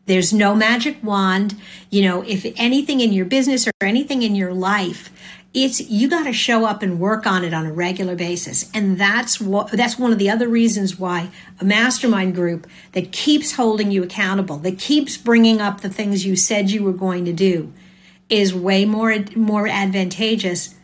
There's 0.06 0.32
no 0.32 0.54
magic 0.54 0.98
wand. 1.02 1.56
You 1.90 2.02
know, 2.02 2.22
if 2.22 2.44
anything 2.56 3.00
in 3.00 3.12
your 3.12 3.24
business 3.24 3.66
or 3.66 3.72
anything 3.80 4.22
in 4.22 4.34
your 4.34 4.52
life, 4.52 5.10
it's 5.54 5.80
you 5.80 6.08
got 6.08 6.24
to 6.24 6.32
show 6.32 6.64
up 6.64 6.82
and 6.82 6.98
work 6.98 7.26
on 7.26 7.44
it 7.44 7.52
on 7.52 7.66
a 7.66 7.72
regular 7.72 8.16
basis. 8.16 8.70
And 8.74 8.98
that's 8.98 9.40
what 9.40 9.70
that's 9.70 9.98
one 9.98 10.12
of 10.12 10.18
the 10.18 10.30
other 10.30 10.48
reasons 10.48 10.98
why 10.98 11.28
a 11.60 11.64
mastermind 11.64 12.34
group 12.34 12.66
that 12.92 13.12
keeps 13.12 13.52
holding 13.52 13.90
you 13.90 14.02
accountable, 14.02 14.56
that 14.58 14.78
keeps 14.78 15.16
bringing 15.16 15.60
up 15.60 15.80
the 15.80 15.90
things 15.90 16.24
you 16.24 16.36
said 16.36 16.70
you 16.70 16.82
were 16.82 16.92
going 16.92 17.24
to 17.26 17.32
do, 17.32 17.72
is 18.32 18.54
way 18.54 18.86
more 18.86 19.14
more 19.36 19.68
advantageous 19.68 20.74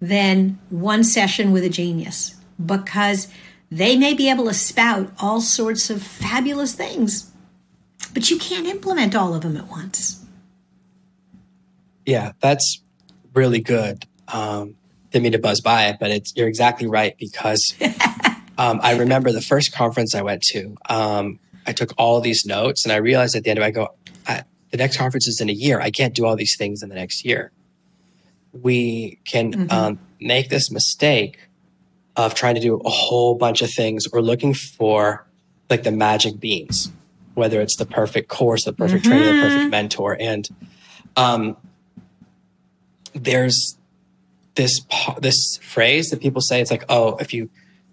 than 0.00 0.58
one 0.70 1.04
session 1.04 1.52
with 1.52 1.62
a 1.62 1.68
genius 1.68 2.34
because 2.64 3.28
they 3.70 3.96
may 3.96 4.14
be 4.14 4.30
able 4.30 4.46
to 4.46 4.54
spout 4.54 5.12
all 5.20 5.42
sorts 5.42 5.90
of 5.90 6.02
fabulous 6.02 6.74
things 6.74 7.30
but 8.14 8.30
you 8.30 8.38
can't 8.38 8.66
implement 8.66 9.14
all 9.14 9.34
of 9.34 9.42
them 9.42 9.58
at 9.58 9.68
once. 9.68 10.24
Yeah 12.06 12.32
that's 12.40 12.82
really 13.34 13.60
good. 13.60 14.06
Um 14.28 14.74
didn't 15.10 15.24
mean 15.24 15.32
to 15.32 15.38
buzz 15.38 15.60
by 15.60 15.88
it 15.88 15.98
but 16.00 16.10
it's 16.10 16.32
you're 16.34 16.48
exactly 16.48 16.86
right 16.86 17.14
because 17.18 17.74
um, 18.58 18.78
i 18.80 18.96
remember 18.96 19.32
the 19.32 19.40
first 19.40 19.74
conference 19.74 20.14
i 20.14 20.22
went 20.22 20.40
to 20.40 20.76
um, 20.88 21.40
I 21.66 21.72
took 21.72 21.92
all 21.98 22.20
these 22.20 22.44
notes 22.46 22.84
and 22.84 22.92
I 22.92 22.96
realized 22.96 23.36
at 23.36 23.44
the 23.44 23.50
end 23.50 23.58
of 23.58 23.62
it, 23.62 23.66
I 23.66 23.70
go, 23.70 23.94
the 24.70 24.76
next 24.76 24.96
conference 24.96 25.26
is 25.26 25.40
in 25.40 25.48
a 25.48 25.52
year. 25.52 25.80
I 25.80 25.90
can't 25.90 26.14
do 26.14 26.24
all 26.24 26.36
these 26.36 26.56
things 26.56 26.82
in 26.82 26.88
the 26.88 26.94
next 26.94 27.24
year. 27.24 27.52
We 28.52 29.18
can 29.24 29.52
mm-hmm. 29.52 29.70
um, 29.70 29.98
make 30.20 30.48
this 30.48 30.70
mistake 30.70 31.38
of 32.16 32.34
trying 32.34 32.54
to 32.56 32.60
do 32.60 32.76
a 32.76 32.90
whole 32.90 33.34
bunch 33.34 33.62
of 33.62 33.70
things 33.70 34.06
or 34.12 34.20
looking 34.20 34.54
for 34.54 35.26
like 35.68 35.82
the 35.84 35.92
magic 35.92 36.40
beans, 36.40 36.90
whether 37.34 37.60
it's 37.60 37.76
the 37.76 37.86
perfect 37.86 38.28
course, 38.28 38.64
the 38.64 38.72
perfect 38.72 39.04
mm-hmm. 39.04 39.12
trainer, 39.12 39.36
the 39.36 39.42
perfect 39.42 39.60
mm-hmm. 39.60 39.70
mentor. 39.70 40.16
And 40.18 40.48
um, 41.16 41.56
there's 43.14 43.76
this 44.54 44.80
this 45.20 45.58
phrase 45.62 46.10
that 46.10 46.20
people 46.20 46.40
say. 46.40 46.60
It's 46.60 46.70
like, 46.70 46.84
oh, 46.88 47.16
if 47.16 47.32
you 47.32 47.50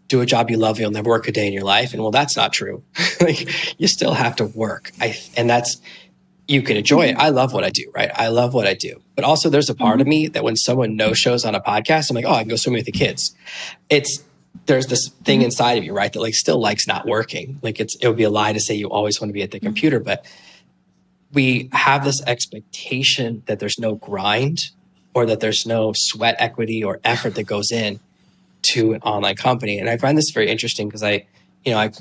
do 0.07 0.21
a 0.21 0.25
job 0.25 0.49
you 0.49 0.57
love, 0.57 0.79
you'll 0.79 0.91
never 0.91 1.09
work 1.09 1.27
a 1.27 1.31
day 1.31 1.47
in 1.47 1.53
your 1.53 1.63
life. 1.63 1.93
And 1.93 2.01
well, 2.01 2.11
that's 2.11 2.35
not 2.35 2.53
true. 2.53 2.83
like 3.21 3.79
you 3.79 3.87
still 3.87 4.13
have 4.13 4.35
to 4.37 4.45
work. 4.45 4.91
I 4.99 5.15
and 5.35 5.49
that's 5.49 5.81
you 6.47 6.62
can 6.62 6.77
enjoy 6.77 7.07
it. 7.07 7.15
I 7.17 7.29
love 7.29 7.53
what 7.53 7.63
I 7.63 7.69
do, 7.69 7.91
right? 7.93 8.10
I 8.13 8.29
love 8.29 8.53
what 8.53 8.67
I 8.67 8.73
do. 8.73 9.01
But 9.15 9.25
also 9.25 9.49
there's 9.49 9.69
a 9.69 9.75
part 9.75 9.99
of 9.99 10.05
mm-hmm. 10.05 10.10
me 10.10 10.27
that 10.29 10.43
when 10.43 10.55
someone 10.55 10.95
no 10.95 11.13
shows 11.13 11.43
on 11.43 11.55
a 11.55 11.62
podcast, 11.62 12.10
I'm 12.10 12.15
like, 12.15 12.25
oh, 12.25 12.31
I 12.31 12.39
can 12.39 12.49
go 12.49 12.55
swimming 12.55 12.79
with 12.79 12.86
the 12.86 12.91
kids. 12.91 13.36
It's 13.89 14.23
there's 14.65 14.88
this 14.88 15.10
thing 15.23 15.39
mm-hmm. 15.39 15.45
inside 15.45 15.77
of 15.77 15.83
you, 15.83 15.93
right? 15.93 16.12
That 16.12 16.19
like 16.19 16.33
still 16.33 16.60
likes 16.60 16.88
not 16.88 17.05
working. 17.05 17.60
Like 17.62 17.79
it's 17.79 17.95
it 17.97 18.07
would 18.07 18.17
be 18.17 18.23
a 18.23 18.29
lie 18.29 18.53
to 18.53 18.60
say 18.60 18.75
you 18.75 18.89
always 18.89 19.19
want 19.19 19.29
to 19.29 19.33
be 19.33 19.43
at 19.43 19.51
the 19.51 19.57
mm-hmm. 19.57 19.67
computer, 19.67 19.99
but 19.99 20.25
we 21.33 21.69
have 21.73 22.05
this 22.05 22.21
expectation 22.25 23.43
that 23.47 23.60
there's 23.60 23.77
no 23.77 23.95
grind 23.95 24.60
or 25.13 25.25
that 25.25 25.41
there's 25.41 25.65
no 25.65 25.91
sweat 25.95 26.36
equity 26.39 26.83
or 26.83 26.99
effort 27.03 27.36
that 27.36 27.43
goes 27.43 27.71
in 27.71 27.99
to 28.62 28.93
an 28.93 29.01
online 29.01 29.36
company. 29.36 29.79
And 29.79 29.89
I 29.89 29.97
find 29.97 30.17
this 30.17 30.31
very 30.33 30.49
interesting 30.49 30.88
because 30.88 31.03
I, 31.03 31.25
you 31.65 31.71
know, 31.73 31.79
I 31.79 31.91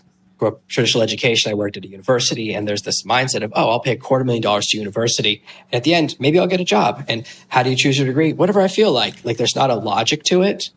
traditional 0.68 1.02
education. 1.02 1.50
I 1.50 1.54
worked 1.54 1.76
at 1.76 1.84
a 1.84 1.88
university 1.88 2.54
and 2.54 2.68
there's 2.68 2.82
this 2.82 3.02
mindset 3.04 3.42
of, 3.42 3.52
oh, 3.54 3.70
I'll 3.70 3.80
pay 3.80 3.92
a 3.92 3.96
quarter 3.96 4.24
million 4.24 4.42
dollars 4.42 4.66
to 4.68 4.78
university. 4.78 5.42
And 5.72 5.78
at 5.78 5.84
the 5.84 5.94
end, 5.94 6.16
maybe 6.18 6.38
I'll 6.38 6.46
get 6.46 6.60
a 6.60 6.64
job. 6.64 7.04
And 7.08 7.26
how 7.48 7.62
do 7.62 7.70
you 7.70 7.76
choose 7.76 7.98
your 7.98 8.06
degree? 8.06 8.32
Whatever 8.32 8.60
I 8.60 8.68
feel 8.68 8.92
like. 8.92 9.24
Like 9.24 9.36
there's 9.38 9.56
not 9.56 9.70
a 9.70 9.74
logic 9.74 10.22
to 10.24 10.42
it 10.42 10.70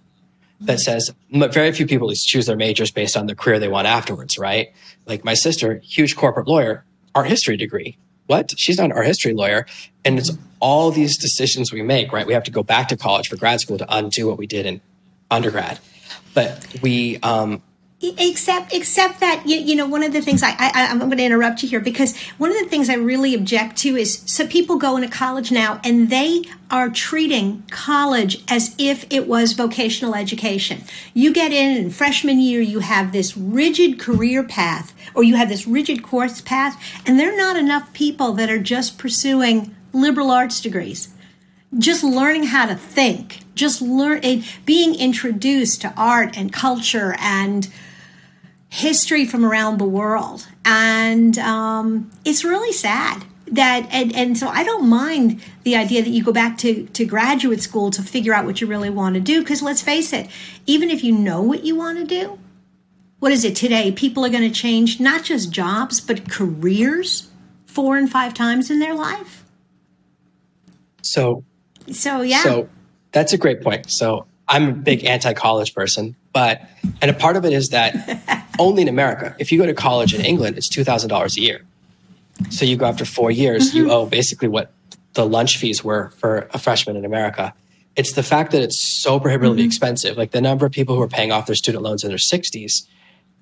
that 0.61 0.79
says 0.79 1.11
very 1.31 1.71
few 1.71 1.87
people 1.87 2.11
choose 2.13 2.45
their 2.45 2.57
majors 2.57 2.91
based 2.91 3.15
on 3.15 3.27
the 3.27 3.35
career 3.35 3.59
they 3.59 3.69
want 3.69 3.87
afterwards, 3.87 4.37
right? 4.37 4.73
Like 5.05 5.23
my 5.23 5.33
sister, 5.33 5.79
huge 5.83 6.15
corporate 6.15 6.47
lawyer, 6.47 6.83
art 7.15 7.27
history 7.27 7.57
degree. 7.57 7.97
What? 8.27 8.53
She's 8.57 8.77
not 8.77 8.85
an 8.85 8.91
art 8.91 9.07
history 9.07 9.33
lawyer. 9.33 9.65
And 10.05 10.19
it's 10.19 10.31
all 10.59 10.91
these 10.91 11.17
decisions 11.17 11.71
we 11.71 11.81
make, 11.81 12.11
right? 12.11 12.27
We 12.27 12.33
have 12.33 12.43
to 12.43 12.51
go 12.51 12.61
back 12.61 12.89
to 12.89 12.97
college 12.97 13.27
for 13.27 13.37
grad 13.37 13.59
school 13.59 13.77
to 13.77 13.85
undo 13.89 14.27
what 14.27 14.37
we 14.37 14.47
did 14.47 14.65
in 14.65 14.81
undergrad. 15.31 15.79
But 16.33 16.65
we, 16.81 17.17
um, 17.23 17.63
except 18.01 18.73
except 18.73 19.19
that 19.19 19.43
you, 19.45 19.57
you 19.57 19.75
know 19.75 19.85
one 19.85 20.03
of 20.03 20.13
the 20.13 20.21
things 20.21 20.41
I, 20.41 20.51
I 20.51 20.87
i'm 20.89 20.99
going 20.99 21.17
to 21.17 21.23
interrupt 21.23 21.61
you 21.61 21.67
here 21.67 21.81
because 21.81 22.17
one 22.37 22.49
of 22.49 22.57
the 22.57 22.69
things 22.69 22.89
i 22.89 22.93
really 22.93 23.35
object 23.35 23.75
to 23.79 23.97
is 23.97 24.23
so 24.25 24.47
people 24.47 24.77
go 24.77 24.95
into 24.95 25.09
college 25.09 25.51
now 25.51 25.81
and 25.83 26.09
they 26.09 26.43
are 26.71 26.89
treating 26.89 27.63
college 27.71 28.43
as 28.47 28.75
if 28.77 29.05
it 29.09 29.27
was 29.27 29.53
vocational 29.53 30.13
education. 30.13 30.83
You 31.15 31.33
get 31.33 31.51
in 31.51 31.77
in 31.77 31.89
freshman 31.89 32.39
year 32.39 32.61
you 32.61 32.79
have 32.79 33.11
this 33.11 33.35
rigid 33.35 33.99
career 33.99 34.43
path 34.43 34.93
or 35.15 35.23
you 35.23 35.35
have 35.35 35.49
this 35.49 35.67
rigid 35.67 36.03
course 36.03 36.41
path 36.41 36.81
and 37.05 37.19
there 37.19 37.33
are 37.33 37.37
not 37.37 37.57
enough 37.57 37.91
people 37.93 38.33
that 38.33 38.49
are 38.49 38.59
just 38.59 38.97
pursuing 38.97 39.75
liberal 39.93 40.31
arts 40.31 40.61
degrees. 40.61 41.09
Just 41.77 42.03
learning 42.03 42.45
how 42.45 42.65
to 42.67 42.75
think 42.75 43.39
just 43.55 43.81
learn 43.81 44.21
eh, 44.23 44.41
being 44.65 44.95
introduced 44.95 45.81
to 45.81 45.93
art 45.97 46.37
and 46.37 46.53
culture 46.53 47.15
and 47.19 47.67
history 48.69 49.25
from 49.25 49.45
around 49.45 49.77
the 49.77 49.85
world 49.85 50.47
and 50.63 51.37
um, 51.39 52.09
it's 52.23 52.43
really 52.43 52.71
sad 52.71 53.25
that 53.47 53.87
and, 53.91 54.15
and 54.15 54.37
so 54.37 54.47
i 54.47 54.63
don't 54.63 54.87
mind 54.87 55.41
the 55.63 55.75
idea 55.75 56.03
that 56.03 56.11
you 56.11 56.23
go 56.23 56.31
back 56.31 56.55
to, 56.55 56.85
to 56.87 57.03
graduate 57.03 57.61
school 57.61 57.89
to 57.89 58.03
figure 58.03 58.31
out 58.31 58.45
what 58.45 58.61
you 58.61 58.67
really 58.67 58.91
want 58.91 59.15
to 59.15 59.21
do 59.21 59.41
because 59.41 59.63
let's 59.63 59.81
face 59.81 60.13
it 60.13 60.27
even 60.67 60.91
if 60.91 61.03
you 61.03 61.11
know 61.11 61.41
what 61.41 61.63
you 61.65 61.75
want 61.75 61.97
to 61.97 62.05
do 62.05 62.37
what 63.17 63.31
is 63.31 63.43
it 63.43 63.55
today 63.55 63.91
people 63.91 64.23
are 64.23 64.29
going 64.29 64.47
to 64.47 64.53
change 64.53 64.99
not 64.99 65.23
just 65.23 65.51
jobs 65.51 65.99
but 65.99 66.29
careers 66.29 67.27
four 67.65 67.97
and 67.97 68.11
five 68.11 68.35
times 68.35 68.69
in 68.69 68.77
their 68.77 68.93
life 68.93 69.43
so 71.01 71.43
so 71.91 72.21
yeah. 72.21 72.43
So 72.43 72.69
that's 73.11 73.33
a 73.33 73.37
great 73.37 73.61
point. 73.61 73.89
So 73.89 74.25
I'm 74.47 74.69
a 74.69 74.73
big 74.73 75.05
anti-college 75.05 75.73
person, 75.73 76.15
but 76.33 76.61
and 77.01 77.11
a 77.11 77.13
part 77.13 77.37
of 77.37 77.45
it 77.45 77.53
is 77.53 77.69
that 77.69 77.93
only 78.59 78.83
in 78.83 78.87
America, 78.87 79.35
if 79.39 79.51
you 79.51 79.57
go 79.57 79.65
to 79.65 79.73
college 79.73 80.13
in 80.13 80.21
England, 80.21 80.57
it's 80.57 80.69
two 80.69 80.83
thousand 80.83 81.09
dollars 81.09 81.37
a 81.37 81.41
year. 81.41 81.61
So 82.49 82.65
you 82.65 82.77
go 82.77 82.85
after 82.85 83.05
four 83.05 83.31
years, 83.31 83.69
mm-hmm. 83.69 83.77
you 83.77 83.91
owe 83.91 84.05
basically 84.05 84.47
what 84.47 84.71
the 85.13 85.25
lunch 85.25 85.57
fees 85.57 85.83
were 85.83 86.11
for 86.17 86.47
a 86.53 86.59
freshman 86.59 86.95
in 86.95 87.05
America. 87.05 87.53
It's 87.95 88.13
the 88.13 88.23
fact 88.23 88.51
that 88.51 88.61
it's 88.61 89.01
so 89.01 89.19
prohibitively 89.19 89.63
mm-hmm. 89.63 89.67
expensive. 89.67 90.17
Like 90.17 90.31
the 90.31 90.41
number 90.41 90.65
of 90.65 90.71
people 90.71 90.95
who 90.95 91.01
are 91.01 91.07
paying 91.07 91.31
off 91.31 91.47
their 91.47 91.55
student 91.55 91.83
loans 91.83 92.03
in 92.03 92.09
their 92.09 92.17
60s 92.17 92.85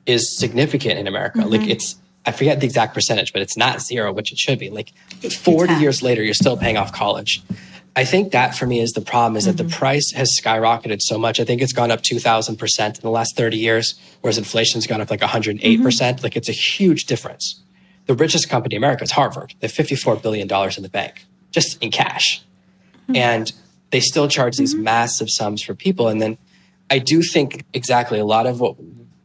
is 0.05 0.37
significant 0.37 0.97
in 0.97 1.05
America. 1.05 1.39
Mm-hmm. 1.39 1.49
Like 1.49 1.67
it's 1.67 1.95
I 2.25 2.31
forget 2.31 2.59
the 2.59 2.65
exact 2.65 2.93
percentage, 2.93 3.31
but 3.31 3.41
it's 3.41 3.55
not 3.55 3.81
zero, 3.81 4.11
which 4.11 4.33
it 4.33 4.37
should 4.37 4.59
be. 4.59 4.69
Like 4.69 4.91
40 5.21 5.75
years 5.75 6.03
later, 6.03 6.21
you're 6.21 6.33
still 6.33 6.57
paying 6.57 6.75
off 6.75 6.91
college. 6.91 7.41
I 7.97 8.05
think 8.05 8.31
that 8.33 8.55
for 8.55 8.67
me 8.67 8.79
is 8.79 8.91
the 8.91 9.01
problem 9.01 9.35
is 9.37 9.47
mm-hmm. 9.47 9.57
that 9.57 9.63
the 9.63 9.67
mm-hmm. 9.67 9.79
price 9.79 10.11
has 10.11 10.29
skyrocketed 10.39 11.01
so 11.01 11.17
much. 11.17 11.39
I 11.39 11.45
think 11.45 11.63
it's 11.63 11.73
gone 11.73 11.89
up 11.89 12.03
2000% 12.03 12.85
in 12.85 13.01
the 13.01 13.09
last 13.09 13.35
30 13.35 13.57
years, 13.57 13.95
whereas 14.21 14.37
inflation's 14.37 14.85
gone 14.85 15.01
up 15.01 15.09
like 15.09 15.21
108%. 15.21 15.59
Mm-hmm. 15.59 16.23
Like 16.23 16.35
it's 16.37 16.47
a 16.47 16.53
huge 16.53 17.05
difference. 17.05 17.59
The 18.05 18.13
richest 18.13 18.49
company 18.49 18.75
in 18.75 18.83
America 18.83 19.03
is 19.03 19.09
Harvard. 19.09 19.55
They 19.61 19.67
have 19.67 19.75
$54 19.75 20.21
billion 20.21 20.47
in 20.47 20.83
the 20.83 20.89
bank, 20.89 21.25
just 21.49 21.81
in 21.81 21.89
cash. 21.89 22.43
Mm-hmm. 23.05 23.15
And 23.15 23.51
they 23.89 23.99
still 23.99 24.27
charge 24.27 24.57
these 24.57 24.75
mm-hmm. 24.75 24.83
massive 24.83 25.29
sums 25.31 25.63
for 25.63 25.73
people. 25.73 26.07
And 26.07 26.21
then 26.21 26.37
I 26.91 26.99
do 26.99 27.23
think 27.23 27.65
exactly 27.73 28.19
a 28.19 28.25
lot 28.25 28.45
of 28.45 28.59
what 28.59 28.75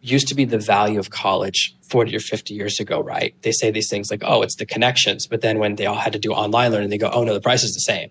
used 0.01 0.29
to 0.29 0.35
be 0.35 0.47
the 0.47 0.59
value 0.59 0.99
of 0.99 1.11
college 1.11 1.77
40 1.91 2.17
or 2.17 2.21
50 2.21 2.55
years 2.55 2.81
ago, 2.81 3.03
right? 3.03 3.35
They 3.43 3.53
say 3.53 3.71
these 3.71 3.91
things 3.91 4.11
like, 4.11 4.23
oh, 4.25 4.41
it's 4.41 4.57
the 4.57 4.65
connections. 4.65 5.27
But 5.27 5.43
then 5.43 5.59
when 5.59 5.77
they 5.77 5.85
all 5.85 5.97
had 5.97 6.15
to 6.15 6.19
do 6.19 6.33
online 6.33 6.73
learning, 6.73 6.89
they 6.89 6.97
go, 6.97 7.11
oh, 7.11 7.23
no, 7.23 7.35
the 7.35 7.41
price 7.41 7.65
is 7.65 7.75
the 7.75 7.81
same 7.81 8.11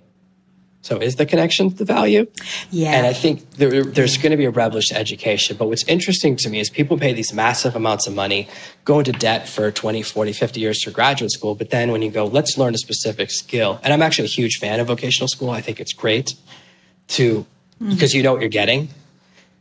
so 0.82 0.98
is 0.98 1.16
the 1.16 1.26
connection 1.26 1.70
the 1.70 1.86
value? 1.86 2.28
Yeah. 2.72 2.94
And 2.94 3.06
I 3.06 3.14
think 3.14 3.52
there, 3.52 3.84
there's 3.84 4.18
going 4.18 4.32
to 4.32 4.38
be 4.38 4.46
a 4.46 4.52
revolution 4.52 4.96
to 4.96 5.00
education. 5.00 5.56
But 5.58 5.68
what's 5.68 5.84
interesting 5.84 6.36
to 6.38 6.50
me 6.50 6.60
is 6.60 6.70
people 6.70 6.98
pay 6.98 7.14
these 7.14 7.34
massive 7.34 7.76
amounts 7.76 8.08
of 8.08 8.16
money, 8.16 8.50
go 8.84 9.00
into 9.00 9.12
debt 9.12 9.48
for 9.48 9.70
20, 9.72 10.02
40, 10.02 10.34
50 10.34 10.60
years 10.60 10.84
for 10.84 10.90
graduate 10.90 11.32
school. 11.32 11.54
But 11.54 11.70
then 11.70 11.92
when 11.92 12.02
you 12.02 12.10
go, 12.10 12.26
let's 12.26 12.58
learn 12.58 12.74
a 12.74 12.80
specific 12.80 13.30
skill. 13.30 13.80
And 13.84 13.94
I'm 13.94 14.02
actually 14.02 14.26
a 14.26 14.30
huge 14.30 14.58
fan 14.58 14.80
of 14.80 14.88
vocational 14.88 15.28
school. 15.28 15.52
I 15.52 15.62
think 15.62 15.80
it's 15.80 15.94
great 15.94 16.34
to, 17.10 17.42
mm-hmm. 17.42 17.90
because 17.92 18.16
you 18.16 18.24
know 18.24 18.34
what 18.34 18.42
you're 18.42 18.50
getting. 18.50 18.90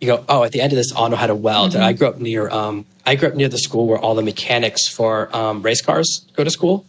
You 0.01 0.07
go, 0.07 0.25
oh, 0.31 0.45
at 0.45 0.53
the 0.53 0.63
end 0.63 0.73
of 0.73 0.79
this, 0.79 0.91
I'll 0.97 1.11
know 1.11 1.17
how 1.17 1.27
to 1.27 1.35
weld. 1.35 1.73
Mm-hmm. 1.73 1.83
I 1.83 1.93
grew 1.93 2.09
up 2.09 2.19
near, 2.19 2.49
um, 2.49 2.87
I 3.05 3.17
grew 3.17 3.29
up 3.29 3.35
near 3.35 3.49
the 3.49 3.59
school 3.59 3.87
where 3.87 3.99
all 3.99 4.15
the 4.15 4.23
mechanics 4.23 4.89
for 4.89 5.35
um, 5.37 5.61
race 5.61 5.83
cars 5.83 6.27
go 6.35 6.45
to 6.45 6.51
school. 6.51 6.87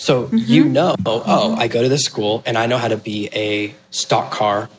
So 0.00 0.24
mm-hmm. 0.24 0.38
you 0.38 0.64
know, 0.64 0.96
oh, 1.04 1.54
I 1.56 1.68
go 1.68 1.82
to 1.82 1.88
this 1.90 2.04
school 2.04 2.42
and 2.46 2.56
I 2.56 2.64
know 2.64 2.78
how 2.78 2.88
to 2.88 2.96
be 2.96 3.28
a 3.34 3.74
stock 3.90 4.32
car 4.32 4.70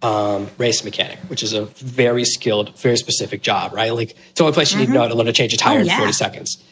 um, 0.00 0.48
race 0.58 0.84
mechanic, 0.84 1.18
which 1.26 1.42
is 1.42 1.52
a 1.52 1.64
very 1.64 2.24
skilled, 2.24 2.78
very 2.78 2.96
specific 2.96 3.42
job, 3.42 3.72
right? 3.72 3.92
Like 3.92 4.12
it's 4.12 4.34
the 4.34 4.44
only 4.44 4.54
place 4.54 4.70
you 4.70 4.76
mm-hmm. 4.76 4.82
need 4.82 4.86
to 4.86 4.92
know 4.92 5.00
how 5.00 5.08
to 5.08 5.14
learn 5.16 5.26
to 5.26 5.32
change 5.32 5.54
a 5.54 5.56
tire 5.56 5.80
oh, 5.80 5.82
yeah. 5.82 5.94
in 5.94 5.98
40 5.98 6.12
seconds. 6.12 6.62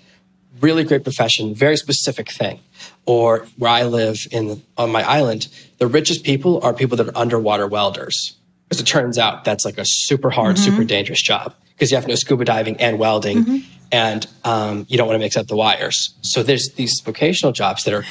Really 0.61 0.85
great 0.85 1.03
profession, 1.03 1.57
very 1.57 1.77
specific 1.77 2.31
thing. 2.31 2.61
Or 3.05 3.49
where 3.57 3.73
I 3.73 3.83
live 3.83 4.29
in 4.31 4.63
on 4.77 4.93
my 4.93 5.03
island, 5.03 5.49
the 5.79 5.89
richest 5.89 6.23
people 6.23 6.61
are 6.63 6.73
people 6.73 6.97
that 6.99 7.09
are 7.09 7.19
underwater 7.19 7.67
welders. 7.67 8.37
Because 8.69 8.81
it 8.81 8.87
turns 8.87 9.19
out, 9.19 9.45
that's 9.45 9.65
like 9.65 9.79
a 9.79 9.85
super 9.85 10.31
hard, 10.31 10.55
mm-hmm. 10.55 10.71
super 10.71 10.85
dangerous 10.85 11.21
job 11.21 11.53
because 11.77 11.91
you 11.91 11.97
have 11.97 12.05
to 12.05 12.11
know 12.11 12.15
scuba 12.15 12.45
diving 12.45 12.77
and 12.81 12.99
welding. 12.99 13.65
And 13.93 14.27
um, 14.45 14.87
you 14.89 14.97
don't 14.97 15.07
want 15.07 15.17
to 15.17 15.25
mix 15.25 15.37
up 15.37 15.47
the 15.47 15.57
wires. 15.57 16.15
So 16.23 16.43
there's 16.43 16.71
these 16.77 17.01
vocational 17.05 17.53
jobs 17.53 17.85
that 17.85 17.95
are 17.95 18.05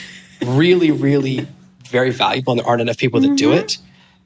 really, 0.45 0.91
really 0.91 1.47
very 1.89 2.11
valuable, 2.11 2.53
and 2.53 2.59
there 2.59 2.67
aren't 2.67 2.81
enough 2.81 2.97
people 2.97 3.19
that 3.21 3.27
mm-hmm. 3.27 3.35
do 3.35 3.53
it 3.53 3.77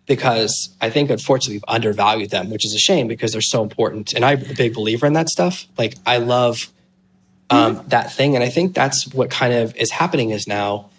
because 0.06 0.76
I 0.82 0.90
think 0.90 1.12
unfortunately 1.12 1.56
we've 1.56 1.66
undervalued 1.68 2.32
them, 2.32 2.50
which 2.50 2.66
is 2.66 2.74
a 2.74 2.80
shame 2.80 3.08
because 3.08 3.32
they're 3.32 3.42
so 3.42 3.62
important. 3.62 4.14
And 4.14 4.26
I'm 4.26 4.42
a 4.42 4.56
big 4.56 4.74
believer 4.74 5.06
in 5.06 5.14
that 5.14 5.30
stuff. 5.30 5.68
Like 5.78 5.96
I 6.06 6.18
love 6.18 6.68
um, 7.50 7.76
mm-hmm. 7.76 7.88
that 7.90 8.12
thing, 8.12 8.36
and 8.36 8.44
I 8.44 8.50
think 8.50 8.74
that's 8.74 9.14
what 9.14 9.30
kind 9.30 9.54
of 9.54 9.76
is 9.76 9.92
happening 9.92 10.32
is 10.32 10.48
now 10.48 10.90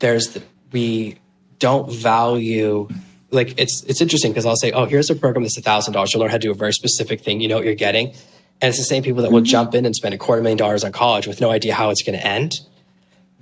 there's 0.00 0.28
the, 0.28 0.42
we 0.72 1.18
don't 1.58 1.92
value 1.92 2.88
like 3.30 3.54
it's 3.58 3.84
it's 3.84 4.00
interesting 4.00 4.32
because 4.32 4.46
I'll 4.46 4.56
say, 4.56 4.72
oh, 4.72 4.86
here's 4.86 5.10
a 5.10 5.14
program 5.14 5.44
that's 5.44 5.56
a 5.56 5.62
thousand 5.62 5.94
dollars. 5.94 6.12
You'll 6.12 6.20
learn 6.20 6.30
how 6.30 6.36
to 6.36 6.40
do 6.40 6.50
a 6.50 6.54
very 6.54 6.72
specific 6.72 7.20
thing. 7.20 7.40
You 7.40 7.48
know 7.48 7.56
what 7.56 7.64
you're 7.64 7.74
getting. 7.74 8.14
And 8.62 8.68
it's 8.68 8.78
the 8.78 8.84
same 8.84 9.02
people 9.02 9.22
that 9.22 9.28
mm-hmm. 9.28 9.36
will 9.36 9.42
jump 9.42 9.74
in 9.74 9.86
and 9.86 9.94
spend 9.94 10.14
a 10.14 10.18
quarter 10.18 10.42
million 10.42 10.58
dollars 10.58 10.84
on 10.84 10.92
college 10.92 11.26
with 11.26 11.40
no 11.40 11.50
idea 11.50 11.74
how 11.74 11.90
it's 11.90 12.02
going 12.02 12.18
to 12.18 12.26
end. 12.26 12.60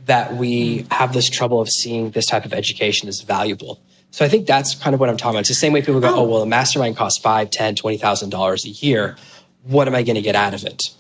That 0.07 0.37
we 0.37 0.81
mm. 0.81 0.93
have 0.93 1.13
this 1.13 1.29
trouble 1.29 1.61
of 1.61 1.69
seeing 1.69 2.13
this 2.13 2.25
type 2.25 2.47
of 2.47 2.55
education 2.55 3.09
as 3.09 3.21
valuable. 3.21 3.83
So 4.11 4.25
I 4.25 4.29
think 4.29 4.47
that's 4.47 4.75
kind 4.75 4.95
of 4.95 5.01
what 5.01 5.11
I'm 5.11 5.19
talking 5.19 5.35
about. 5.35 5.41
It's 5.41 5.51
the 5.51 5.55
same 5.55 5.75
way 5.75 5.83
people 5.83 6.01
go, 6.01 6.09
oh, 6.09 6.21
oh 6.21 6.23
well, 6.23 6.43
a 6.43 6.47
mastermind 6.47 6.97
costs 6.97 7.21
five, 7.21 7.51
ten, 7.51 7.75
twenty 7.75 7.99
thousand 7.99 8.31
dollars 8.31 8.65
a 8.65 8.71
year. 8.71 9.17
What 9.65 9.87
am 9.87 9.95
I 9.95 10.03
going 10.03 10.17
to 10.17 10.23
get 10.23 10.35
out 10.35 10.55
of 10.55 10.65
it? 10.65 10.95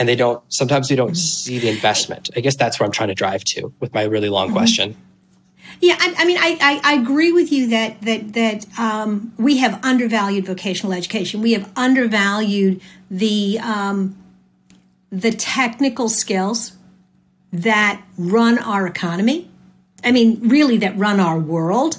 and 0.00 0.08
they 0.08 0.16
don't 0.16 0.42
sometimes 0.48 0.90
we 0.90 0.96
don't 0.96 1.16
see 1.16 1.60
the 1.60 1.68
investment 1.68 2.30
i 2.34 2.40
guess 2.40 2.56
that's 2.56 2.80
where 2.80 2.86
i'm 2.86 2.90
trying 2.90 3.10
to 3.10 3.14
drive 3.14 3.44
to 3.44 3.72
with 3.78 3.94
my 3.94 4.02
really 4.02 4.30
long 4.30 4.48
mm-hmm. 4.48 4.56
question 4.56 4.96
yeah, 5.80 5.96
I, 5.98 6.14
I 6.18 6.24
mean, 6.24 6.36
I, 6.38 6.58
I, 6.60 6.80
I, 6.84 6.94
agree 7.00 7.32
with 7.32 7.50
you 7.50 7.68
that 7.68 8.02
that 8.02 8.32
that 8.34 8.78
um, 8.78 9.32
we 9.38 9.58
have 9.58 9.82
undervalued 9.84 10.46
vocational 10.46 10.92
education. 10.92 11.40
We 11.40 11.52
have 11.52 11.70
undervalued 11.76 12.80
the 13.10 13.58
um, 13.62 14.16
the 15.10 15.30
technical 15.30 16.08
skills 16.08 16.72
that 17.52 18.02
run 18.18 18.58
our 18.58 18.86
economy. 18.86 19.50
I 20.04 20.12
mean, 20.12 20.48
really, 20.48 20.78
that 20.78 20.96
run 20.96 21.20
our 21.20 21.38
world. 21.38 21.98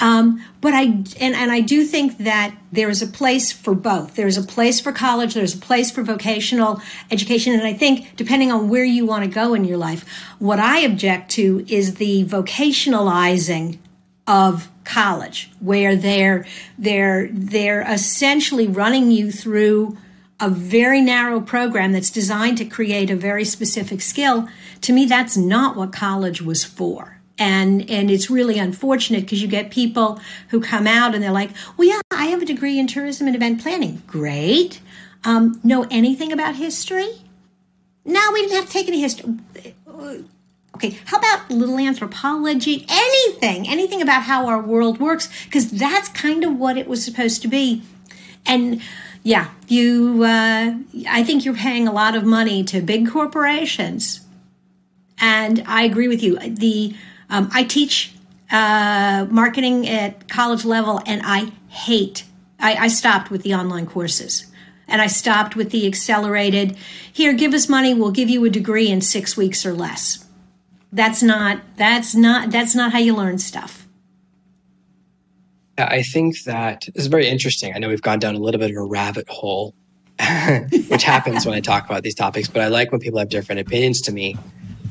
Um, 0.00 0.42
but 0.66 0.74
I 0.74 0.82
and, 1.20 1.36
and 1.36 1.52
I 1.52 1.60
do 1.60 1.84
think 1.84 2.18
that 2.18 2.52
there 2.72 2.90
is 2.90 3.00
a 3.00 3.06
place 3.06 3.52
for 3.52 3.72
both. 3.72 4.16
There's 4.16 4.36
a 4.36 4.42
place 4.42 4.80
for 4.80 4.90
college. 4.90 5.34
There's 5.34 5.54
a 5.54 5.58
place 5.58 5.92
for 5.92 6.02
vocational 6.02 6.82
education, 7.08 7.52
and 7.52 7.62
I 7.62 7.72
think 7.72 8.16
depending 8.16 8.50
on 8.50 8.68
where 8.68 8.82
you 8.82 9.06
want 9.06 9.22
to 9.22 9.30
go 9.30 9.54
in 9.54 9.64
your 9.64 9.76
life, 9.76 10.04
what 10.40 10.58
I 10.58 10.80
object 10.80 11.30
to 11.38 11.64
is 11.68 11.94
the 11.94 12.24
vocationalizing 12.24 13.78
of 14.26 14.68
college, 14.82 15.52
where 15.60 15.94
they're 15.94 16.44
they're 16.76 17.28
they're 17.30 17.82
essentially 17.82 18.66
running 18.66 19.12
you 19.12 19.30
through 19.30 19.96
a 20.40 20.50
very 20.50 21.00
narrow 21.00 21.40
program 21.40 21.92
that's 21.92 22.10
designed 22.10 22.58
to 22.58 22.64
create 22.64 23.08
a 23.08 23.14
very 23.14 23.44
specific 23.44 24.00
skill. 24.00 24.48
To 24.80 24.92
me, 24.92 25.04
that's 25.04 25.36
not 25.36 25.76
what 25.76 25.92
college 25.92 26.42
was 26.42 26.64
for 26.64 27.15
and 27.38 27.88
and 27.90 28.10
it's 28.10 28.30
really 28.30 28.58
unfortunate 28.58 29.22
because 29.22 29.42
you 29.42 29.48
get 29.48 29.70
people 29.70 30.20
who 30.48 30.60
come 30.60 30.86
out 30.86 31.14
and 31.14 31.22
they're 31.22 31.30
like 31.30 31.50
well 31.76 31.88
yeah 31.88 32.00
i 32.10 32.26
have 32.26 32.42
a 32.42 32.46
degree 32.46 32.78
in 32.78 32.86
tourism 32.86 33.26
and 33.26 33.36
event 33.36 33.62
planning. 33.62 34.02
Great. 34.06 34.80
Um, 35.24 35.60
know 35.64 35.86
anything 35.90 36.32
about 36.32 36.54
history? 36.54 37.08
No 38.04 38.20
we 38.32 38.42
didn't 38.42 38.56
have 38.56 38.66
to 38.66 38.72
take 38.72 38.88
any 38.88 39.00
history 39.00 39.34
okay 40.74 40.98
how 41.06 41.18
about 41.18 41.50
little 41.50 41.78
anthropology? 41.78 42.86
Anything 42.88 43.68
anything 43.68 44.00
about 44.00 44.22
how 44.22 44.46
our 44.46 44.60
world 44.60 44.98
works 45.00 45.28
because 45.44 45.70
that's 45.70 46.08
kind 46.08 46.44
of 46.44 46.56
what 46.56 46.76
it 46.76 46.86
was 46.86 47.04
supposed 47.04 47.42
to 47.42 47.48
be. 47.48 47.82
And 48.46 48.80
yeah 49.22 49.48
you 49.66 50.22
uh, 50.22 50.74
i 51.08 51.24
think 51.24 51.44
you're 51.44 51.54
paying 51.54 51.88
a 51.88 51.92
lot 51.92 52.14
of 52.14 52.24
money 52.24 52.64
to 52.64 52.80
big 52.80 53.10
corporations. 53.10 54.20
And 55.18 55.62
i 55.66 55.82
agree 55.82 56.08
with 56.08 56.22
you. 56.22 56.38
The 56.38 56.94
um, 57.30 57.50
I 57.52 57.64
teach 57.64 58.14
uh, 58.50 59.26
marketing 59.30 59.88
at 59.88 60.28
college 60.28 60.64
level, 60.64 61.00
and 61.06 61.22
I 61.24 61.52
hate. 61.68 62.24
I, 62.58 62.74
I 62.74 62.88
stopped 62.88 63.30
with 63.30 63.42
the 63.42 63.54
online 63.54 63.86
courses, 63.86 64.46
and 64.88 65.02
I 65.02 65.08
stopped 65.08 65.56
with 65.56 65.70
the 65.70 65.86
accelerated. 65.86 66.76
Here, 67.12 67.32
give 67.32 67.54
us 67.54 67.68
money. 67.68 67.94
We'll 67.94 68.12
give 68.12 68.30
you 68.30 68.44
a 68.44 68.50
degree 68.50 68.88
in 68.88 69.00
six 69.00 69.36
weeks 69.36 69.66
or 69.66 69.72
less. 69.72 70.24
That's 70.92 71.22
not. 71.22 71.60
That's 71.76 72.14
not. 72.14 72.50
That's 72.50 72.74
not 72.74 72.92
how 72.92 72.98
you 72.98 73.14
learn 73.14 73.38
stuff. 73.38 73.86
I 75.78 76.02
think 76.02 76.42
that 76.44 76.88
is 76.94 77.06
very 77.08 77.28
interesting. 77.28 77.74
I 77.74 77.78
know 77.78 77.88
we've 77.88 78.00
gone 78.00 78.18
down 78.18 78.34
a 78.34 78.38
little 78.38 78.58
bit 78.58 78.70
of 78.70 78.76
a 78.76 78.82
rabbit 78.82 79.28
hole, 79.28 79.74
which 80.88 81.02
happens 81.02 81.44
when 81.44 81.54
I 81.54 81.60
talk 81.60 81.84
about 81.84 82.02
these 82.02 82.14
topics. 82.14 82.48
But 82.48 82.62
I 82.62 82.68
like 82.68 82.92
when 82.92 83.00
people 83.00 83.18
have 83.18 83.28
different 83.28 83.60
opinions 83.60 84.00
to 84.02 84.12
me, 84.12 84.38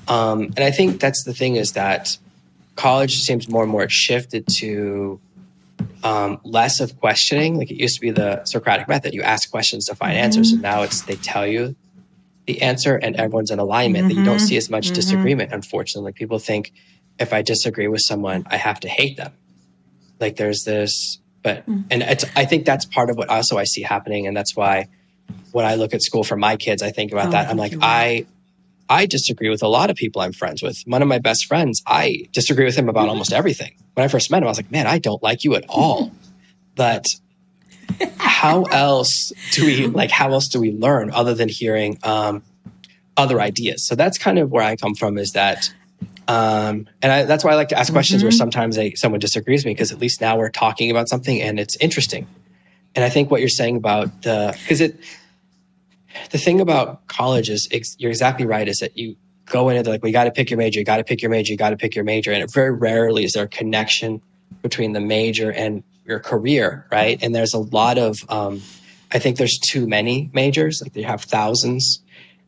um, 0.08 0.44
and 0.56 0.60
I 0.60 0.72
think 0.72 1.00
that's 1.00 1.24
the 1.24 1.34
thing 1.34 1.56
is 1.56 1.72
that 1.72 2.18
college 2.76 3.22
seems 3.22 3.50
more 3.50 3.64
and 3.64 3.72
more 3.72 3.88
shifted 3.90 4.48
to 4.48 5.20
um, 6.04 6.40
less 6.44 6.80
of 6.80 7.00
questioning. 7.00 7.58
Like 7.58 7.72
it 7.72 7.76
used 7.76 7.96
to 7.96 8.02
be 8.02 8.12
the 8.12 8.44
Socratic 8.46 8.88
method. 8.88 9.14
You 9.14 9.24
ask 9.24 9.50
questions 9.50 9.86
to 9.86 9.96
find 9.96 10.14
mm-hmm. 10.14 10.24
answers, 10.24 10.52
and 10.52 10.62
now 10.62 10.84
it's 10.84 11.02
they 11.02 11.16
tell 11.16 11.48
you 11.48 11.76
the 12.46 12.62
answer, 12.62 12.96
and 12.96 13.16
everyone's 13.16 13.52
in 13.52 13.60
alignment. 13.60 14.06
Mm-hmm. 14.06 14.16
That 14.16 14.20
you 14.20 14.26
don't 14.26 14.40
see 14.40 14.58
as 14.58 14.70
much 14.70 14.86
mm-hmm. 14.86 14.96
disagreement. 14.96 15.52
Unfortunately, 15.52 16.12
people 16.12 16.40
think 16.40 16.72
if 17.20 17.34
I 17.34 17.42
disagree 17.42 17.88
with 17.88 18.02
someone, 18.02 18.46
I 18.50 18.58
have 18.58 18.80
to 18.82 18.90
hate 18.90 19.18
them. 19.18 19.34
Like 20.20 20.36
there's 20.36 20.64
this, 20.64 21.20
but 21.44 21.68
mm. 21.68 21.84
and 21.92 22.02
it's, 22.04 22.24
I 22.36 22.46
think 22.46 22.66
that's 22.66 22.86
part 22.86 23.10
of 23.10 23.18
what 23.18 23.30
also 23.30 23.58
I 23.58 23.66
see 23.66 23.82
happening, 23.82 24.28
and 24.28 24.36
that's 24.36 24.56
why 24.56 24.88
when 25.52 25.66
I 25.66 25.76
look 25.76 25.94
at 25.94 26.02
school 26.02 26.24
for 26.24 26.36
my 26.36 26.56
kids, 26.56 26.82
I 26.82 26.92
think 26.92 27.12
about 27.12 27.28
oh, 27.28 27.32
that. 27.32 27.50
I'm 27.50 27.58
like, 27.58 27.74
I 27.82 28.26
I 28.90 29.06
disagree 29.06 29.50
with 29.50 29.64
a 29.64 29.68
lot 29.68 29.90
of 29.90 29.96
people 29.96 30.22
I'm 30.22 30.34
friends 30.34 30.62
with. 30.62 30.82
One 30.86 31.02
of 31.02 31.08
my 31.08 31.20
best 31.20 31.46
friends, 31.46 31.82
I 31.88 32.28
disagree 32.32 32.66
with 32.66 32.76
him 32.76 32.90
about 32.90 33.10
almost 33.10 33.34
everything. 33.34 33.74
When 33.94 34.04
I 34.04 34.08
first 34.08 34.30
met 34.30 34.40
him, 34.40 34.46
I 34.46 34.52
was 34.52 34.58
like, 34.58 34.72
man, 34.72 34.88
I 34.88 35.00
don't 35.00 35.22
like 35.24 35.44
you 35.44 35.56
at 35.56 35.66
all. 35.70 36.12
But 36.78 37.06
how 38.18 38.64
else 38.64 39.32
do 39.52 39.66
we 39.66 39.88
like 40.02 40.12
how 40.12 40.34
else 40.34 40.50
do 40.50 40.60
we 40.60 40.74
learn 40.74 41.10
other 41.12 41.34
than 41.34 41.48
hearing 41.48 41.98
um, 42.04 42.44
other 43.16 43.40
ideas? 43.40 43.88
So 43.88 43.96
that's 43.96 44.18
kind 44.18 44.40
of 44.40 44.52
where 44.52 44.62
I 44.62 44.76
come 44.76 44.94
from 44.94 45.18
is 45.18 45.32
that 45.32 45.74
um, 46.28 46.88
and 47.02 47.12
I, 47.12 47.24
that's 47.24 47.44
why 47.44 47.52
I 47.52 47.56
like 47.56 47.70
to 47.70 47.80
ask 47.80 47.94
questions 47.94 48.22
mm-hmm. 48.22 48.26
where 48.26 48.32
sometimes 48.32 48.76
they, 48.76 48.94
someone 48.96 49.20
disagrees 49.20 49.62
with 49.62 49.68
me 49.68 49.74
because 49.74 49.92
at 49.92 50.00
least 50.00 50.22
now 50.22 50.38
we're 50.38 50.50
talking 50.50 50.90
about 50.92 51.08
something 51.08 51.42
and 51.42 51.60
it's 51.60 51.78
interesting. 51.78 52.28
And 52.96 53.06
I 53.06 53.10
think 53.10 53.30
what 53.30 53.42
you're 53.42 53.50
saying 53.50 53.78
about 53.78 54.24
the 54.24 54.58
because 54.62 54.82
it 54.82 55.00
the 56.32 56.38
thing 56.38 56.62
about 56.62 57.08
college 57.08 57.50
is 57.50 57.68
you're 57.98 58.12
exactly 58.12 58.46
right 58.46 58.68
is 58.68 58.78
that 58.78 58.98
you 58.98 59.16
go 59.46 59.70
in 59.70 59.78
and 59.78 59.86
they're 59.86 59.94
like, 59.94 60.04
we 60.04 60.12
got 60.12 60.26
to 60.26 60.32
pick 60.32 60.50
your 60.50 60.58
major, 60.58 60.80
you 60.80 60.86
got 60.86 60.98
to 60.98 61.04
pick 61.04 61.22
your 61.22 61.32
major, 61.32 61.52
you 61.52 61.58
got 61.58 61.70
to 61.70 61.78
pick 61.78 61.96
your 61.96 62.04
major. 62.04 62.32
And 62.32 62.52
very 62.52 62.72
rarely 62.72 63.24
is 63.24 63.34
there 63.34 63.46
a 63.46 63.48
connection 63.48 64.22
between 64.62 64.94
the 64.94 65.00
major 65.00 65.52
and 65.52 65.84
your 66.06 66.20
career, 66.20 66.88
right? 66.92 67.22
And 67.22 67.34
there's 67.34 67.54
a 67.54 67.60
lot 67.60 67.98
of, 67.98 68.18
um, 68.30 68.62
I 69.12 69.20
think 69.20 69.38
there's 69.38 69.60
too 69.60 69.88
many 69.88 70.30
majors, 70.34 70.82
like 70.82 70.94
they 70.94 71.04
have 71.04 71.22
thousands, 71.22 72.02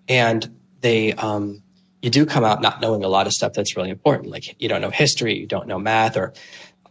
and 0.07 0.55
they, 0.82 1.13
um, 1.13 1.61
you 2.01 2.09
do 2.09 2.26
come 2.26 2.43
out 2.43 2.61
not 2.61 2.82
knowing 2.82 3.03
a 3.03 3.07
lot 3.07 3.28
of 3.28 3.34
stuff 3.34 3.53
that's 3.53 3.76
really 3.76 3.89
important. 3.89 4.30
Like 4.30 4.55
you 4.61 4.70
don't 4.70 4.82
know 4.82 4.89
history, 4.89 5.38
you 5.38 5.47
don't 5.47 5.68
know 5.68 5.80
math, 5.80 6.18
or 6.18 6.34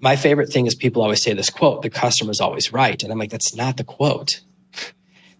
my 0.01 0.16
favorite 0.16 0.53
thing 0.53 0.66
is 0.66 0.74
people 0.74 1.03
always 1.03 1.22
say 1.22 1.33
this 1.33 1.51
quote, 1.51 1.83
the 1.83 1.91
customer's 1.91 2.41
always 2.41 2.72
right. 2.72 3.01
And 3.03 3.12
I'm 3.12 3.18
like, 3.18 3.31
that's 3.31 3.55
not 3.55 3.77
the 3.77 3.85
quote 3.85 4.41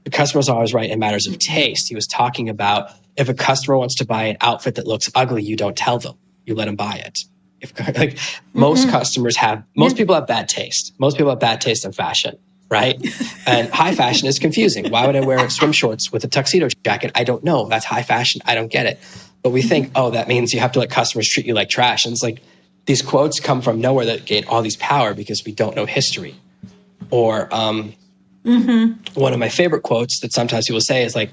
the 0.07 0.11
customer's 0.11 0.49
always 0.49 0.73
right 0.73 0.89
in 0.89 1.01
matters 1.01 1.27
of 1.27 1.37
taste. 1.37 1.89
He 1.89 1.97
was 1.97 2.07
talking 2.07 2.49
about 2.49 2.93
if 3.17 3.29
a 3.29 3.35
customer 3.35 3.77
wants 3.77 3.97
to 3.97 4.07
buy 4.07 4.27
an 4.27 4.37
outfit 4.41 4.77
that 4.77 4.87
looks 4.87 5.11
ugly, 5.17 5.43
you 5.43 5.57
don't 5.57 5.77
tell 5.77 5.99
them. 5.99 6.15
You 6.45 6.55
let 6.55 6.67
them 6.67 6.77
buy 6.77 7.03
it. 7.05 7.25
If 7.61 7.77
like 7.97 8.11
mm-hmm. 8.15 8.61
most 8.61 8.89
customers 8.89 9.37
have, 9.37 9.65
most 9.75 9.97
people 9.97 10.15
have 10.15 10.29
bad 10.29 10.49
taste. 10.49 10.95
Most 11.01 11.17
people 11.17 11.31
have 11.31 11.41
bad 11.41 11.61
taste 11.61 11.85
in 11.85 11.91
fashion, 11.91 12.39
right? 12.71 12.95
and 13.47 13.69
high 13.69 13.97
fashion 13.97 14.29
is 14.29 14.39
confusing. 14.39 14.93
Why 14.93 15.09
would 15.09 15.17
I 15.17 15.23
wear 15.23 15.51
swim 15.51 15.73
shorts 15.73 16.13
with 16.13 16.23
a 16.23 16.29
tuxedo 16.29 16.69
jacket? 16.85 17.11
I 17.17 17.25
don't 17.25 17.43
know. 17.43 17.67
That's 17.67 17.85
high 17.85 18.05
fashion. 18.05 18.43
I 18.45 18.55
don't 18.55 18.71
get 18.71 18.87
it. 18.87 19.01
But 19.43 19.51
we 19.51 19.63
think, 19.63 19.91
oh, 19.97 20.13
that 20.13 20.29
means 20.29 20.55
you 20.55 20.61
have 20.61 20.71
to 20.73 20.79
let 20.79 20.89
customers 20.89 21.29
treat 21.29 21.47
you 21.47 21.55
like 21.55 21.69
trash. 21.69 22.05
And 22.05 22.13
it's 22.13 22.23
like 22.23 22.41
these 22.85 23.03
quotes 23.03 23.41
come 23.41 23.61
from 23.61 23.81
nowhere 23.81 24.07
that 24.07 24.25
gain 24.25 24.45
all 24.47 24.63
these 24.63 24.77
power 24.77 25.15
because 25.15 25.45
we 25.45 25.51
don't 25.51 25.75
know 25.75 25.85
history. 25.85 26.37
Or 27.11 27.53
um, 27.53 27.93
Mm-hmm. 28.47 29.21
One 29.21 29.33
of 29.33 29.39
my 29.39 29.49
favorite 29.49 29.83
quotes 29.83 30.21
that 30.21 30.33
sometimes 30.33 30.67
people 30.67 30.81
say 30.81 31.05
is 31.05 31.15
like, 31.15 31.31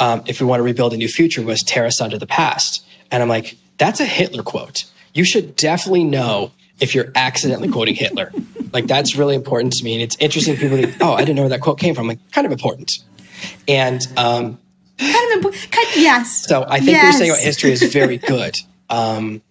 um, 0.00 0.22
if 0.26 0.40
we 0.40 0.46
want 0.46 0.60
to 0.60 0.64
rebuild 0.64 0.92
a 0.92 0.96
new 0.96 1.08
future, 1.08 1.40
we 1.40 1.48
must 1.48 1.68
tear 1.68 1.84
us 1.84 2.00
under 2.00 2.18
the 2.18 2.26
past. 2.26 2.84
And 3.10 3.22
I'm 3.22 3.28
like, 3.28 3.56
that's 3.78 4.00
a 4.00 4.06
Hitler 4.06 4.42
quote. 4.42 4.84
You 5.12 5.24
should 5.24 5.56
definitely 5.56 6.04
know 6.04 6.52
if 6.80 6.94
you're 6.94 7.12
accidentally 7.14 7.68
quoting 7.68 7.94
Hitler. 7.94 8.32
like 8.72 8.86
that's 8.86 9.14
really 9.14 9.34
important 9.34 9.74
to 9.74 9.84
me. 9.84 9.94
And 9.94 10.02
it's 10.02 10.16
interesting 10.18 10.56
people 10.56 10.76
think, 10.78 10.96
oh, 11.00 11.12
I 11.12 11.20
didn't 11.20 11.36
know 11.36 11.42
where 11.42 11.50
that 11.50 11.60
quote 11.60 11.78
came 11.78 11.94
from. 11.94 12.08
Like, 12.08 12.18
kind 12.32 12.46
of 12.46 12.52
important. 12.52 12.92
And 13.68 14.00
um, 14.16 14.58
kind 14.98 15.30
of 15.30 15.36
important. 15.36 15.66
Yes. 15.96 16.46
So 16.46 16.64
I 16.66 16.78
think 16.78 16.90
yes. 16.90 16.96
what 16.96 17.02
you're 17.02 17.18
saying 17.18 17.30
about 17.30 17.40
history 17.42 17.72
is 17.72 17.82
very 17.92 18.18
good. 18.18 18.56
Um, 18.90 19.42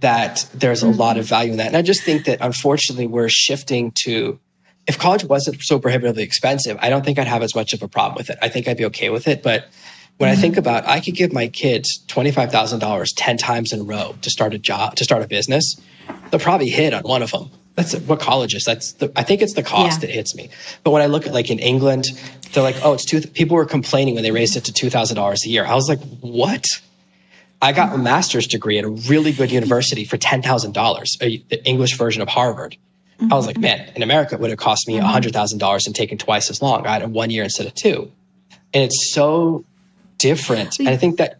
that 0.00 0.48
there's 0.52 0.82
a 0.82 0.86
mm-hmm. 0.86 0.98
lot 0.98 1.16
of 1.16 1.26
value 1.26 1.52
in 1.52 1.58
that. 1.58 1.68
And 1.68 1.76
I 1.76 1.82
just 1.82 2.02
think 2.02 2.24
that 2.24 2.38
unfortunately 2.40 3.06
we're 3.06 3.28
shifting 3.28 3.92
to 4.02 4.38
if 4.86 4.98
college 4.98 5.24
wasn't 5.24 5.62
so 5.62 5.78
prohibitively 5.78 6.22
expensive, 6.22 6.76
I 6.80 6.90
don't 6.90 7.04
think 7.04 7.18
I'd 7.18 7.28
have 7.28 7.42
as 7.42 7.54
much 7.54 7.72
of 7.72 7.82
a 7.82 7.88
problem 7.88 8.16
with 8.16 8.30
it. 8.30 8.38
I 8.42 8.48
think 8.48 8.68
I'd 8.68 8.76
be 8.76 8.86
okay 8.86 9.10
with 9.10 9.28
it. 9.28 9.42
But 9.42 9.68
when 10.18 10.30
mm-hmm. 10.30 10.38
I 10.38 10.40
think 10.40 10.56
about, 10.56 10.86
I 10.86 11.00
could 11.00 11.14
give 11.14 11.32
my 11.32 11.48
kids 11.48 12.04
twenty 12.08 12.32
five 12.32 12.50
thousand 12.50 12.80
dollars 12.80 13.12
ten 13.12 13.36
times 13.36 13.72
in 13.72 13.80
a 13.80 13.84
row 13.84 14.14
to 14.22 14.30
start 14.30 14.54
a 14.54 14.58
job, 14.58 14.96
to 14.96 15.04
start 15.04 15.22
a 15.22 15.28
business. 15.28 15.80
They'll 16.30 16.40
probably 16.40 16.68
hit 16.68 16.94
on 16.94 17.02
one 17.02 17.22
of 17.22 17.30
them. 17.30 17.50
That's 17.74 17.94
what 17.94 18.20
college 18.20 18.54
is. 18.54 18.64
That's 18.64 18.92
the, 18.94 19.10
I 19.16 19.22
think 19.22 19.40
it's 19.40 19.54
the 19.54 19.62
cost 19.62 20.02
yeah. 20.02 20.06
that 20.06 20.10
hits 20.10 20.34
me. 20.34 20.50
But 20.84 20.90
when 20.90 21.00
I 21.00 21.06
look 21.06 21.26
at 21.26 21.32
like 21.32 21.50
in 21.50 21.58
England, 21.58 22.04
they're 22.52 22.62
like, 22.62 22.76
oh, 22.84 22.92
it's 22.92 23.04
two. 23.04 23.20
People 23.20 23.56
were 23.56 23.64
complaining 23.64 24.14
when 24.14 24.22
they 24.22 24.30
raised 24.30 24.56
it 24.56 24.64
to 24.64 24.72
two 24.72 24.90
thousand 24.90 25.16
dollars 25.16 25.44
a 25.46 25.48
year. 25.48 25.64
I 25.64 25.74
was 25.74 25.88
like, 25.88 26.00
what? 26.20 26.64
I 27.62 27.72
got 27.72 27.94
a 27.94 27.98
master's 27.98 28.48
degree 28.48 28.78
at 28.78 28.84
a 28.84 28.88
really 28.88 29.32
good 29.32 29.52
university 29.52 30.04
for 30.04 30.18
ten 30.18 30.42
thousand 30.42 30.74
dollars, 30.74 31.16
the 31.20 31.62
English 31.64 31.96
version 31.96 32.20
of 32.20 32.28
Harvard. 32.28 32.76
I 33.30 33.34
was 33.34 33.46
like, 33.46 33.58
man, 33.58 33.92
in 33.94 34.02
America, 34.02 34.34
it 34.34 34.40
would 34.40 34.50
have 34.50 34.58
cost 34.58 34.88
me 34.88 34.98
$100,000 34.98 35.32
mm-hmm. 35.32 35.76
and 35.86 35.94
taken 35.94 36.18
twice 36.18 36.50
as 36.50 36.62
long. 36.62 36.86
I 36.86 36.92
had 36.92 37.02
a 37.02 37.08
one 37.08 37.30
year 37.30 37.44
instead 37.44 37.66
of 37.66 37.74
two. 37.74 38.10
And 38.74 38.82
it's 38.84 39.12
so 39.12 39.64
different. 40.18 40.78
And 40.78 40.88
I 40.88 40.96
think 40.96 41.18
that 41.18 41.38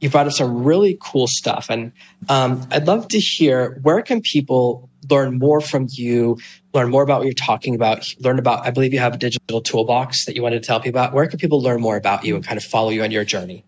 you 0.00 0.08
brought 0.08 0.26
up 0.26 0.32
some 0.32 0.64
really 0.64 0.96
cool 1.00 1.26
stuff. 1.26 1.68
And 1.68 1.92
um, 2.28 2.66
I'd 2.70 2.86
love 2.86 3.08
to 3.08 3.18
hear 3.18 3.78
where 3.82 4.00
can 4.02 4.22
people 4.22 4.88
learn 5.08 5.38
more 5.38 5.60
from 5.60 5.86
you, 5.90 6.38
learn 6.72 6.90
more 6.90 7.02
about 7.02 7.18
what 7.18 7.26
you're 7.26 7.34
talking 7.34 7.74
about, 7.74 8.06
learn 8.18 8.38
about, 8.38 8.66
I 8.66 8.70
believe 8.70 8.92
you 8.92 8.98
have 9.00 9.14
a 9.14 9.18
digital 9.18 9.60
toolbox 9.60 10.24
that 10.26 10.36
you 10.36 10.42
wanted 10.42 10.62
to 10.62 10.66
tell 10.66 10.80
people 10.80 11.00
about. 11.00 11.12
Where 11.12 11.26
can 11.26 11.38
people 11.38 11.60
learn 11.60 11.80
more 11.80 11.96
about 11.96 12.24
you 12.24 12.36
and 12.36 12.44
kind 12.44 12.56
of 12.56 12.64
follow 12.64 12.90
you 12.90 13.02
on 13.02 13.10
your 13.10 13.24
journey? 13.24 13.64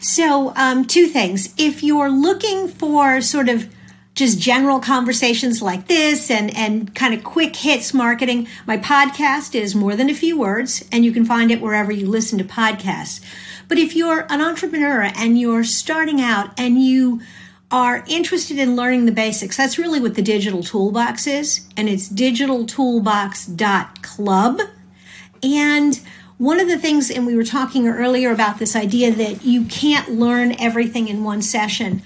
So, 0.00 0.52
um, 0.56 0.84
two 0.84 1.06
things. 1.06 1.54
If 1.56 1.82
you're 1.84 2.10
looking 2.10 2.66
for 2.66 3.20
sort 3.20 3.48
of 3.48 3.72
just 4.14 4.38
general 4.38 4.78
conversations 4.78 5.62
like 5.62 5.88
this 5.88 6.30
and, 6.30 6.54
and 6.56 6.94
kind 6.94 7.14
of 7.14 7.24
quick 7.24 7.56
hits 7.56 7.94
marketing, 7.94 8.46
my 8.66 8.76
podcast 8.76 9.54
is 9.54 9.74
More 9.74 9.96
Than 9.96 10.10
a 10.10 10.14
Few 10.14 10.38
Words, 10.38 10.84
and 10.92 11.02
you 11.04 11.12
can 11.12 11.24
find 11.24 11.50
it 11.50 11.62
wherever 11.62 11.90
you 11.90 12.06
listen 12.06 12.38
to 12.38 12.44
podcasts. 12.44 13.24
But 13.68 13.78
if 13.78 13.96
you're 13.96 14.26
an 14.28 14.42
entrepreneur 14.42 15.10
and 15.16 15.38
you're 15.38 15.64
starting 15.64 16.20
out 16.20 16.50
and 16.58 16.82
you 16.82 17.22
are 17.70 18.04
interested 18.06 18.58
in 18.58 18.76
learning 18.76 19.06
the 19.06 19.12
basics, 19.12 19.56
that's 19.56 19.78
really 19.78 19.98
what 19.98 20.14
the 20.14 20.20
digital 20.20 20.62
toolbox 20.62 21.26
is, 21.26 21.66
and 21.74 21.88
it's 21.88 22.10
digitaltoolbox.club. 22.10 24.60
And 25.42 26.00
one 26.36 26.60
of 26.60 26.68
the 26.68 26.78
things, 26.78 27.10
and 27.10 27.26
we 27.26 27.34
were 27.34 27.44
talking 27.44 27.88
earlier 27.88 28.30
about 28.30 28.58
this 28.58 28.76
idea 28.76 29.10
that 29.12 29.42
you 29.42 29.64
can't 29.64 30.10
learn 30.10 30.54
everything 30.60 31.08
in 31.08 31.24
one 31.24 31.40
session. 31.40 32.02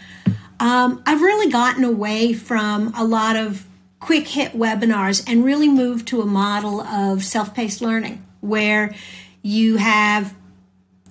Um, 0.58 1.02
I've 1.06 1.20
really 1.20 1.50
gotten 1.50 1.84
away 1.84 2.32
from 2.32 2.92
a 2.94 3.04
lot 3.04 3.36
of 3.36 3.66
quick 4.00 4.28
hit 4.28 4.52
webinars 4.52 5.24
and 5.28 5.44
really 5.44 5.68
moved 5.68 6.08
to 6.08 6.20
a 6.20 6.26
model 6.26 6.80
of 6.80 7.24
self 7.24 7.54
paced 7.54 7.80
learning 7.80 8.24
where 8.40 8.94
you 9.42 9.76
have 9.76 10.34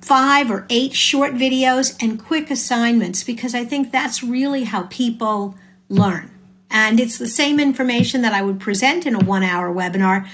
five 0.02 0.52
or 0.52 0.66
eight 0.70 0.93
short 0.93 1.34
videos 1.34 1.96
and 2.02 2.24
quick 2.24 2.52
assignments 2.52 3.24
because 3.24 3.56
I 3.56 3.66
think 3.66 3.91
that's 3.91 4.24
really 4.24 4.64
how 4.64 4.84
people 4.84 5.56
learn. 5.89 6.30
And 6.70 7.00
it's 7.00 7.18
the 7.18 7.28
same 7.28 7.60
information 7.60 8.22
that 8.22 8.34
I 8.34 8.41
would 8.41 8.60
present 8.60 9.06
in 9.06 9.16
a 9.16 9.20
one 9.20 9.43
hour 9.43 9.74
webinar, 9.74 10.28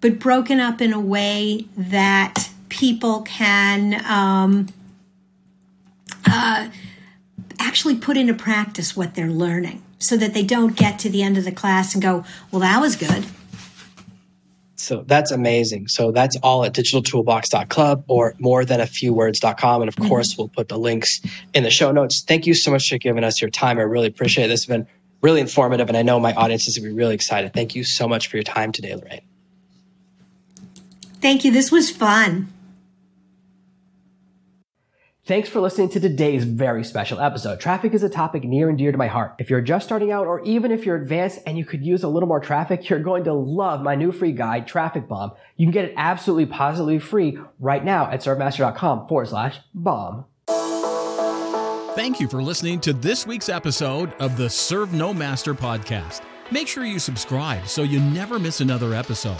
but 0.00 0.18
broken 0.18 0.60
up 0.60 0.80
in 0.80 0.92
a 0.92 1.00
way 1.00 1.66
that 1.76 2.50
people 2.68 3.22
can 3.22 4.02
um, 4.06 4.68
uh, 6.26 6.68
actually 7.58 7.96
put 7.96 8.16
into 8.16 8.34
practice 8.34 8.96
what 8.96 9.14
they're 9.14 9.30
learning 9.30 9.82
so 9.98 10.16
that 10.16 10.34
they 10.34 10.44
don't 10.44 10.76
get 10.76 10.98
to 11.00 11.10
the 11.10 11.22
end 11.22 11.36
of 11.36 11.44
the 11.44 11.52
class 11.52 11.94
and 11.94 12.02
go, 12.02 12.24
well, 12.50 12.60
that 12.60 12.80
was 12.80 12.96
good. 12.96 13.26
So 14.76 15.02
that's 15.06 15.32
amazing. 15.32 15.88
So 15.88 16.12
that's 16.12 16.36
all 16.36 16.64
at 16.64 16.72
digitaltoolbox.club 16.72 18.04
or 18.06 18.34
more 18.38 18.64
than 18.64 18.80
a 18.80 18.86
few 18.86 19.12
words.com. 19.12 19.82
And 19.82 19.88
of 19.88 19.96
mm-hmm. 19.96 20.08
course, 20.08 20.36
we'll 20.38 20.48
put 20.48 20.68
the 20.68 20.78
links 20.78 21.20
in 21.52 21.64
the 21.64 21.70
show 21.70 21.90
notes. 21.90 22.22
Thank 22.22 22.46
you 22.46 22.54
so 22.54 22.70
much 22.70 22.88
for 22.88 22.96
giving 22.98 23.24
us 23.24 23.40
your 23.40 23.50
time. 23.50 23.78
I 23.78 23.82
really 23.82 24.06
appreciate 24.06 24.46
it. 24.46 24.48
This 24.48 24.60
has 24.60 24.66
been 24.66 24.86
really 25.20 25.40
informative, 25.40 25.88
and 25.88 25.96
I 25.96 26.02
know 26.02 26.20
my 26.20 26.32
audience 26.32 26.68
is 26.68 26.78
going 26.78 26.88
to 26.88 26.94
be 26.94 26.96
really 26.96 27.14
excited. 27.14 27.52
Thank 27.52 27.74
you 27.74 27.82
so 27.82 28.06
much 28.06 28.28
for 28.28 28.36
your 28.36 28.44
time 28.44 28.70
today, 28.70 28.94
Lorraine. 28.94 29.22
Thank 31.20 31.44
you. 31.44 31.50
This 31.50 31.72
was 31.72 31.90
fun. 31.90 32.52
Thanks 35.28 35.50
for 35.50 35.60
listening 35.60 35.90
to 35.90 36.00
today's 36.00 36.44
very 36.44 36.82
special 36.82 37.20
episode. 37.20 37.60
Traffic 37.60 37.92
is 37.92 38.02
a 38.02 38.08
topic 38.08 38.44
near 38.44 38.70
and 38.70 38.78
dear 38.78 38.92
to 38.92 38.96
my 38.96 39.08
heart. 39.08 39.34
If 39.38 39.50
you're 39.50 39.60
just 39.60 39.84
starting 39.84 40.10
out 40.10 40.26
or 40.26 40.40
even 40.40 40.72
if 40.72 40.86
you're 40.86 40.96
advanced 40.96 41.40
and 41.44 41.58
you 41.58 41.66
could 41.66 41.84
use 41.84 42.02
a 42.02 42.08
little 42.08 42.30
more 42.30 42.40
traffic, 42.40 42.88
you're 42.88 42.98
going 42.98 43.24
to 43.24 43.34
love 43.34 43.82
my 43.82 43.94
new 43.94 44.10
free 44.10 44.32
guide, 44.32 44.66
Traffic 44.66 45.06
Bomb. 45.06 45.32
You 45.58 45.66
can 45.66 45.72
get 45.72 45.84
it 45.84 45.92
absolutely 45.98 46.46
positively 46.46 46.98
free 46.98 47.38
right 47.60 47.84
now 47.84 48.10
at 48.10 48.20
servemaster.com 48.20 49.06
forward 49.06 49.28
slash 49.28 49.58
bomb. 49.74 50.24
Thank 51.94 52.20
you 52.20 52.28
for 52.28 52.42
listening 52.42 52.80
to 52.80 52.94
this 52.94 53.26
week's 53.26 53.50
episode 53.50 54.14
of 54.14 54.38
the 54.38 54.48
Serve 54.48 54.94
No 54.94 55.12
Master 55.12 55.52
podcast. 55.52 56.22
Make 56.50 56.68
sure 56.68 56.86
you 56.86 56.98
subscribe 56.98 57.68
so 57.68 57.82
you 57.82 58.00
never 58.00 58.38
miss 58.38 58.62
another 58.62 58.94
episode. 58.94 59.36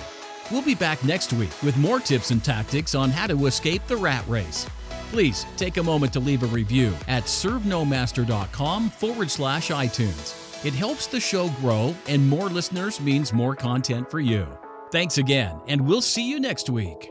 We'll 0.51 0.61
be 0.61 0.75
back 0.75 1.03
next 1.03 1.33
week 1.33 1.63
with 1.63 1.79
more 1.79 1.99
tips 1.99 2.31
and 2.31 2.45
tactics 2.45 2.95
on 2.95 3.09
how 3.09 3.27
to 3.27 3.47
escape 3.47 3.87
the 3.87 3.97
rat 3.97 4.29
race. 4.29 4.67
Please 5.11 5.47
take 5.57 5.79
a 5.79 5.83
moment 5.83 6.13
to 6.13 6.21
leave 6.21 6.43
a 6.43 6.47
review 6.47 6.95
at 7.09 7.25
servenomaster.com 7.25 8.91
forward 8.91 9.31
slash 9.31 9.71
iTunes. 9.71 10.65
It 10.65 10.75
helps 10.75 11.07
the 11.07 11.21
show 11.21 11.49
grow, 11.61 11.95
and 12.09 12.29
more 12.29 12.49
listeners 12.49 13.01
means 13.01 13.33
more 13.33 13.55
content 13.55 14.11
for 14.11 14.21
you. 14.21 14.47
Thanks 14.91 15.19
again, 15.19 15.61
and 15.67 15.81
we'll 15.81 16.03
see 16.03 16.29
you 16.29 16.41
next 16.41 16.69
week. 16.69 17.11